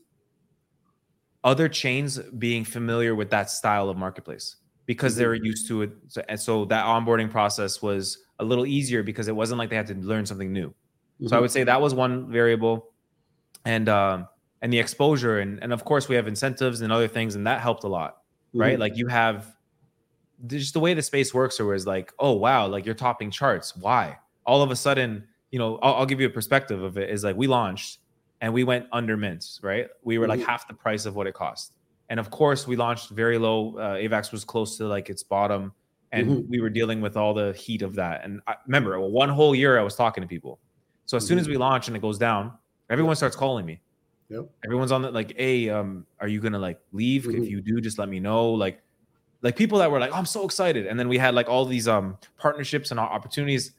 other 1.44 1.68
chains 1.68 2.18
being 2.18 2.64
familiar 2.64 3.14
with 3.14 3.30
that 3.30 3.50
style 3.50 3.88
of 3.88 3.96
marketplace 3.96 4.56
because 4.86 5.16
they're 5.16 5.34
mm-hmm. 5.34 5.44
used 5.44 5.68
to 5.68 5.82
it. 5.82 5.90
So, 6.08 6.22
and 6.28 6.38
so 6.38 6.64
that 6.66 6.84
onboarding 6.86 7.30
process 7.30 7.82
was 7.82 8.18
a 8.38 8.44
little 8.44 8.66
easier 8.66 9.02
because 9.02 9.28
it 9.28 9.36
wasn't 9.36 9.58
like 9.58 9.70
they 9.70 9.76
had 9.76 9.86
to 9.88 9.94
learn 9.94 10.24
something 10.24 10.52
new. 10.52 10.68
Mm-hmm. 10.68 11.26
So 11.26 11.34
I 11.34 11.36
mm-hmm. 11.36 11.42
would 11.42 11.50
say 11.50 11.64
that 11.64 11.80
was 11.80 11.94
one 11.94 12.30
variable, 12.30 12.90
and 13.64 13.88
um, 13.88 14.28
and 14.62 14.72
the 14.72 14.78
exposure, 14.78 15.40
and 15.40 15.62
and 15.62 15.72
of 15.72 15.84
course 15.84 16.08
we 16.08 16.16
have 16.16 16.26
incentives 16.26 16.80
and 16.80 16.92
other 16.92 17.08
things, 17.08 17.34
and 17.34 17.46
that 17.46 17.60
helped 17.60 17.84
a 17.84 17.88
lot, 17.88 18.18
right? 18.54 18.72
Mm-hmm. 18.72 18.80
Like 18.80 18.96
you 18.96 19.08
have 19.08 19.54
just 20.46 20.72
the 20.72 20.80
way 20.80 20.94
the 20.94 21.02
space 21.02 21.34
works, 21.34 21.60
or 21.60 21.66
was 21.66 21.86
like, 21.86 22.12
oh 22.18 22.32
wow, 22.32 22.66
like 22.66 22.86
you're 22.86 22.94
topping 22.94 23.30
charts. 23.30 23.76
Why? 23.76 24.18
All 24.46 24.62
of 24.62 24.70
a 24.70 24.76
sudden, 24.76 25.26
you 25.50 25.58
know, 25.58 25.78
I'll, 25.82 25.94
I'll 25.96 26.06
give 26.06 26.20
you 26.20 26.26
a 26.26 26.30
perspective 26.30 26.82
of 26.82 26.96
it. 26.96 27.10
Is 27.10 27.24
like 27.24 27.36
we 27.36 27.46
launched 27.46 27.98
and 28.40 28.54
we 28.54 28.64
went 28.64 28.86
under 28.92 29.16
mints, 29.16 29.60
right? 29.62 29.88
We 30.02 30.18
were 30.18 30.26
like 30.26 30.40
mm-hmm. 30.40 30.48
half 30.48 30.66
the 30.66 30.74
price 30.74 31.06
of 31.06 31.14
what 31.14 31.26
it 31.26 31.34
cost. 31.34 31.74
And 32.08 32.18
of 32.20 32.30
course, 32.30 32.66
we 32.66 32.76
launched 32.76 33.10
very 33.10 33.38
low. 33.38 33.76
Uh, 33.76 33.94
AVAX 33.96 34.32
was 34.32 34.44
close 34.44 34.76
to 34.78 34.86
like 34.86 35.10
its 35.10 35.22
bottom, 35.22 35.72
and 36.12 36.28
mm-hmm. 36.28 36.50
we 36.50 36.60
were 36.60 36.70
dealing 36.70 37.00
with 37.00 37.16
all 37.16 37.34
the 37.34 37.52
heat 37.54 37.82
of 37.82 37.94
that. 37.96 38.24
And 38.24 38.40
I 38.46 38.56
remember 38.66 39.00
one 39.00 39.28
whole 39.28 39.54
year 39.54 39.78
I 39.78 39.82
was 39.82 39.96
talking 39.96 40.22
to 40.22 40.28
people. 40.28 40.60
So 41.06 41.16
as 41.16 41.24
mm-hmm. 41.24 41.28
soon 41.28 41.38
as 41.38 41.44
mm-hmm. 41.44 41.52
we 41.52 41.58
launch 41.58 41.88
and 41.88 41.96
it 41.96 42.00
goes 42.00 42.18
down, 42.18 42.52
everyone 42.90 43.16
starts 43.16 43.34
calling 43.34 43.66
me. 43.66 43.80
Yep. 44.32 44.50
Everyone's 44.64 44.92
on 44.92 45.02
the 45.02 45.10
like, 45.10 45.36
hey, 45.36 45.68
um, 45.68 46.06
are 46.18 46.28
you 46.28 46.40
gonna 46.40 46.58
like 46.58 46.80
leave? 46.92 47.24
Mm-hmm. 47.24 47.42
If 47.42 47.50
you 47.50 47.60
do, 47.60 47.80
just 47.80 47.98
let 47.98 48.08
me 48.08 48.18
know. 48.18 48.50
Like, 48.50 48.82
like 49.42 49.56
people 49.56 49.78
that 49.78 49.90
were 49.90 50.00
like, 50.00 50.10
oh, 50.10 50.16
I'm 50.16 50.26
so 50.26 50.44
excited. 50.44 50.86
And 50.86 50.98
then 50.98 51.08
we 51.08 51.18
had 51.18 51.34
like 51.34 51.48
all 51.48 51.66
these 51.66 51.86
um 51.86 52.16
partnerships 52.38 52.90
and 52.90 52.98
opportunities. 52.98 53.72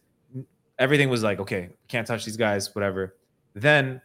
Everything 0.77 1.09
was 1.09 1.23
like, 1.23 1.39
okay, 1.39 1.69
can't 1.87 2.05
touch 2.05 2.25
these 2.25 2.37
guys, 2.37 2.73
whatever. 2.75 3.15
Then 3.55 4.01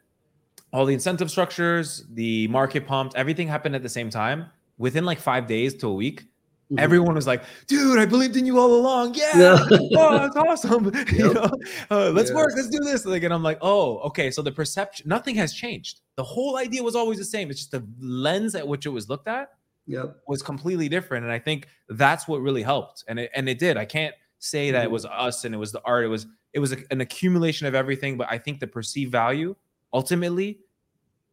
all 0.73 0.87
the 0.87 0.95
incentive 0.95 1.31
structures, 1.31 2.05
the 2.11 2.49
market 2.49 2.87
pumped, 2.87 3.15
everything 3.15 3.49
happened 3.49 3.75
at 3.75 3.83
the 3.83 3.89
same 3.89 4.11
time. 4.11 4.47
Within 4.79 5.05
like 5.05 5.19
five 5.19 5.47
days 5.47 5.75
to 5.77 5.89
a 5.89 5.95
week, 5.95 6.23
mm-hmm. 6.23 6.79
everyone 6.79 7.15
was 7.15 7.27
like, 7.27 7.43
"Dude, 7.67 7.99
I 7.99 8.07
believed 8.07 8.37
in 8.37 8.47
you 8.47 8.59
all 8.59 8.73
along. 8.75 9.15
Yeah, 9.17 9.37
yeah. 9.37 9.67
oh, 9.71 10.19
that's 10.19 10.37
awesome. 10.37 10.85
Yep. 10.95 11.13
you 11.13 11.35
know, 11.35 11.51
uh, 11.91 12.11
let's 12.11 12.33
work. 12.33 12.53
Let's 12.55 12.69
do 12.69 12.79
this." 12.79 13.05
Like, 13.05 13.25
and 13.25 13.35
I'm 13.35 13.43
like, 13.43 13.59
"Oh, 13.61 13.99
okay." 13.99 14.31
So 14.31 14.41
the 14.41 14.53
perception, 14.53 15.09
nothing 15.09 15.35
has 15.35 15.53
changed. 15.53 16.01
The 16.19 16.25
whole 16.25 16.57
idea 16.57 16.83
was 16.83 16.97
always 16.97 17.17
the 17.17 17.25
same. 17.25 17.49
It's 17.49 17.61
just 17.61 17.71
the 17.71 17.87
lens 18.01 18.57
at 18.57 18.67
which 18.67 18.87
it 18.87 18.89
was 18.89 19.09
looked 19.09 19.29
at 19.29 19.51
yep. 19.87 20.17
was 20.27 20.43
completely 20.43 20.89
different, 20.89 21.23
and 21.23 21.33
I 21.33 21.39
think 21.39 21.69
that's 21.89 22.27
what 22.27 22.43
really 22.43 22.65
helped. 22.65 23.05
And 23.07 23.21
it 23.21 23.31
and 23.37 23.49
it 23.49 23.61
did. 23.61 23.77
I 23.77 23.85
can't 23.85 24.17
say 24.41 24.73
that 24.73 24.79
mm-hmm. 24.79 24.87
it 24.87 24.91
was 24.91 25.07
us 25.07 25.45
and 25.45 25.55
it 25.55 25.59
was 25.59 25.71
the 25.71 25.81
art. 25.85 26.05
It 26.05 26.09
was 26.09 26.27
it 26.53 26.59
was 26.59 26.73
a, 26.73 26.79
an 26.91 27.03
accumulation 27.03 27.69
of 27.69 27.77
everything, 27.77 28.17
but 28.17 28.27
I 28.29 28.37
think 28.37 28.59
the 28.59 28.67
perceived 28.67 29.13
value 29.13 29.55
ultimately 29.93 30.59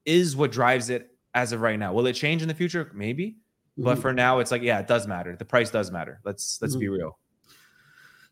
is 0.05 0.35
what 0.35 0.51
drives 0.51 0.91
it 0.91 1.09
as 1.33 1.51
of 1.51 1.61
right 1.61 1.79
now. 1.79 1.91
Will 1.91 2.05
it 2.05 2.13
change 2.13 2.43
in 2.43 2.47
the 2.47 2.53
future? 2.53 2.91
Maybe. 2.93 3.31
Mm-hmm. 3.31 3.85
But 3.85 3.97
for 3.97 4.13
now, 4.13 4.37
it's 4.37 4.51
like, 4.51 4.61
yeah, 4.61 4.77
it 4.77 4.87
does 4.87 5.07
matter. 5.07 5.35
The 5.35 5.45
price 5.45 5.71
does 5.71 5.89
matter. 5.89 6.21
Let's 6.23 6.59
let's 6.61 6.75
mm-hmm. 6.75 6.79
be 6.81 6.89
real. 6.89 7.17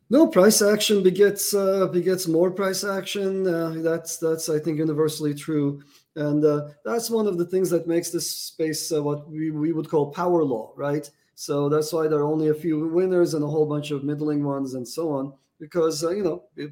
No, 0.10 0.28
price 0.28 0.62
action 0.62 1.02
begets 1.02 1.56
uh, 1.56 1.88
begets 1.88 2.28
more 2.28 2.52
price 2.52 2.84
action. 2.84 3.48
Uh, 3.48 3.76
that's 3.78 4.18
that's 4.18 4.50
I 4.50 4.60
think 4.60 4.78
universally 4.78 5.34
true, 5.34 5.82
and 6.16 6.46
uh, 6.46 6.70
that's 6.86 7.10
one 7.10 7.28
of 7.28 7.38
the 7.38 7.46
things 7.46 7.70
that 7.70 7.88
makes 7.88 8.10
this 8.10 8.30
space 8.30 8.92
uh, 8.92 9.02
what 9.02 9.30
we, 9.30 9.52
we 9.52 9.72
would 9.74 9.90
call 9.90 10.12
power 10.12 10.44
law, 10.44 10.72
right? 10.76 11.10
So 11.36 11.70
that's 11.70 11.92
why 11.92 12.08
there 12.08 12.20
are 12.20 12.32
only 12.32 12.50
a 12.50 12.54
few 12.54 12.88
winners 12.88 13.34
and 13.34 13.44
a 13.44 13.48
whole 13.48 13.66
bunch 13.66 13.92
of 13.92 14.04
middling 14.04 14.44
ones 14.44 14.76
and 14.76 14.88
so 14.88 15.12
on, 15.12 15.34
because 15.60 16.04
uh, 16.04 16.12
you 16.12 16.24
know, 16.24 16.44
it, 16.56 16.72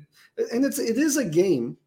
and 0.51 0.63
it's 0.63 0.79
it 0.79 0.97
is 0.97 1.17
a 1.17 1.25
game, 1.25 1.77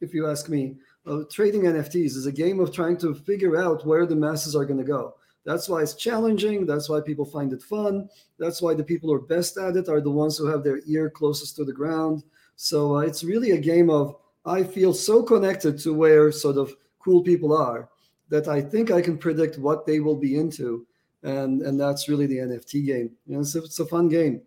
if 0.00 0.14
you 0.14 0.28
ask 0.28 0.48
me 0.48 0.76
uh, 1.08 1.22
trading 1.30 1.62
NFTs 1.62 2.16
is 2.16 2.26
a 2.26 2.32
game 2.32 2.60
of 2.60 2.72
trying 2.72 2.96
to 2.98 3.14
figure 3.14 3.56
out 3.56 3.86
where 3.86 4.06
the 4.06 4.16
masses 4.16 4.54
are 4.54 4.64
going 4.64 4.78
to 4.78 4.84
go. 4.84 5.14
That's 5.44 5.68
why 5.68 5.80
it's 5.80 5.94
challenging. 5.94 6.66
That's 6.66 6.88
why 6.88 7.00
people 7.00 7.24
find 7.24 7.52
it 7.52 7.62
fun. 7.62 8.08
That's 8.38 8.60
why 8.60 8.74
the 8.74 8.84
people 8.84 9.08
who 9.08 9.14
are 9.14 9.20
best 9.20 9.56
at 9.56 9.76
it 9.76 9.88
are 9.88 10.00
the 10.00 10.10
ones 10.10 10.36
who 10.36 10.46
have 10.46 10.62
their 10.62 10.80
ear 10.86 11.08
closest 11.08 11.56
to 11.56 11.64
the 11.64 11.72
ground. 11.72 12.24
So 12.56 12.96
uh, 12.96 13.00
it's 13.00 13.24
really 13.24 13.52
a 13.52 13.58
game 13.58 13.88
of 13.88 14.16
I 14.44 14.62
feel 14.62 14.92
so 14.92 15.22
connected 15.22 15.78
to 15.80 15.94
where 15.94 16.30
sort 16.32 16.56
of 16.56 16.74
cool 17.08 17.22
people 17.22 17.56
are 17.56 17.88
that 18.28 18.48
I 18.48 18.60
think 18.60 18.90
I 18.90 19.00
can 19.00 19.16
predict 19.16 19.58
what 19.58 19.86
they 19.86 20.00
will 20.00 20.16
be 20.16 20.36
into, 20.36 20.86
and 21.22 21.62
and 21.62 21.80
that's 21.80 22.08
really 22.08 22.26
the 22.26 22.40
NFT 22.48 22.86
game. 22.86 23.10
You 23.26 23.34
know, 23.34 23.40
it's, 23.40 23.54
a, 23.54 23.62
it's 23.64 23.80
a 23.80 23.86
fun 23.86 24.08
game. 24.08 24.42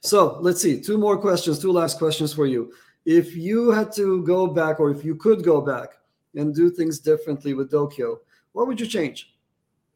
So 0.00 0.38
let's 0.40 0.60
see, 0.60 0.80
two 0.80 0.98
more 0.98 1.16
questions, 1.16 1.58
two 1.58 1.72
last 1.72 1.98
questions 1.98 2.32
for 2.32 2.46
you 2.46 2.72
if 3.04 3.36
you 3.36 3.70
had 3.70 3.92
to 3.92 4.22
go 4.22 4.46
back 4.46 4.80
or 4.80 4.90
if 4.90 5.04
you 5.04 5.14
could 5.14 5.44
go 5.44 5.60
back 5.60 5.90
and 6.34 6.54
do 6.54 6.70
things 6.70 6.98
differently 6.98 7.54
with 7.54 7.70
Dokyo, 7.70 8.18
what 8.52 8.66
would 8.66 8.80
you 8.80 8.86
change? 8.86 9.34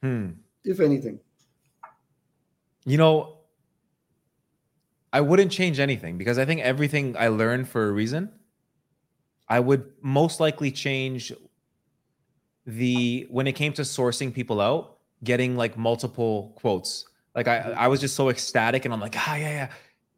Hmm. 0.02 0.30
If 0.64 0.80
anything. 0.80 1.20
You 2.84 2.98
know, 2.98 3.38
I 5.12 5.20
wouldn't 5.20 5.50
change 5.50 5.80
anything 5.80 6.18
because 6.18 6.38
I 6.38 6.44
think 6.44 6.60
everything 6.60 7.16
I 7.16 7.28
learned 7.28 7.68
for 7.68 7.88
a 7.88 7.92
reason. 7.92 8.30
I 9.48 9.60
would 9.60 9.90
most 10.02 10.40
likely 10.40 10.70
change 10.70 11.32
the 12.68 13.26
when 13.30 13.46
it 13.46 13.52
came 13.52 13.72
to 13.72 13.82
sourcing 13.82 14.32
people 14.32 14.60
out, 14.60 14.98
getting 15.24 15.56
like 15.56 15.76
multiple 15.76 16.52
quotes. 16.56 17.06
Like 17.34 17.48
I, 17.48 17.74
I 17.76 17.88
was 17.88 17.98
just 17.98 18.14
so 18.14 18.28
ecstatic, 18.28 18.84
and 18.84 18.92
I'm 18.92 19.00
like, 19.00 19.14
ah, 19.16 19.36
yeah, 19.36 19.50
yeah. 19.50 19.70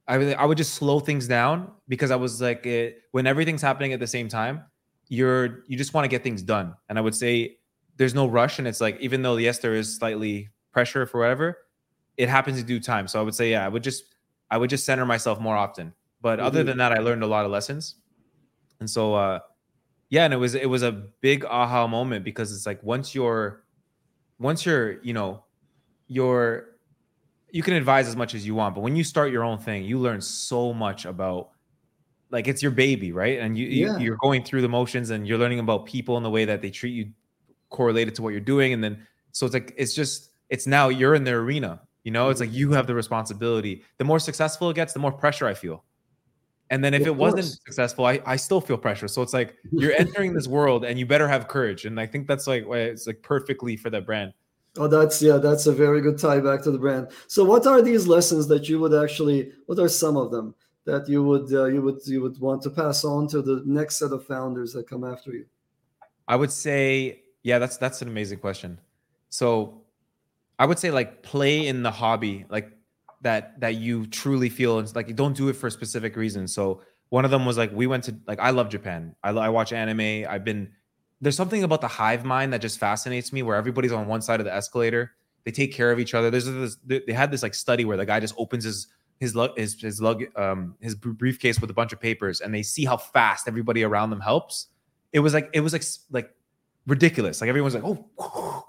I 0.08 0.34
I 0.34 0.44
would 0.44 0.58
just 0.58 0.74
slow 0.74 0.98
things 0.98 1.28
down 1.28 1.70
because 1.88 2.10
I 2.10 2.16
was 2.16 2.40
like, 2.40 2.66
it, 2.66 3.02
when 3.12 3.26
everything's 3.26 3.62
happening 3.62 3.92
at 3.92 4.00
the 4.00 4.06
same 4.06 4.28
time, 4.28 4.64
you're 5.08 5.64
you 5.68 5.78
just 5.78 5.94
want 5.94 6.04
to 6.04 6.08
get 6.08 6.24
things 6.24 6.42
done. 6.42 6.74
And 6.88 6.98
I 6.98 7.02
would 7.02 7.14
say 7.14 7.56
there's 7.96 8.14
no 8.14 8.26
rush, 8.26 8.58
and 8.58 8.66
it's 8.66 8.80
like 8.80 8.98
even 9.00 9.22
though 9.22 9.36
yes, 9.36 9.58
there 9.58 9.74
is 9.74 9.96
slightly 9.96 10.48
pressure 10.72 11.06
for 11.06 11.20
whatever, 11.20 11.58
it 12.16 12.28
happens 12.28 12.58
in 12.58 12.66
due 12.66 12.80
time. 12.80 13.06
So 13.06 13.20
I 13.20 13.22
would 13.22 13.34
say 13.34 13.52
yeah, 13.52 13.64
I 13.64 13.68
would 13.68 13.84
just 13.84 14.16
I 14.50 14.58
would 14.58 14.70
just 14.70 14.84
center 14.84 15.06
myself 15.06 15.38
more 15.38 15.56
often. 15.56 15.94
But 16.20 16.38
mm-hmm. 16.38 16.46
other 16.46 16.64
than 16.64 16.78
that, 16.78 16.90
I 16.90 16.98
learned 16.98 17.22
a 17.22 17.28
lot 17.28 17.44
of 17.44 17.52
lessons, 17.52 17.94
and 18.80 18.90
so 18.90 19.14
uh, 19.14 19.38
yeah, 20.10 20.24
and 20.24 20.34
it 20.34 20.36
was 20.36 20.54
it 20.54 20.68
was 20.68 20.82
a 20.82 20.92
big 20.92 21.44
aha 21.44 21.86
moment 21.86 22.24
because 22.24 22.52
it's 22.52 22.66
like 22.66 22.82
once 22.82 23.14
you're 23.14 23.62
once 24.38 24.66
you're 24.66 25.00
you 25.02 25.12
know 25.12 25.44
you're 26.08 26.70
you 27.52 27.62
can 27.62 27.74
advise 27.74 28.08
as 28.08 28.16
much 28.16 28.34
as 28.34 28.44
you 28.46 28.54
want, 28.54 28.74
but 28.74 28.82
when 28.82 28.96
you 28.96 29.04
start 29.04 29.32
your 29.32 29.44
own 29.44 29.58
thing, 29.58 29.84
you 29.84 29.98
learn 29.98 30.20
so 30.20 30.72
much 30.72 31.04
about 31.04 31.50
like 32.30 32.48
it's 32.48 32.62
your 32.62 32.70
baby, 32.70 33.12
right? 33.12 33.40
And 33.40 33.58
you, 33.58 33.66
yeah. 33.66 33.98
you 33.98 34.12
are 34.12 34.18
going 34.20 34.44
through 34.44 34.62
the 34.62 34.68
motions 34.68 35.10
and 35.10 35.26
you're 35.26 35.38
learning 35.38 35.58
about 35.58 35.86
people 35.86 36.16
and 36.16 36.24
the 36.24 36.30
way 36.30 36.44
that 36.44 36.62
they 36.62 36.70
treat 36.70 36.92
you 36.92 37.10
correlated 37.70 38.14
to 38.16 38.22
what 38.22 38.30
you're 38.30 38.40
doing. 38.40 38.72
And 38.72 38.82
then 38.82 39.06
so 39.32 39.46
it's 39.46 39.54
like 39.54 39.74
it's 39.76 39.94
just 39.94 40.30
it's 40.48 40.66
now 40.66 40.88
you're 40.88 41.14
in 41.14 41.24
the 41.24 41.32
arena. 41.32 41.80
You 42.02 42.10
know, 42.10 42.30
it's 42.30 42.40
like 42.40 42.52
you 42.52 42.72
have 42.72 42.86
the 42.86 42.94
responsibility. 42.94 43.84
The 43.98 44.04
more 44.04 44.18
successful 44.18 44.70
it 44.70 44.74
gets, 44.74 44.92
the 44.92 44.98
more 44.98 45.12
pressure 45.12 45.46
I 45.46 45.54
feel. 45.54 45.84
And 46.70 46.84
then 46.84 46.94
if 46.94 47.02
of 47.02 47.08
it 47.08 47.10
course. 47.10 47.34
wasn't 47.34 47.60
successful, 47.64 48.06
I, 48.06 48.20
I 48.24 48.36
still 48.36 48.60
feel 48.60 48.78
pressure. 48.78 49.08
So 49.08 49.22
it's 49.22 49.32
like 49.32 49.56
you're 49.72 49.92
entering 49.92 50.32
this 50.32 50.46
world 50.46 50.84
and 50.84 50.98
you 50.98 51.06
better 51.06 51.28
have 51.28 51.48
courage. 51.48 51.84
And 51.84 51.98
I 52.00 52.06
think 52.06 52.28
that's 52.28 52.46
like 52.46 52.64
it's 52.68 53.06
like 53.06 53.22
perfectly 53.22 53.76
for 53.76 53.90
that 53.90 54.06
brand. 54.06 54.32
Oh, 54.76 54.86
that's 54.86 55.20
yeah, 55.20 55.38
that's 55.38 55.66
a 55.66 55.72
very 55.72 56.00
good 56.00 56.16
tie 56.16 56.38
back 56.38 56.62
to 56.62 56.70
the 56.70 56.78
brand. 56.78 57.08
So, 57.26 57.44
what 57.44 57.66
are 57.66 57.82
these 57.82 58.06
lessons 58.06 58.46
that 58.48 58.68
you 58.68 58.78
would 58.78 58.94
actually? 58.94 59.52
What 59.66 59.80
are 59.80 59.88
some 59.88 60.16
of 60.16 60.30
them 60.30 60.54
that 60.84 61.08
you 61.08 61.24
would 61.24 61.52
uh, 61.52 61.64
you 61.64 61.82
would 61.82 62.06
you 62.06 62.22
would 62.22 62.38
want 62.38 62.62
to 62.62 62.70
pass 62.70 63.04
on 63.04 63.26
to 63.28 63.42
the 63.42 63.64
next 63.66 63.96
set 63.96 64.12
of 64.12 64.24
founders 64.24 64.72
that 64.74 64.88
come 64.88 65.02
after 65.02 65.32
you? 65.32 65.46
I 66.28 66.36
would 66.36 66.52
say, 66.52 67.22
yeah, 67.42 67.58
that's 67.58 67.78
that's 67.78 68.00
an 68.00 68.06
amazing 68.06 68.38
question. 68.38 68.78
So, 69.28 69.82
I 70.60 70.66
would 70.66 70.78
say 70.78 70.92
like 70.92 71.24
play 71.24 71.66
in 71.66 71.82
the 71.82 71.90
hobby, 71.90 72.44
like 72.48 72.70
that 73.22 73.60
that 73.60 73.76
you 73.76 74.06
truly 74.06 74.48
feel, 74.48 74.78
and 74.78 74.94
like 74.94 75.08
you 75.08 75.14
don't 75.14 75.36
do 75.36 75.48
it 75.48 75.54
for 75.54 75.66
a 75.66 75.70
specific 75.70 76.16
reason. 76.16 76.48
So, 76.48 76.82
one 77.08 77.24
of 77.24 77.30
them 77.30 77.46
was 77.46 77.58
like 77.58 77.72
we 77.72 77.86
went 77.86 78.04
to 78.04 78.16
like 78.26 78.40
I 78.40 78.50
love 78.50 78.68
Japan. 78.68 79.14
I, 79.22 79.30
I 79.30 79.48
watch 79.48 79.72
anime. 79.72 80.26
I've 80.28 80.44
been 80.44 80.70
there's 81.20 81.36
something 81.36 81.62
about 81.62 81.80
the 81.80 81.88
hive 81.88 82.24
mind 82.24 82.52
that 82.52 82.60
just 82.60 82.78
fascinates 82.78 83.32
me 83.32 83.42
where 83.42 83.56
everybody's 83.56 83.92
on 83.92 84.06
one 84.06 84.22
side 84.22 84.40
of 84.40 84.46
the 84.46 84.54
escalator 84.54 85.12
they 85.44 85.50
take 85.50 85.72
care 85.72 85.90
of 85.90 85.98
each 85.98 86.14
other 86.14 86.30
there's 86.30 86.46
this 86.46 86.76
they 86.84 87.12
had 87.12 87.30
this 87.30 87.42
like 87.42 87.54
study 87.54 87.84
where 87.84 87.96
the 87.96 88.06
guy 88.06 88.20
just 88.20 88.34
opens 88.38 88.64
his 88.64 88.88
his 89.18 89.36
his 89.56 89.80
his 89.80 90.00
lug 90.00 90.24
um 90.36 90.74
his 90.80 90.94
briefcase 90.94 91.60
with 91.60 91.70
a 91.70 91.74
bunch 91.74 91.92
of 91.92 92.00
papers 92.00 92.40
and 92.40 92.54
they 92.54 92.62
see 92.62 92.84
how 92.84 92.96
fast 92.96 93.46
everybody 93.48 93.82
around 93.82 94.10
them 94.10 94.20
helps 94.20 94.68
it 95.12 95.20
was 95.20 95.34
like 95.34 95.50
it 95.52 95.60
was 95.60 95.72
like 95.72 95.84
like 96.10 96.34
ridiculous 96.86 97.40
like 97.40 97.48
everyone's 97.48 97.74
like 97.74 97.84
oh 97.84 98.64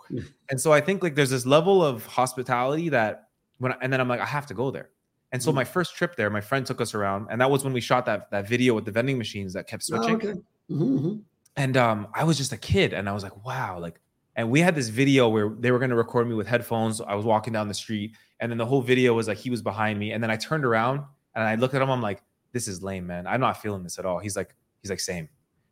and 0.50 0.60
so 0.60 0.72
i 0.72 0.82
think 0.82 1.02
like 1.02 1.16
there's 1.16 1.30
this 1.30 1.46
level 1.46 1.84
of 1.84 2.06
hospitality 2.06 2.90
that 2.90 3.30
when 3.62 3.74
and 3.82 3.92
then 3.92 4.02
i'm 4.02 4.08
like 4.08 4.20
i 4.20 4.26
have 4.26 4.46
to 4.46 4.54
go 4.54 4.72
there 4.72 4.90
and 5.32 5.42
so 5.42 5.50
mm-hmm. 5.50 5.58
my 5.58 5.64
first 5.64 5.96
trip 5.96 6.16
there 6.16 6.30
my 6.30 6.42
friend 6.42 6.66
took 6.66 6.82
us 6.82 6.94
around 6.94 7.28
and 7.30 7.40
that 7.40 7.50
was 7.50 7.64
when 7.64 7.74
we 7.74 7.82
shot 7.82 8.06
that 8.06 8.30
that 8.32 8.48
video 8.48 8.74
with 8.74 8.86
the 8.86 8.92
vending 8.92 9.18
machines 9.18 9.54
that 9.54 9.68
kept 9.68 9.84
switching 9.84 10.16
oh, 10.16 10.30
okay. 10.30 10.34
mm-hmm. 10.70 11.16
and 11.56 11.78
um, 11.78 12.08
I 12.14 12.24
was 12.24 12.38
just 12.38 12.52
a 12.52 12.58
kid, 12.58 12.94
and 12.94 13.08
I 13.08 13.14
was 13.14 13.24
like, 13.24 13.46
wow, 13.46 13.80
like. 13.80 14.00
And 14.38 14.50
we 14.50 14.62
had 14.62 14.76
this 14.76 14.88
video 14.88 15.28
where 15.28 15.50
they 15.60 15.72
were 15.72 15.78
going 15.78 15.90
to 15.90 15.96
record 15.98 16.26
me 16.26 16.36
with 16.36 16.48
headphones. 16.48 17.02
I 17.02 17.16
was 17.16 17.26
walking 17.26 17.52
down 17.52 17.68
the 17.68 17.74
street, 17.74 18.16
and 18.40 18.50
then 18.50 18.58
the 18.58 18.66
whole 18.66 18.82
video 18.82 19.14
was 19.14 19.28
like 19.28 19.38
he 19.38 19.50
was 19.50 19.62
behind 19.62 20.00
me, 20.00 20.14
and 20.14 20.24
then 20.24 20.32
I 20.32 20.38
turned 20.38 20.64
around 20.64 21.02
and 21.36 21.44
I 21.44 21.56
looked 21.56 21.74
at 21.74 21.82
him. 21.82 21.90
I'm 21.90 22.02
like, 22.02 22.24
this 22.52 22.68
is 22.68 22.82
lame, 22.82 23.08
man. 23.08 23.28
I'm 23.28 23.40
not 23.40 23.62
feeling 23.62 23.84
this 23.84 24.00
at 24.00 24.06
all. 24.06 24.20
He's 24.20 24.36
like, 24.36 24.56
he's 24.82 24.90
like, 24.90 25.00
same. 25.00 25.30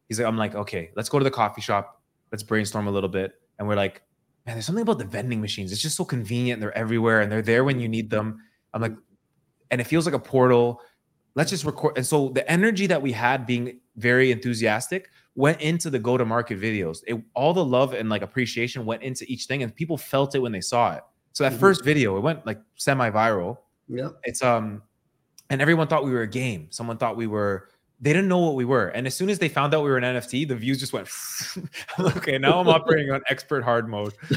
He's 0.07 0.19
like, 0.19 0.27
I'm 0.27 0.37
like, 0.37 0.55
okay, 0.55 0.91
let's 0.95 1.09
go 1.09 1.19
to 1.19 1.23
the 1.23 1.31
coffee 1.31 1.61
shop. 1.61 2.01
Let's 2.31 2.43
brainstorm 2.43 2.87
a 2.87 2.91
little 2.91 3.09
bit. 3.09 3.33
And 3.57 3.67
we're 3.67 3.75
like, 3.75 4.01
man, 4.45 4.55
there's 4.55 4.65
something 4.65 4.81
about 4.81 4.97
the 4.97 5.05
vending 5.05 5.41
machines. 5.41 5.71
It's 5.71 5.81
just 5.81 5.95
so 5.95 6.05
convenient. 6.05 6.59
They're 6.61 6.77
everywhere 6.77 7.21
and 7.21 7.31
they're 7.31 7.41
there 7.41 7.63
when 7.63 7.79
you 7.79 7.87
need 7.87 8.09
them. 8.09 8.39
I'm 8.73 8.81
like, 8.81 8.95
and 9.71 9.79
it 9.79 9.85
feels 9.85 10.05
like 10.05 10.15
a 10.15 10.19
portal. 10.19 10.81
Let's 11.35 11.51
just 11.51 11.65
record. 11.65 11.97
And 11.97 12.05
so 12.05 12.29
the 12.29 12.49
energy 12.49 12.87
that 12.87 13.01
we 13.01 13.11
had 13.11 13.45
being 13.45 13.79
very 13.95 14.31
enthusiastic 14.31 15.09
went 15.35 15.61
into 15.61 15.89
the 15.89 15.99
go 15.99 16.17
to 16.17 16.25
market 16.25 16.59
videos. 16.59 16.99
It, 17.07 17.21
all 17.33 17.53
the 17.53 17.63
love 17.63 17.93
and 17.93 18.09
like 18.09 18.21
appreciation 18.21 18.85
went 18.85 19.03
into 19.03 19.25
each 19.27 19.45
thing, 19.45 19.63
and 19.63 19.73
people 19.73 19.97
felt 19.97 20.35
it 20.35 20.39
when 20.39 20.51
they 20.51 20.61
saw 20.61 20.95
it. 20.95 21.03
So 21.33 21.43
that 21.43 21.51
mm-hmm. 21.51 21.59
first 21.59 21.83
video, 21.83 22.17
it 22.17 22.21
went 22.21 22.45
like 22.45 22.59
semi 22.75 23.09
viral. 23.09 23.57
Yeah. 23.87 24.09
It's 24.23 24.41
um, 24.41 24.81
and 25.49 25.61
everyone 25.61 25.87
thought 25.87 26.03
we 26.03 26.11
were 26.11 26.23
a 26.23 26.27
game. 26.27 26.67
Someone 26.71 26.97
thought 26.97 27.15
we 27.15 27.27
were 27.27 27.69
they 28.01 28.13
didn't 28.13 28.29
know 28.29 28.39
what 28.39 28.55
we 28.55 28.63
were. 28.63 28.87
And 28.87 29.05
as 29.07 29.15
soon 29.15 29.29
as 29.29 29.39
they 29.39 29.49
found 29.49 29.73
out 29.73 29.83
we 29.83 29.89
were 29.89 29.97
an 29.97 30.03
NFT, 30.03 30.47
the 30.47 30.55
views 30.55 30.79
just 30.79 30.93
went, 30.93 31.09
okay, 31.99 32.37
now 32.37 32.59
I'm 32.59 32.69
operating 32.69 33.11
on 33.11 33.21
expert 33.29 33.63
hard 33.63 33.89
mode. 33.89 34.13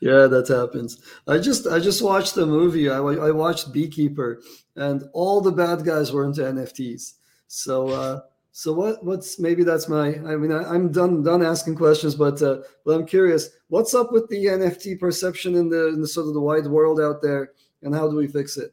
yeah, 0.00 0.26
that 0.26 0.46
happens. 0.48 0.98
I 1.28 1.38
just, 1.38 1.66
I 1.66 1.78
just 1.78 2.02
watched 2.02 2.34
the 2.34 2.46
movie. 2.46 2.88
I, 2.88 2.96
I 2.96 3.30
watched 3.30 3.72
Beekeeper 3.72 4.40
and 4.74 5.04
all 5.12 5.42
the 5.42 5.52
bad 5.52 5.84
guys 5.84 6.12
were 6.12 6.24
into 6.24 6.42
NFTs. 6.42 7.14
So, 7.46 7.88
uh, 7.88 8.20
so 8.52 8.72
what, 8.72 9.04
what's, 9.04 9.38
maybe 9.38 9.62
that's 9.62 9.86
my, 9.86 10.14
I 10.14 10.36
mean, 10.36 10.50
I, 10.50 10.74
am 10.74 10.90
done, 10.90 11.22
done 11.22 11.44
asking 11.44 11.74
questions, 11.74 12.14
but, 12.14 12.40
uh, 12.40 12.60
but 12.86 12.92
I'm 12.92 13.06
curious, 13.06 13.50
what's 13.68 13.94
up 13.94 14.12
with 14.12 14.28
the 14.28 14.46
NFT 14.46 14.98
perception 14.98 15.56
in 15.56 15.68
the, 15.68 15.88
in 15.88 16.00
the 16.00 16.08
sort 16.08 16.26
of 16.26 16.32
the 16.32 16.40
wide 16.40 16.66
world 16.66 17.00
out 17.00 17.20
there 17.20 17.52
and 17.82 17.94
how 17.94 18.08
do 18.08 18.16
we 18.16 18.26
fix 18.26 18.56
it? 18.56 18.72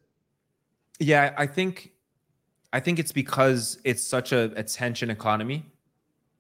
Yeah, 0.99 1.33
I 1.37 1.47
think 1.47 1.92
I 2.73 2.79
think 2.79 2.97
it's 2.99 3.11
because 3.11 3.79
it's 3.83 4.05
such 4.05 4.31
a 4.31 4.51
attention 4.55 5.11
economy 5.11 5.63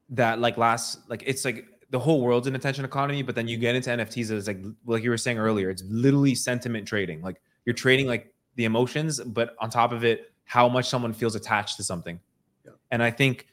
that 0.09 0.39
like 0.39 0.57
last 0.57 1.07
like 1.07 1.23
it's 1.25 1.45
like 1.45 1.65
the 1.91 1.99
whole 1.99 2.21
world's 2.21 2.47
an 2.47 2.55
attention 2.55 2.83
economy, 2.83 3.21
but 3.21 3.35
then 3.35 3.47
you 3.47 3.55
get 3.55 3.75
into 3.75 3.91
NFTs 3.91 4.31
it's 4.31 4.47
like 4.47 4.59
like 4.85 5.03
you 5.03 5.11
were 5.11 5.17
saying 5.17 5.37
earlier, 5.37 5.69
it's 5.69 5.83
literally 5.87 6.33
sentiment 6.33 6.87
trading. 6.87 7.21
Like 7.21 7.39
you're 7.65 7.75
trading 7.75 8.07
like 8.07 8.33
the 8.55 8.65
emotions, 8.65 9.19
but 9.19 9.55
on 9.59 9.69
top 9.69 9.91
of 9.91 10.03
it, 10.03 10.33
how 10.45 10.67
much 10.67 10.89
someone 10.89 11.13
feels 11.13 11.35
attached 11.35 11.77
to 11.77 11.83
something. 11.83 12.19
Yeah. 12.65 12.71
And 12.89 13.03
I 13.03 13.11
think 13.11 13.47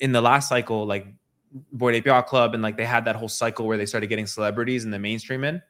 in 0.00 0.10
the 0.10 0.20
last 0.20 0.48
cycle, 0.48 0.84
like 0.84 1.06
Bored 1.72 1.94
Ape 1.94 2.26
Club, 2.26 2.54
and 2.54 2.62
like 2.62 2.76
they 2.76 2.84
had 2.84 3.04
that 3.04 3.14
whole 3.14 3.28
cycle 3.28 3.68
where 3.68 3.78
they 3.78 3.86
started 3.86 4.08
getting 4.08 4.26
celebrities 4.26 4.82
and 4.84 4.92
the 4.92 4.98
mainstream 4.98 5.44
in. 5.44 5.62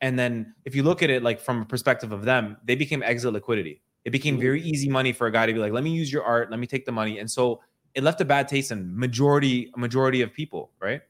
And 0.00 0.18
then 0.18 0.54
if 0.64 0.74
you 0.74 0.82
look 0.84 1.02
at 1.02 1.10
it 1.10 1.22
like 1.22 1.38
from 1.38 1.60
a 1.60 1.64
perspective 1.66 2.12
of 2.12 2.24
them, 2.24 2.56
they 2.64 2.76
became 2.76 3.02
exit 3.02 3.32
liquidity. 3.32 3.82
It 4.04 4.10
became 4.10 4.38
very 4.38 4.60
easy 4.62 4.88
money 4.88 5.12
for 5.12 5.26
a 5.26 5.30
guy 5.30 5.46
to 5.46 5.52
be 5.52 5.58
like, 5.58 5.72
let 5.72 5.84
me 5.84 5.90
use 5.90 6.12
your 6.12 6.24
art, 6.24 6.50
let 6.50 6.58
me 6.58 6.66
take 6.66 6.84
the 6.84 6.92
money. 6.92 7.18
And 7.18 7.30
so 7.30 7.60
it 7.94 8.02
left 8.02 8.20
a 8.20 8.24
bad 8.24 8.48
taste 8.48 8.72
in 8.72 8.98
majority, 8.98 9.70
majority 9.76 10.22
of 10.22 10.32
people, 10.32 10.70
right? 10.80 11.02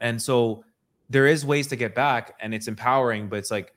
And 0.00 0.20
so 0.20 0.64
there 1.10 1.26
is 1.26 1.44
ways 1.44 1.66
to 1.68 1.76
get 1.76 1.94
back 1.94 2.34
and 2.40 2.54
it's 2.54 2.68
empowering, 2.68 3.28
but 3.28 3.38
it's 3.38 3.50
like 3.50 3.74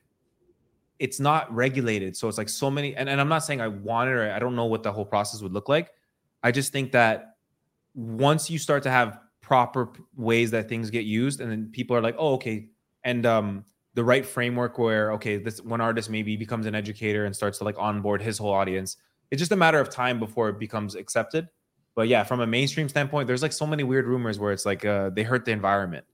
it's 0.98 1.18
not 1.18 1.52
regulated. 1.52 2.16
So 2.16 2.28
it's 2.28 2.38
like 2.38 2.48
so 2.48 2.70
many, 2.70 2.94
and, 2.94 3.08
and 3.08 3.20
I'm 3.20 3.28
not 3.28 3.44
saying 3.44 3.60
I 3.60 3.68
want 3.68 4.10
it 4.10 4.12
or 4.12 4.30
I 4.30 4.38
don't 4.38 4.54
know 4.54 4.66
what 4.66 4.82
the 4.82 4.92
whole 4.92 5.04
process 5.04 5.42
would 5.42 5.52
look 5.52 5.68
like. 5.68 5.90
I 6.42 6.52
just 6.52 6.72
think 6.72 6.92
that 6.92 7.36
once 7.94 8.48
you 8.48 8.58
start 8.58 8.82
to 8.84 8.90
have 8.90 9.18
proper 9.40 9.92
ways 10.16 10.50
that 10.52 10.68
things 10.68 10.90
get 10.90 11.04
used, 11.04 11.40
and 11.40 11.50
then 11.50 11.70
people 11.72 11.96
are 11.96 12.00
like, 12.00 12.14
oh, 12.18 12.34
okay. 12.34 12.68
And 13.04 13.26
um, 13.26 13.64
the 13.94 14.04
right 14.04 14.24
framework 14.24 14.78
where 14.78 15.12
okay 15.12 15.36
this 15.36 15.60
one 15.62 15.80
artist 15.80 16.10
maybe 16.10 16.36
becomes 16.36 16.66
an 16.66 16.74
educator 16.74 17.24
and 17.24 17.34
starts 17.34 17.58
to 17.58 17.64
like 17.64 17.78
onboard 17.78 18.22
his 18.22 18.38
whole 18.38 18.52
audience. 18.52 18.96
It's 19.30 19.40
just 19.40 19.52
a 19.52 19.56
matter 19.56 19.78
of 19.78 19.88
time 19.88 20.18
before 20.18 20.48
it 20.48 20.58
becomes 20.58 20.94
accepted. 20.94 21.48
But 21.94 22.08
yeah 22.08 22.24
from 22.24 22.40
a 22.40 22.46
mainstream 22.46 22.88
standpoint 22.88 23.26
there's 23.26 23.42
like 23.42 23.52
so 23.52 23.66
many 23.66 23.84
weird 23.84 24.06
rumors 24.06 24.38
where 24.38 24.52
it's 24.52 24.66
like 24.66 24.84
uh, 24.84 25.10
they 25.10 25.22
hurt 25.22 25.44
the 25.44 25.52
environment. 25.52 26.04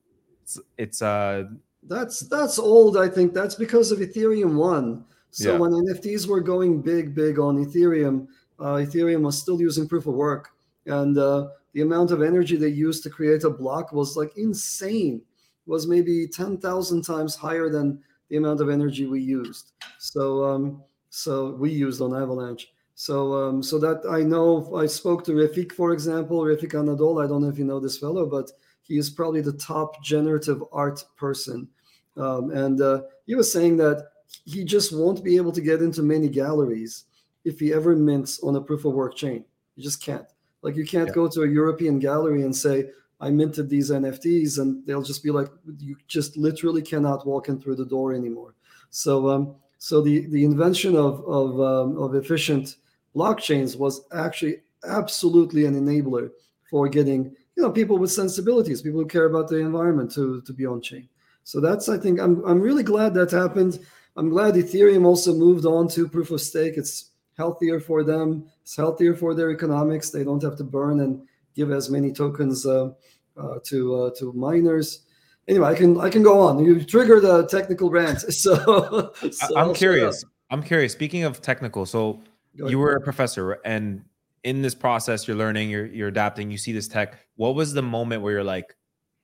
It's, 0.42 0.58
it's 0.76 1.02
uh 1.02 1.44
that's 1.84 2.20
that's 2.20 2.58
old 2.58 2.96
i 2.96 3.08
think. 3.08 3.34
That's 3.34 3.54
because 3.54 3.92
of 3.92 4.00
ethereum 4.00 4.54
1 4.54 5.04
so 5.30 5.52
yeah. 5.52 5.58
when 5.58 5.70
nfts 5.70 6.26
were 6.26 6.40
going 6.40 6.80
big 6.80 7.14
big 7.14 7.38
on 7.38 7.64
ethereum 7.64 8.26
uh, 8.60 8.74
ethereum 8.74 9.22
was 9.22 9.38
still 9.38 9.60
using 9.60 9.88
proof 9.88 10.06
of 10.06 10.14
work. 10.14 10.50
And 10.86 11.16
uh, 11.16 11.48
the 11.72 11.82
amount 11.82 12.10
of 12.10 12.22
energy 12.22 12.56
they 12.56 12.68
used 12.68 13.02
to 13.04 13.10
create 13.10 13.44
a 13.44 13.50
block 13.50 13.92
was 13.92 14.16
like 14.16 14.36
insane 14.36 15.22
was 15.68 15.86
maybe 15.86 16.26
10,000 16.26 17.02
times 17.02 17.36
higher 17.36 17.68
than 17.68 18.02
the 18.30 18.36
amount 18.36 18.60
of 18.60 18.70
energy 18.70 19.06
we 19.06 19.20
used. 19.20 19.72
So, 19.98 20.44
um, 20.44 20.82
so 21.10 21.52
we 21.52 21.70
used 21.70 22.00
on 22.00 22.14
Avalanche. 22.14 22.72
So, 22.94 23.34
um, 23.34 23.62
so 23.62 23.78
that 23.78 24.02
I 24.10 24.22
know, 24.22 24.74
I 24.74 24.86
spoke 24.86 25.24
to 25.26 25.32
Refik, 25.32 25.72
for 25.72 25.92
example, 25.92 26.40
Refik 26.40 26.72
Anadol. 26.72 27.22
I 27.22 27.28
don't 27.28 27.42
know 27.42 27.48
if 27.48 27.58
you 27.58 27.64
know 27.64 27.78
this 27.78 27.98
fellow, 27.98 28.26
but 28.26 28.50
he 28.82 28.96
is 28.96 29.10
probably 29.10 29.42
the 29.42 29.52
top 29.52 30.02
generative 30.02 30.64
art 30.72 31.04
person. 31.16 31.68
Um, 32.16 32.50
and 32.50 32.80
uh, 32.80 33.02
he 33.26 33.34
was 33.34 33.52
saying 33.52 33.76
that 33.76 34.08
he 34.44 34.64
just 34.64 34.96
won't 34.96 35.22
be 35.22 35.36
able 35.36 35.52
to 35.52 35.60
get 35.60 35.82
into 35.82 36.02
many 36.02 36.28
galleries 36.28 37.04
if 37.44 37.60
he 37.60 37.72
ever 37.72 37.94
mints 37.94 38.40
on 38.42 38.56
a 38.56 38.60
proof 38.60 38.84
of 38.84 38.94
work 38.94 39.14
chain. 39.14 39.44
You 39.76 39.84
just 39.84 40.02
can't. 40.02 40.26
Like 40.62 40.76
you 40.76 40.84
can't 40.84 41.08
yeah. 41.08 41.14
go 41.14 41.28
to 41.28 41.42
a 41.42 41.48
European 41.48 41.98
gallery 41.98 42.42
and 42.42 42.56
say, 42.56 42.90
I 43.20 43.30
minted 43.30 43.68
these 43.68 43.90
NFTs, 43.90 44.58
and 44.58 44.86
they'll 44.86 45.02
just 45.02 45.22
be 45.22 45.30
like, 45.30 45.48
you 45.78 45.96
just 46.06 46.36
literally 46.36 46.82
cannot 46.82 47.26
walk 47.26 47.48
in 47.48 47.60
through 47.60 47.76
the 47.76 47.84
door 47.84 48.12
anymore. 48.14 48.54
So, 48.90 49.28
um, 49.28 49.54
so 49.78 50.00
the 50.00 50.26
the 50.26 50.44
invention 50.44 50.96
of 50.96 51.24
of 51.26 51.60
um, 51.60 51.98
of 51.98 52.14
efficient 52.14 52.76
blockchains 53.14 53.76
was 53.76 54.02
actually 54.12 54.62
absolutely 54.84 55.64
an 55.66 55.74
enabler 55.74 56.30
for 56.70 56.88
getting 56.88 57.34
you 57.56 57.62
know 57.62 57.70
people 57.70 57.98
with 57.98 58.12
sensibilities, 58.12 58.82
people 58.82 59.00
who 59.00 59.06
care 59.06 59.26
about 59.26 59.48
the 59.48 59.58
environment 59.58 60.12
to 60.12 60.40
to 60.42 60.52
be 60.52 60.66
on 60.66 60.80
chain. 60.80 61.08
So 61.44 61.60
that's 61.60 61.88
I 61.88 61.98
think 61.98 62.20
I'm 62.20 62.44
I'm 62.44 62.60
really 62.60 62.82
glad 62.84 63.14
that 63.14 63.30
happened. 63.30 63.80
I'm 64.16 64.30
glad 64.30 64.54
Ethereum 64.54 65.04
also 65.06 65.32
moved 65.32 65.64
on 65.64 65.88
to 65.88 66.08
proof 66.08 66.30
of 66.30 66.40
stake. 66.40 66.76
It's 66.76 67.10
healthier 67.36 67.78
for 67.78 68.02
them. 68.02 68.46
It's 68.62 68.76
healthier 68.76 69.14
for 69.14 69.32
their 69.32 69.50
economics. 69.50 70.10
They 70.10 70.24
don't 70.24 70.42
have 70.42 70.56
to 70.56 70.64
burn 70.64 71.00
and 71.00 71.22
give 71.54 71.70
as 71.70 71.90
many 71.90 72.12
tokens 72.12 72.66
uh, 72.66 72.90
uh, 73.36 73.58
to 73.64 73.94
uh, 73.94 74.10
to 74.18 74.32
miners. 74.32 75.06
Anyway, 75.46 75.68
I 75.68 75.74
can 75.74 76.00
I 76.00 76.10
can 76.10 76.22
go 76.22 76.40
on. 76.40 76.64
You 76.64 76.84
trigger 76.84 77.20
the 77.20 77.46
technical 77.46 77.90
rant. 77.90 78.24
So, 78.32 79.12
so 79.30 79.58
I'm 79.58 79.74
curious. 79.74 80.24
I'm 80.50 80.62
curious. 80.62 80.92
Speaking 80.92 81.24
of 81.24 81.42
technical, 81.42 81.86
so 81.86 82.22
you 82.54 82.78
were 82.78 82.96
a 82.96 83.00
professor, 83.00 83.52
and 83.64 84.04
in 84.44 84.62
this 84.62 84.74
process, 84.74 85.26
you're 85.26 85.36
learning, 85.36 85.70
you're 85.70 85.86
you're 85.86 86.08
adapting. 86.08 86.50
You 86.50 86.58
see 86.58 86.72
this 86.72 86.88
tech. 86.88 87.18
What 87.36 87.54
was 87.54 87.72
the 87.72 87.82
moment 87.82 88.22
where 88.22 88.32
you're 88.32 88.44
like, 88.44 88.76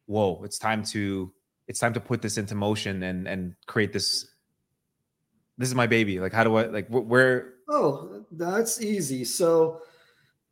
"Whoa, 0.06 0.42
it's 0.44 0.58
time 0.58 0.82
to 0.84 1.32
it's 1.66 1.78
time 1.78 1.92
to 1.94 2.00
put 2.00 2.22
this 2.22 2.36
into 2.36 2.54
motion 2.54 3.02
and 3.02 3.26
and 3.26 3.54
create 3.66 3.92
this 3.92 4.26
this 5.58 5.68
is 5.68 5.74
my 5.74 5.86
baby 5.86 6.20
like 6.20 6.32
how 6.32 6.44
do 6.44 6.56
i 6.56 6.66
like 6.66 6.88
where 6.88 7.54
oh 7.68 8.24
that's 8.32 8.80
easy 8.80 9.24
so 9.24 9.80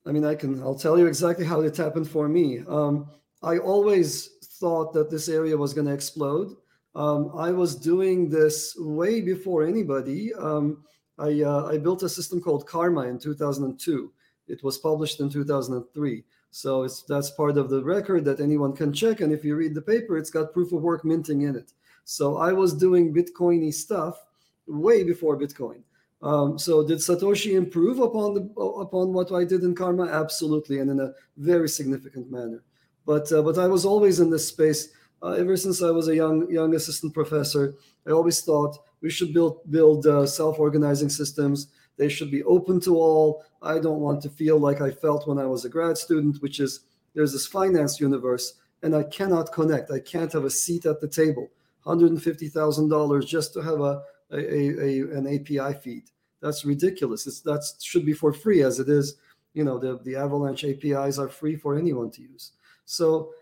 I 0.05 0.13
mean, 0.13 0.25
I 0.25 0.35
can, 0.35 0.61
I'll 0.63 0.75
tell 0.75 0.99
you 0.99 1.07
exactly 1.07 1.45
how 1.45 1.61
it 1.61 1.77
happened 1.77 2.09
for 2.09 2.29
me. 2.29 2.61
Um, 2.67 3.09
I 3.43 3.59
always 3.59 4.31
thought 4.61 4.93
that 4.95 5.11
this 5.11 5.29
area 5.29 5.57
was 5.57 5.75
going 5.75 5.87
to 5.87 5.93
explode. 5.93 6.57
Um, 6.95 7.33
I 7.37 7.51
was 7.51 7.75
doing 7.77 8.29
this 8.29 8.75
way 8.79 9.21
before 9.21 9.65
anybody. 9.65 10.35
Um, 10.35 10.85
I, 11.19 11.43
uh, 11.43 11.67
I 11.67 11.79
built 11.79 12.03
a 12.03 12.09
system 12.09 12.41
called 12.41 12.67
Karma 12.67 13.03
in 13.03 13.19
2002. 13.19 14.13
It 14.49 14.63
was 14.63 14.79
published 14.79 15.21
in 15.21 15.31
2003. 15.31 16.25
So 16.51 16.83
it's 16.83 17.03
that's 17.05 17.31
part 17.31 17.57
of 17.57 17.71
the 17.71 17.83
record 17.83 18.27
that 18.27 18.41
anyone 18.41 18.75
can 18.77 18.93
check. 18.93 19.21
And 19.21 19.33
if 19.33 19.43
you 19.45 19.57
read 19.57 19.75
the 19.75 19.81
paper, 19.81 20.19
it's 20.19 20.31
got 20.31 20.53
proof 20.53 20.73
of 20.73 20.83
work 20.83 21.05
minting 21.05 21.43
in 21.43 21.57
it. 21.57 21.73
So 22.05 22.37
I 22.37 22.53
was 22.53 22.75
doing 22.75 23.15
Bitcoiny 23.15 23.73
stuff 23.73 24.23
way 24.67 25.03
before 25.03 25.39
Bitcoin. 25.39 25.83
Um, 26.23 26.57
so 26.59 26.87
did 26.87 26.99
Satoshi 26.99 27.55
improve 27.55 27.99
upon 27.99 28.35
the 28.35 28.43
upon 28.61 29.13
what 29.13 29.33
I 29.33 29.45
did 29.45 29.65
in 29.65 29.75
Karma? 29.75 30.05
Absolutely, 30.05 30.79
and 30.79 30.91
in 30.91 31.01
a 31.01 31.13
very 31.37 31.69
significant 31.69 32.31
manner. 32.31 32.63
But 33.05 33.31
uh, 33.33 33.43
but 33.43 33.59
I 33.59 33.67
was 33.67 33.85
always 33.85 34.21
in 34.21 34.31
this 34.31 34.47
space 34.47 34.89
uh, 35.23 35.33
ever 35.33 35.57
since 35.57 35.83
I 35.83 35.91
was 35.91 36.09
a 36.09 36.15
young 36.15 36.49
young 36.51 36.75
assistant 36.77 37.13
professor. 37.13 37.75
I 38.07 38.11
always 38.11 38.41
thought 38.43 38.79
we 39.01 39.11
should 39.11 39.35
build 39.35 39.61
build 39.71 40.07
uh, 40.07 40.25
self-organizing 40.25 41.09
systems. 41.09 41.69
They 41.97 42.09
should 42.09 42.31
be 42.31 42.45
open 42.45 42.81
to 42.83 42.97
all. 42.97 43.45
I 43.61 43.81
don't 43.81 44.01
want 44.01 44.23
to 44.23 44.31
feel 44.31 44.59
like 44.59 44.81
I 44.81 44.91
felt 44.93 45.27
when 45.27 45.39
I 45.39 45.47
was 45.47 45.65
a 45.65 45.69
grad 45.69 45.99
student, 45.99 46.41
which 46.41 46.61
is 46.61 46.81
there's 47.15 47.33
this 47.33 47.47
finance 47.47 48.01
universe, 48.01 48.55
and 48.83 48.95
I 48.95 49.03
cannot 49.03 49.53
connect. 49.53 49.91
I 49.91 49.99
can't 49.99 50.33
have 50.33 50.45
a 50.45 50.51
seat 50.51 50.87
at 50.87 51.01
the 51.01 51.09
table. 51.09 51.51
$150,000 51.85 53.27
just 53.27 53.53
to 53.53 53.61
have 53.61 53.81
a 53.81 54.03
a, 54.33 54.81
a, 54.81 55.19
an 55.19 55.27
API 55.27 55.79
feed. 55.79 56.05
That's 56.41 56.65
ridiculous. 56.65 57.27
It's 57.27 57.41
that 57.43 57.65
should 57.81 58.05
be 58.05 58.13
for 58.13 58.33
free 58.33 58.63
as 58.63 58.81
it 58.81 58.89
is. 58.89 59.17
You 59.55 59.65
know, 59.65 59.79
the, 59.79 59.99
the 60.03 60.17
Avalanche 60.17 60.65
APIs 60.65 61.19
are 61.19 61.29
free 61.29 61.57
for 61.57 61.79
anyone 61.79 62.11
to 62.13 62.23
use. 62.23 62.53
So 62.85 63.33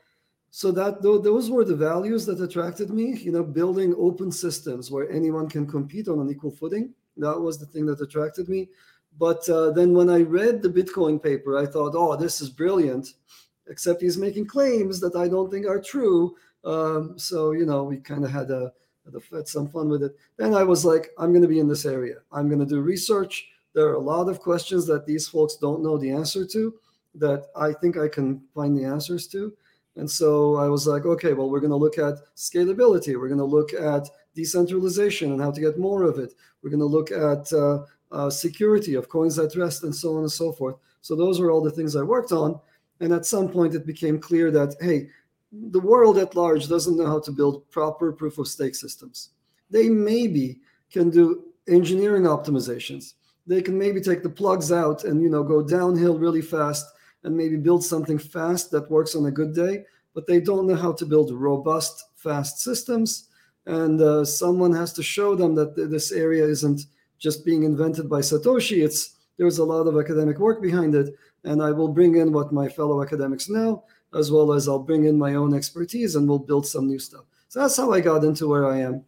so 0.51 0.73
that 0.73 1.01
those 1.01 1.49
were 1.49 1.65
the 1.65 1.77
values 1.77 2.27
that 2.27 2.41
attracted 2.41 2.91
me 2.91 3.17
you 3.19 3.31
know 3.31 3.43
building 3.43 3.95
open 3.97 4.33
systems 4.33 4.91
where 4.91 5.11
anyone 5.11 5.49
can 5.49 5.67
compete 5.67 6.09
on 6.09 6.19
an 6.19 6.31
equal 6.31 6.51
footing 6.51 6.93
that 7.17 7.39
was 7.39 7.59
the 7.59 7.67
thing 7.67 7.87
that 7.87 8.01
attracted 8.01 8.49
me 8.49 8.69
but 9.19 9.49
uh, 9.49 9.71
then 9.71 9.95
when 9.95 10.11
i 10.11 10.21
read 10.21 10.61
the 10.61 10.69
bitcoin 10.69 11.23
paper 11.23 11.57
i 11.57 11.65
thought 11.65 11.95
oh 11.95 12.17
this 12.17 12.41
is 12.41 12.51
brilliant 12.51 13.15
except 13.69 14.03
he's 14.03 14.19
making 14.19 14.47
claims 14.47 14.99
that 14.99 15.15
i 15.15 15.29
don't 15.29 15.51
think 15.51 15.67
are 15.67 15.81
true 15.81 16.35
um, 16.65 17.17
so 17.17 17.53
you 17.53 17.65
know 17.65 17.85
we 17.85 17.97
kind 17.99 18.25
of 18.25 18.31
had 18.31 18.51
a 18.51 18.73
had 19.33 19.49
some 19.49 19.69
fun 19.69 19.89
with 19.89 20.03
it 20.03 20.17
then 20.37 20.55
i 20.55 20.63
was 20.63 20.85
like 20.85 21.11
i'm 21.19 21.31
going 21.31 21.43
to 21.43 21.49
be 21.49 21.61
in 21.61 21.69
this 21.69 21.87
area 21.87 22.17
i'm 22.33 22.49
going 22.49 22.61
to 22.61 22.67
do 22.67 22.81
research 22.81 23.49
there 23.73 23.87
are 23.87 23.95
a 23.95 23.99
lot 23.99 24.29
of 24.29 24.41
questions 24.41 24.87
that 24.87 25.07
these 25.07 25.29
folks 25.29 25.57
don't 25.57 25.83
know 25.83 25.97
the 25.99 26.11
answer 26.11 26.45
to 26.47 26.75
that 27.15 27.47
i 27.57 27.73
think 27.73 27.97
i 27.97 28.09
can 28.09 28.41
find 28.55 28.77
the 28.77 28.85
answers 28.85 29.27
to 29.27 29.53
and 29.97 30.11
so 30.11 30.57
I 30.57 30.69
was 30.69 30.87
like, 30.87 31.05
okay, 31.05 31.33
well, 31.33 31.51
we're 31.51 31.61
going 31.61 31.71
to 31.71 31.77
look 31.77 31.99
at 31.99 32.15
scalability. 32.37 33.19
We're 33.19 33.29
going 33.29 33.39
to 33.39 33.45
look 33.45 33.73
at 33.73 34.09
decentralization 34.35 35.33
and 35.33 35.41
how 35.41 35.51
to 35.51 35.61
get 35.61 35.79
more 35.79 36.05
of 36.05 36.19
it. 36.19 36.35
We're 36.63 36.71
going 36.71 36.81
to 36.81 36.87
look 36.87 37.11
at 37.11 37.53
uh, 37.53 37.85
uh, 38.13 38.31
security 38.31 38.95
of 38.95 39.09
coins 39.09 39.39
at 39.39 39.57
rest 39.57 39.83
and 39.83 39.95
so 39.95 40.17
on 40.17 40.23
and 40.23 40.33
so 40.33 40.53
forth. 40.53 40.77
So 41.03 41.17
those 41.17 41.41
were 41.41 41.51
all 41.51 41.63
the 41.63 41.71
things 41.71 41.97
I 41.97 42.03
worked 42.03 42.33
on. 42.33 42.61
And 43.01 43.13
at 43.13 43.27
some 43.27 43.49
point, 43.49 43.75
it 43.75 43.87
became 43.87 44.21
clear 44.21 44.51
that, 44.51 44.77
hey, 44.81 45.09
the 45.53 45.81
world 45.81 46.19
at 46.19 46.37
large 46.37 46.69
doesn't 46.69 46.97
know 46.97 47.07
how 47.07 47.21
to 47.21 47.33
build 47.33 47.69
proper 47.71 48.13
proof 48.13 48.39
of 48.39 48.49
stake 48.49 48.75
systems. 48.75 49.31
They 49.71 49.89
maybe 49.89 50.61
can 50.91 51.11
do 51.11 51.45
engineering 51.69 52.25
optimizations. 52.25 53.15
They 53.47 53.63
can 53.63 53.79
maybe 53.79 54.01
take 54.01 54.23
the 54.23 54.31
plugs 54.31 54.71
out 54.71 55.05
and 55.05 55.23
you 55.23 55.29
know 55.29 55.43
go 55.43 55.63
downhill 55.63 56.19
really 56.19 56.43
fast 56.43 56.87
and 57.25 57.37
maybe 57.37 57.57
build 57.57 57.85
something 57.85 58.19
fast 58.19 58.71
that 58.71 58.91
works 58.91 59.15
on 59.15 59.27
a 59.27 59.31
good 59.31 59.55
day, 59.55 59.85
but 60.15 60.27
they 60.27 60.41
don't 60.41 60.67
know 60.67 60.77
how 60.77 60.93
to 60.93 61.05
build 61.05 61.33
robust, 61.33 62.05
fast 62.17 62.61
systems. 62.61 63.29
And 63.67 64.01
uh, 64.01 64.25
someone 64.25 64.73
has 64.73 64.93
to 64.95 65.03
show 65.03 65.35
them 65.35 65.55
that 65.57 65.77
th- 65.77 65.91
this 65.91 66.13
area 66.13 66.45
isn't 66.45 66.83
just 67.19 67.45
being 67.45 67.65
invented 67.65 68.09
by 68.09 68.21
Satoshi. 68.21 68.83
It's 68.83 69.17
there's 69.37 69.59
a 69.59 69.65
lot 69.65 69.87
of 69.87 69.99
academic 69.99 70.39
work 70.39 70.63
behind 70.63 70.95
it, 70.95 71.15
and 71.45 71.63
I 71.63 71.71
will 71.73 71.89
bring 71.89 72.17
in 72.17 72.33
what 72.33 72.53
my 72.53 72.69
fellow 72.69 73.03
academics 73.03 73.49
know, 73.49 73.85
as 74.15 74.31
well 74.31 74.53
as 74.53 74.69
I'll 74.69 74.79
bring 74.79 75.05
in 75.05 75.19
my 75.19 75.35
own 75.35 75.55
expertise, 75.55 76.17
and 76.17 76.29
we'll 76.29 76.39
build 76.39 76.67
some 76.67 76.87
new 76.87 76.99
stuff. 76.99 77.25
So 77.49 77.61
that's 77.61 77.77
how 77.77 77.93
I 77.93 78.01
got 78.01 78.25
into 78.25 78.49
where 78.49 78.67
I 78.67 78.81
am. 78.81 79.05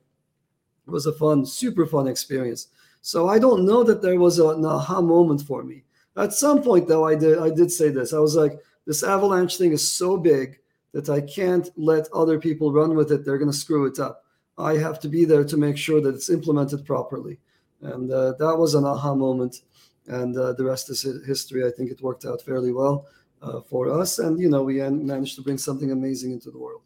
It 0.87 0.91
was 0.91 1.07
a 1.07 1.13
fun, 1.13 1.47
super 1.47 1.87
fun 1.87 2.09
experience. 2.09 2.69
So 3.01 3.29
I 3.29 3.39
don't 3.39 3.65
know 3.65 3.83
that 3.85 4.03
there 4.03 4.19
was 4.19 4.39
an 4.39 4.65
aha 4.65 5.01
moment 5.01 5.43
for 5.43 5.63
me. 5.63 5.85
At 6.17 6.33
some 6.33 6.63
point, 6.63 6.89
though, 6.89 7.07
I 7.07 7.15
did 7.15 7.39
I 7.39 7.51
did 7.51 7.71
say 7.71 7.89
this. 7.89 8.13
I 8.13 8.19
was 8.19 8.37
like, 8.37 8.59
this 8.87 9.03
avalanche 9.03 9.57
thing 9.57 9.73
is 9.73 9.91
so 9.91 10.17
big 10.17 10.59
that 10.93 11.09
I 11.09 11.21
can't 11.21 11.69
let 11.77 12.09
other 12.13 12.39
people 12.39 12.73
run 12.73 12.95
with 12.95 13.11
it. 13.13 13.25
They're 13.25 13.39
going 13.39 13.51
to 13.51 13.57
screw 13.57 13.87
it 13.87 13.99
up. 13.99 14.25
I 14.59 14.75
have 14.75 15.01
to 15.01 15.09
be 15.09 15.25
there 15.25 15.45
to 15.45 15.57
make 15.57 15.79
sure 15.79 16.01
that 16.01 16.15
it's 16.15 16.31
implemented 16.31 16.85
properly. 16.85 17.39
And 17.81 18.13
uh, 18.13 18.35
that 18.39 18.57
was 18.57 18.75
an 18.75 18.85
aha 18.85 19.15
moment. 19.15 19.63
And 20.07 20.37
uh, 20.37 20.53
the 20.53 20.65
rest 20.65 20.91
is 20.91 21.03
history. 21.27 21.67
I 21.67 21.71
think 21.71 21.91
it 21.91 22.03
worked 22.03 22.25
out 22.25 22.43
fairly 22.43 22.73
well 22.73 23.07
uh, 23.43 23.61
for 23.61 23.91
us. 24.01 24.19
And, 24.19 24.39
you 24.41 24.49
know, 24.49 24.63
we 24.63 24.81
managed 24.81 25.37
to 25.37 25.43
bring 25.43 25.59
something 25.59 25.91
amazing 25.91 26.33
into 26.33 26.51
the 26.51 26.59
world. 26.59 26.83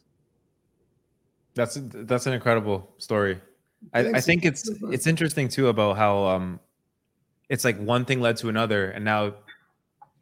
That's 1.55 1.79
that's 1.81 2.27
an 2.27 2.35
incredible 2.35 2.91
story. 2.99 3.41
I, 3.95 4.01
I, 4.01 4.21
think 4.21 4.45
it's 4.45 4.69
it's 4.91 5.07
interesting 5.07 5.49
too 5.49 5.69
about 5.69 5.97
how 5.97 6.25
um, 6.25 6.61
it's 7.49 7.65
like 7.65 7.79
one 7.79 8.05
thing 8.05 8.21
led 8.21 8.37
to 8.39 8.51
another, 8.51 8.91
and 8.91 9.05
now 9.05 9.35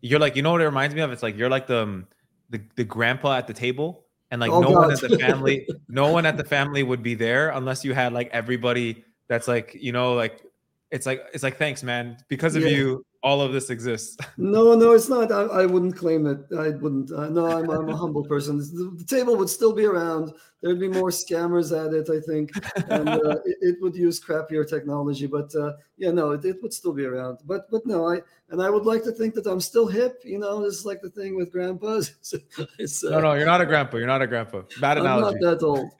you're 0.00 0.20
like, 0.20 0.36
you 0.36 0.42
know 0.42 0.52
what 0.52 0.60
it 0.60 0.66
reminds 0.66 0.94
me 0.94 1.00
of? 1.00 1.10
It's 1.10 1.24
like 1.24 1.36
you're 1.36 1.48
like 1.48 1.66
the 1.66 1.82
um, 1.82 2.06
the, 2.50 2.60
the 2.76 2.84
grandpa 2.84 3.36
at 3.36 3.48
the 3.48 3.52
table, 3.52 4.04
and 4.30 4.40
like 4.40 4.52
oh, 4.52 4.60
no 4.60 4.68
God. 4.68 4.82
one 4.82 4.92
at 4.92 5.00
the 5.00 5.18
family, 5.18 5.68
no 5.88 6.12
one 6.12 6.24
at 6.24 6.36
the 6.36 6.44
family 6.44 6.84
would 6.84 7.02
be 7.02 7.14
there 7.16 7.50
unless 7.50 7.84
you 7.84 7.94
had 7.94 8.12
like 8.12 8.30
everybody 8.30 9.04
that's 9.26 9.48
like 9.48 9.74
you 9.74 9.90
know 9.90 10.14
like 10.14 10.42
it's 10.90 11.06
like 11.06 11.24
it's 11.32 11.42
like 11.42 11.56
thanks 11.56 11.82
man 11.82 12.16
because 12.28 12.54
of 12.54 12.62
yeah. 12.62 12.68
you 12.68 13.06
all 13.24 13.40
of 13.40 13.52
this 13.52 13.70
exists. 13.70 14.16
No, 14.36 14.74
no, 14.74 14.92
it's 14.92 15.08
not. 15.08 15.32
I, 15.32 15.62
I 15.62 15.66
wouldn't 15.66 15.96
claim 15.96 16.26
it. 16.26 16.40
I 16.58 16.70
wouldn't. 16.70 17.10
Uh, 17.10 17.28
no, 17.30 17.46
I'm, 17.46 17.70
I'm 17.70 17.88
a 17.88 17.96
humble 17.96 18.24
person. 18.24 18.58
The, 18.58 18.92
the, 18.96 19.04
table 19.04 19.36
would 19.36 19.48
still 19.48 19.72
be 19.72 19.86
around. 19.86 20.32
There'd 20.60 20.80
be 20.80 20.88
more 20.88 21.10
scammers 21.10 21.70
at 21.72 21.94
it, 21.94 22.10
I 22.10 22.20
think, 22.20 22.50
and 22.90 23.08
uh, 23.08 23.36
it, 23.46 23.56
it, 23.60 23.76
would 23.80 23.94
use 23.94 24.20
crappier 24.20 24.68
technology. 24.68 25.26
But 25.26 25.54
uh, 25.54 25.74
yeah, 25.96 26.10
no, 26.10 26.32
it, 26.32 26.44
it, 26.44 26.60
would 26.62 26.74
still 26.74 26.92
be 26.92 27.06
around. 27.06 27.38
But 27.46 27.70
but 27.70 27.86
no, 27.86 28.08
I 28.12 28.20
and 28.50 28.60
I 28.60 28.68
would 28.68 28.84
like 28.84 29.04
to 29.04 29.12
think 29.12 29.34
that 29.34 29.46
I'm 29.46 29.60
still 29.60 29.86
hip. 29.86 30.20
You 30.24 30.38
know, 30.38 30.62
this 30.62 30.74
is 30.74 30.84
like 30.84 31.00
the 31.00 31.10
thing 31.10 31.36
with 31.36 31.52
grandpas. 31.52 32.34
it's, 32.78 33.04
uh, 33.04 33.10
no, 33.10 33.20
no, 33.20 33.34
you're 33.34 33.46
not 33.46 33.60
a 33.60 33.66
grandpa. 33.66 33.96
You're 33.98 34.06
not 34.08 34.22
a 34.22 34.26
grandpa. 34.26 34.62
Bad 34.80 34.98
analogy. 34.98 35.36
I'm 35.36 35.40
not 35.40 35.60
that 35.60 35.64
old. 35.64 35.90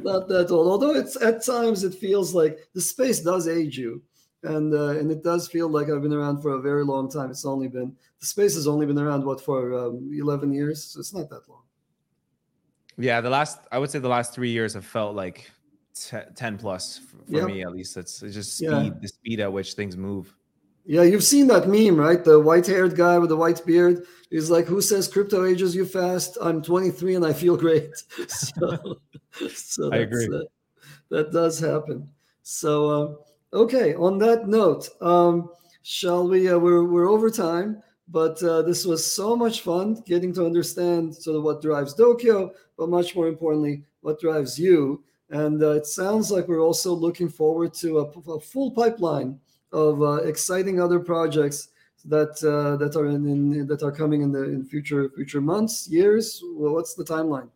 not 0.00 0.28
that 0.28 0.50
old. 0.50 0.66
Although 0.66 0.94
it's 0.94 1.20
at 1.22 1.44
times 1.44 1.84
it 1.84 1.94
feels 1.94 2.34
like 2.34 2.58
the 2.74 2.80
space 2.80 3.20
does 3.20 3.46
age 3.48 3.78
you 3.78 4.02
and 4.44 4.72
uh, 4.74 4.98
and 4.98 5.10
it 5.10 5.22
does 5.22 5.48
feel 5.48 5.68
like 5.68 5.88
I've 5.88 6.02
been 6.02 6.12
around 6.12 6.42
for 6.42 6.50
a 6.50 6.60
very 6.60 6.84
long 6.84 7.10
time. 7.10 7.30
It's 7.30 7.44
only 7.44 7.68
been 7.68 7.96
the 8.20 8.26
space 8.26 8.54
has 8.54 8.66
only 8.66 8.86
been 8.86 8.98
around 8.98 9.24
what 9.24 9.40
for 9.40 9.74
um, 9.74 10.10
eleven 10.12 10.52
years. 10.52 10.84
So 10.84 11.00
it's 11.00 11.14
not 11.14 11.28
that 11.30 11.48
long. 11.48 11.62
Yeah, 12.96 13.20
the 13.20 13.30
last 13.30 13.58
I 13.72 13.78
would 13.78 13.90
say 13.90 13.98
the 13.98 14.08
last 14.08 14.34
three 14.34 14.50
years 14.50 14.74
have 14.74 14.84
felt 14.84 15.16
like 15.16 15.50
t- 15.94 16.16
ten 16.34 16.58
plus 16.58 17.00
for, 17.28 17.46
me 17.46 17.62
at 17.62 17.72
least. 17.72 17.96
It's, 17.96 18.22
it's 18.22 18.34
just 18.34 18.56
speed, 18.56 18.68
yeah. 18.70 18.90
the 19.00 19.08
speed 19.08 19.40
at 19.40 19.52
which 19.52 19.72
things 19.74 19.96
move. 19.96 20.34
Yeah, 20.86 21.02
you've 21.02 21.24
seen 21.24 21.46
that 21.46 21.66
meme, 21.66 21.96
right? 21.96 22.22
The 22.22 22.38
white-haired 22.38 22.94
guy 22.94 23.18
with 23.18 23.30
the 23.30 23.36
white 23.36 23.64
beard. 23.64 24.04
He's 24.28 24.50
like, 24.50 24.66
"Who 24.66 24.82
says 24.82 25.08
crypto 25.08 25.46
ages 25.46 25.74
you 25.74 25.86
fast? 25.86 26.36
I'm 26.42 26.62
23 26.62 27.14
and 27.14 27.24
I 27.24 27.32
feel 27.32 27.56
great." 27.56 27.90
so, 28.28 28.98
so 29.48 29.92
I 29.92 29.98
agree. 29.98 30.28
Uh, 30.32 30.40
that 31.08 31.32
does 31.32 31.58
happen. 31.58 32.08
So. 32.42 32.90
Uh, 32.90 33.23
Okay, 33.54 33.94
on 33.94 34.18
that 34.18 34.48
note, 34.48 34.88
um, 35.00 35.48
shall 35.82 36.28
we? 36.28 36.48
Uh, 36.48 36.58
we're, 36.58 36.82
we're 36.82 37.08
over 37.08 37.30
time, 37.30 37.80
but 38.08 38.42
uh, 38.42 38.62
this 38.62 38.84
was 38.84 39.06
so 39.06 39.36
much 39.36 39.60
fun 39.60 40.02
getting 40.04 40.32
to 40.34 40.44
understand 40.44 41.14
sort 41.14 41.36
of 41.36 41.44
what 41.44 41.62
drives 41.62 41.94
Dokyo, 41.94 42.50
but 42.76 42.88
much 42.88 43.14
more 43.14 43.28
importantly, 43.28 43.84
what 44.00 44.20
drives 44.20 44.58
you. 44.58 45.04
And 45.30 45.62
uh, 45.62 45.70
it 45.70 45.86
sounds 45.86 46.32
like 46.32 46.48
we're 46.48 46.60
also 46.60 46.92
looking 46.92 47.28
forward 47.28 47.72
to 47.74 48.00
a, 48.00 48.32
a 48.32 48.40
full 48.40 48.72
pipeline 48.72 49.38
of 49.72 50.02
uh, 50.02 50.14
exciting 50.24 50.80
other 50.80 50.98
projects 50.98 51.68
that 52.06 52.34
uh, 52.42 52.76
that 52.78 52.96
are 52.96 53.06
in, 53.06 53.24
in, 53.24 53.66
that 53.68 53.84
are 53.84 53.92
coming 53.92 54.22
in 54.22 54.32
the 54.32 54.42
in 54.42 54.64
future 54.64 55.10
future 55.14 55.40
months, 55.40 55.88
years. 55.88 56.42
Well, 56.56 56.72
what's 56.72 56.94
the 56.94 57.04
timeline? 57.04 57.50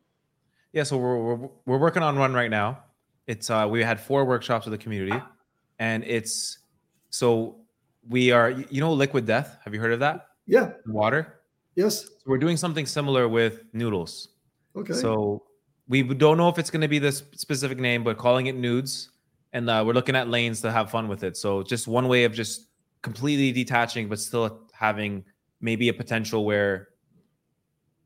Yeah, 0.73 0.85
so 0.85 0.97
we're, 0.97 1.19
we're, 1.19 1.49
we're 1.67 1.79
working 1.79 2.05
on 2.05 2.17
one 2.21 2.35
right 2.35 2.53
now. 2.53 2.85
It's 3.27 3.51
uh, 3.51 3.67
we 3.69 3.83
had 3.83 3.99
four 3.99 4.25
workshops 4.25 4.65
with 4.65 4.79
the 4.79 4.79
community 4.79 5.21
and 5.79 6.05
it's 6.05 6.59
so 7.11 7.57
we 8.09 8.31
are 8.31 8.51
you 8.51 8.81
know 8.81 8.93
liquid 8.93 9.27
death? 9.27 9.59
Have 9.65 9.75
you 9.75 9.81
heard 9.81 9.93
of 9.93 10.01
that? 10.01 10.29
Yeah. 10.47 10.73
Water? 10.87 11.41
Yes. 11.75 12.05
So 12.05 12.11
we're 12.27 12.39
doing 12.39 12.57
something 12.57 12.87
similar 12.87 13.29
with 13.29 13.63
noodles. 13.73 14.31
Okay. 14.75 14.95
So 14.95 15.45
we 15.89 16.03
don't 16.03 16.37
know 16.37 16.49
if 16.49 16.59
it's 16.59 16.71
going 16.71 16.83
to 16.83 16.89
be 16.89 16.99
this 16.99 17.23
specific 17.35 17.79
name 17.79 18.03
but 18.03 18.19
calling 18.19 18.47
it 18.47 18.55
nudes. 18.55 19.11
And 19.53 19.71
uh, 19.71 19.83
we're 19.87 19.95
looking 19.95 20.17
at 20.17 20.29
lanes 20.29 20.61
to 20.63 20.73
have 20.73 20.91
fun 20.91 21.09
with 21.09 21.25
it. 21.25 21.37
So 21.37 21.63
just 21.63 21.89
one 21.89 22.09
way 22.09 22.25
of 22.25 22.33
just 22.33 22.69
completely 23.03 23.53
detaching 23.53 24.09
but 24.09 24.19
still 24.19 24.63
having 24.73 25.25
maybe 25.61 25.89
a 25.89 25.95
potential 25.95 26.45
where 26.45 26.89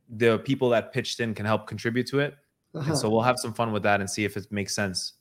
the 0.08 0.38
people 0.40 0.68
that 0.70 0.92
pitched 0.92 1.20
in 1.20 1.34
can 1.34 1.46
help 1.46 1.66
contribute 1.66 2.06
to 2.08 2.20
it. 2.20 2.36
Uh-huh. 2.74 2.88
and 2.88 2.98
so 2.98 3.10
we'll 3.10 3.20
have 3.20 3.38
some 3.38 3.52
fun 3.52 3.70
with 3.70 3.82
that 3.82 4.00
and 4.00 4.08
see 4.08 4.24
if 4.24 4.34
it 4.34 4.50
makes 4.50 4.74
sense 4.74 5.12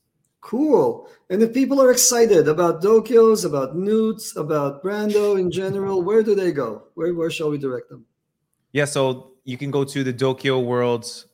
Cool. 0.42 1.08
And 1.30 1.40
if 1.40 1.54
people 1.54 1.80
are 1.80 1.90
excited 1.90 2.48
about 2.48 2.82
Dokyos, 2.82 3.46
about 3.46 3.76
Newts, 3.76 4.36
about 4.36 4.82
Brando 4.82 5.38
in 5.38 5.50
general, 5.50 6.02
where 6.02 6.22
do 6.22 6.34
they 6.34 6.52
go? 6.52 6.88
Where, 6.94 7.14
where 7.14 7.30
shall 7.30 7.48
we 7.48 7.58
direct 7.58 7.88
them? 7.88 8.04
Yeah, 8.72 8.84
so 8.84 9.32
you 9.44 9.56
can 9.56 9.70
go 9.70 9.84
to 9.84 10.04
the 10.04 10.12
Dokyo 10.12 10.62
World's 10.64 11.26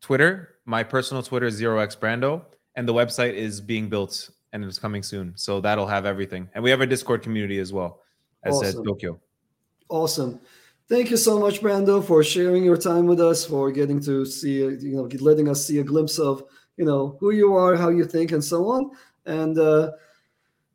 Twitter. 0.00 0.56
My 0.64 0.82
personal 0.82 1.22
Twitter 1.22 1.46
is 1.46 1.60
0x 1.60 1.98
Brando, 1.98 2.42
and 2.74 2.88
the 2.88 2.94
website 2.94 3.34
is 3.34 3.60
being 3.60 3.88
built 3.90 4.30
and 4.54 4.64
it's 4.64 4.78
coming 4.78 5.02
soon. 5.02 5.34
So 5.36 5.60
that'll 5.60 5.86
have 5.86 6.06
everything. 6.06 6.48
And 6.54 6.64
we 6.64 6.70
have 6.70 6.80
a 6.80 6.86
Discord 6.86 7.22
community 7.22 7.58
as 7.58 7.72
well, 7.72 8.00
as 8.42 8.54
awesome. 8.54 8.72
said 8.72 8.76
Dokyo. 8.84 9.18
Awesome. 9.90 10.40
Thank 10.88 11.10
you 11.10 11.16
so 11.16 11.38
much, 11.38 11.60
Brando, 11.60 12.02
for 12.04 12.22
sharing 12.24 12.64
your 12.64 12.76
time 12.76 13.06
with 13.06 13.20
us, 13.20 13.44
for 13.44 13.70
getting 13.70 14.00
to 14.00 14.24
see, 14.24 14.58
you 14.58 14.96
know, 14.96 15.08
letting 15.20 15.48
us 15.48 15.66
see 15.66 15.78
a 15.78 15.84
glimpse 15.84 16.18
of 16.18 16.44
you 16.76 16.84
know 16.84 17.16
who 17.20 17.30
you 17.30 17.54
are, 17.54 17.76
how 17.76 17.88
you 17.88 18.04
think, 18.04 18.32
and 18.32 18.42
so 18.42 18.68
on. 18.68 18.90
And 19.26 19.58
uh, 19.58 19.92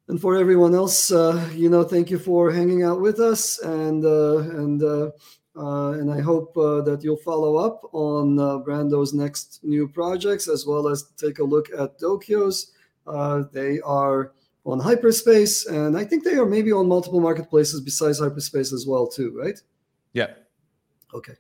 and 0.08 0.20
for 0.20 0.36
everyone 0.36 0.74
else, 0.74 1.12
uh, 1.12 1.50
you 1.54 1.70
know, 1.70 1.84
thank 1.84 2.10
you 2.10 2.18
for 2.18 2.52
hanging 2.52 2.84
out 2.84 3.00
with 3.00 3.20
us, 3.20 3.60
and 3.60 4.04
uh, 4.04 4.38
and 4.38 4.82
uh, 4.82 5.12
uh, 5.56 5.92
and 5.92 6.12
I 6.12 6.22
hope 6.22 6.58
uh, 6.58 6.82
that 6.82 7.04
you'll 7.04 7.18
follow 7.18 7.58
up 7.58 7.82
on 7.92 8.40
uh, 8.40 8.60
Brando's 8.60 9.14
next 9.14 9.60
new 9.64 9.88
projects 9.88 10.48
as 10.48 10.66
well 10.66 10.88
as 10.88 11.04
take 11.18 11.40
a 11.40 11.44
look 11.44 11.68
at 11.78 12.00
Dokyo's. 12.00 12.72
Uh, 13.06 13.44
they 13.52 13.80
are 13.82 14.34
on 14.66 14.80
Hyperspace, 14.80 15.66
and 15.66 15.98
I 15.98 16.06
think 16.06 16.24
they 16.24 16.36
are 16.36 16.46
maybe 16.46 16.72
on 16.72 16.88
multiple 16.88 17.20
marketplaces 17.20 17.82
besides 17.82 18.20
Hyperspace 18.20 18.72
as 18.72 18.86
well, 18.88 19.08
too, 19.08 19.38
right? 19.38 19.60
Yeah. 20.14 20.28
Okay. 21.14 21.34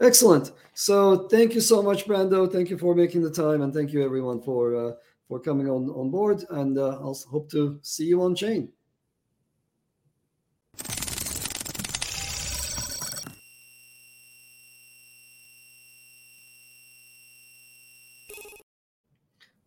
Excellent. 0.00 0.52
So 0.74 1.28
thank 1.28 1.54
you 1.54 1.60
so 1.60 1.82
much, 1.82 2.06
Brando. 2.06 2.50
Thank 2.52 2.70
you 2.70 2.78
for 2.78 2.94
making 2.94 3.22
the 3.22 3.30
time, 3.30 3.62
and 3.62 3.72
thank 3.72 3.92
you 3.92 4.04
everyone 4.04 4.40
for 4.42 4.74
uh, 4.74 4.92
for 5.28 5.40
coming 5.40 5.68
on 5.68 5.88
on 5.90 6.10
board. 6.10 6.44
And 6.50 6.78
uh, 6.78 6.98
I'll 7.00 7.18
hope 7.30 7.50
to 7.52 7.78
see 7.82 8.04
you 8.04 8.22
on 8.22 8.34
chain. 8.34 8.72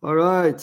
All 0.02 0.14
right. 0.14 0.60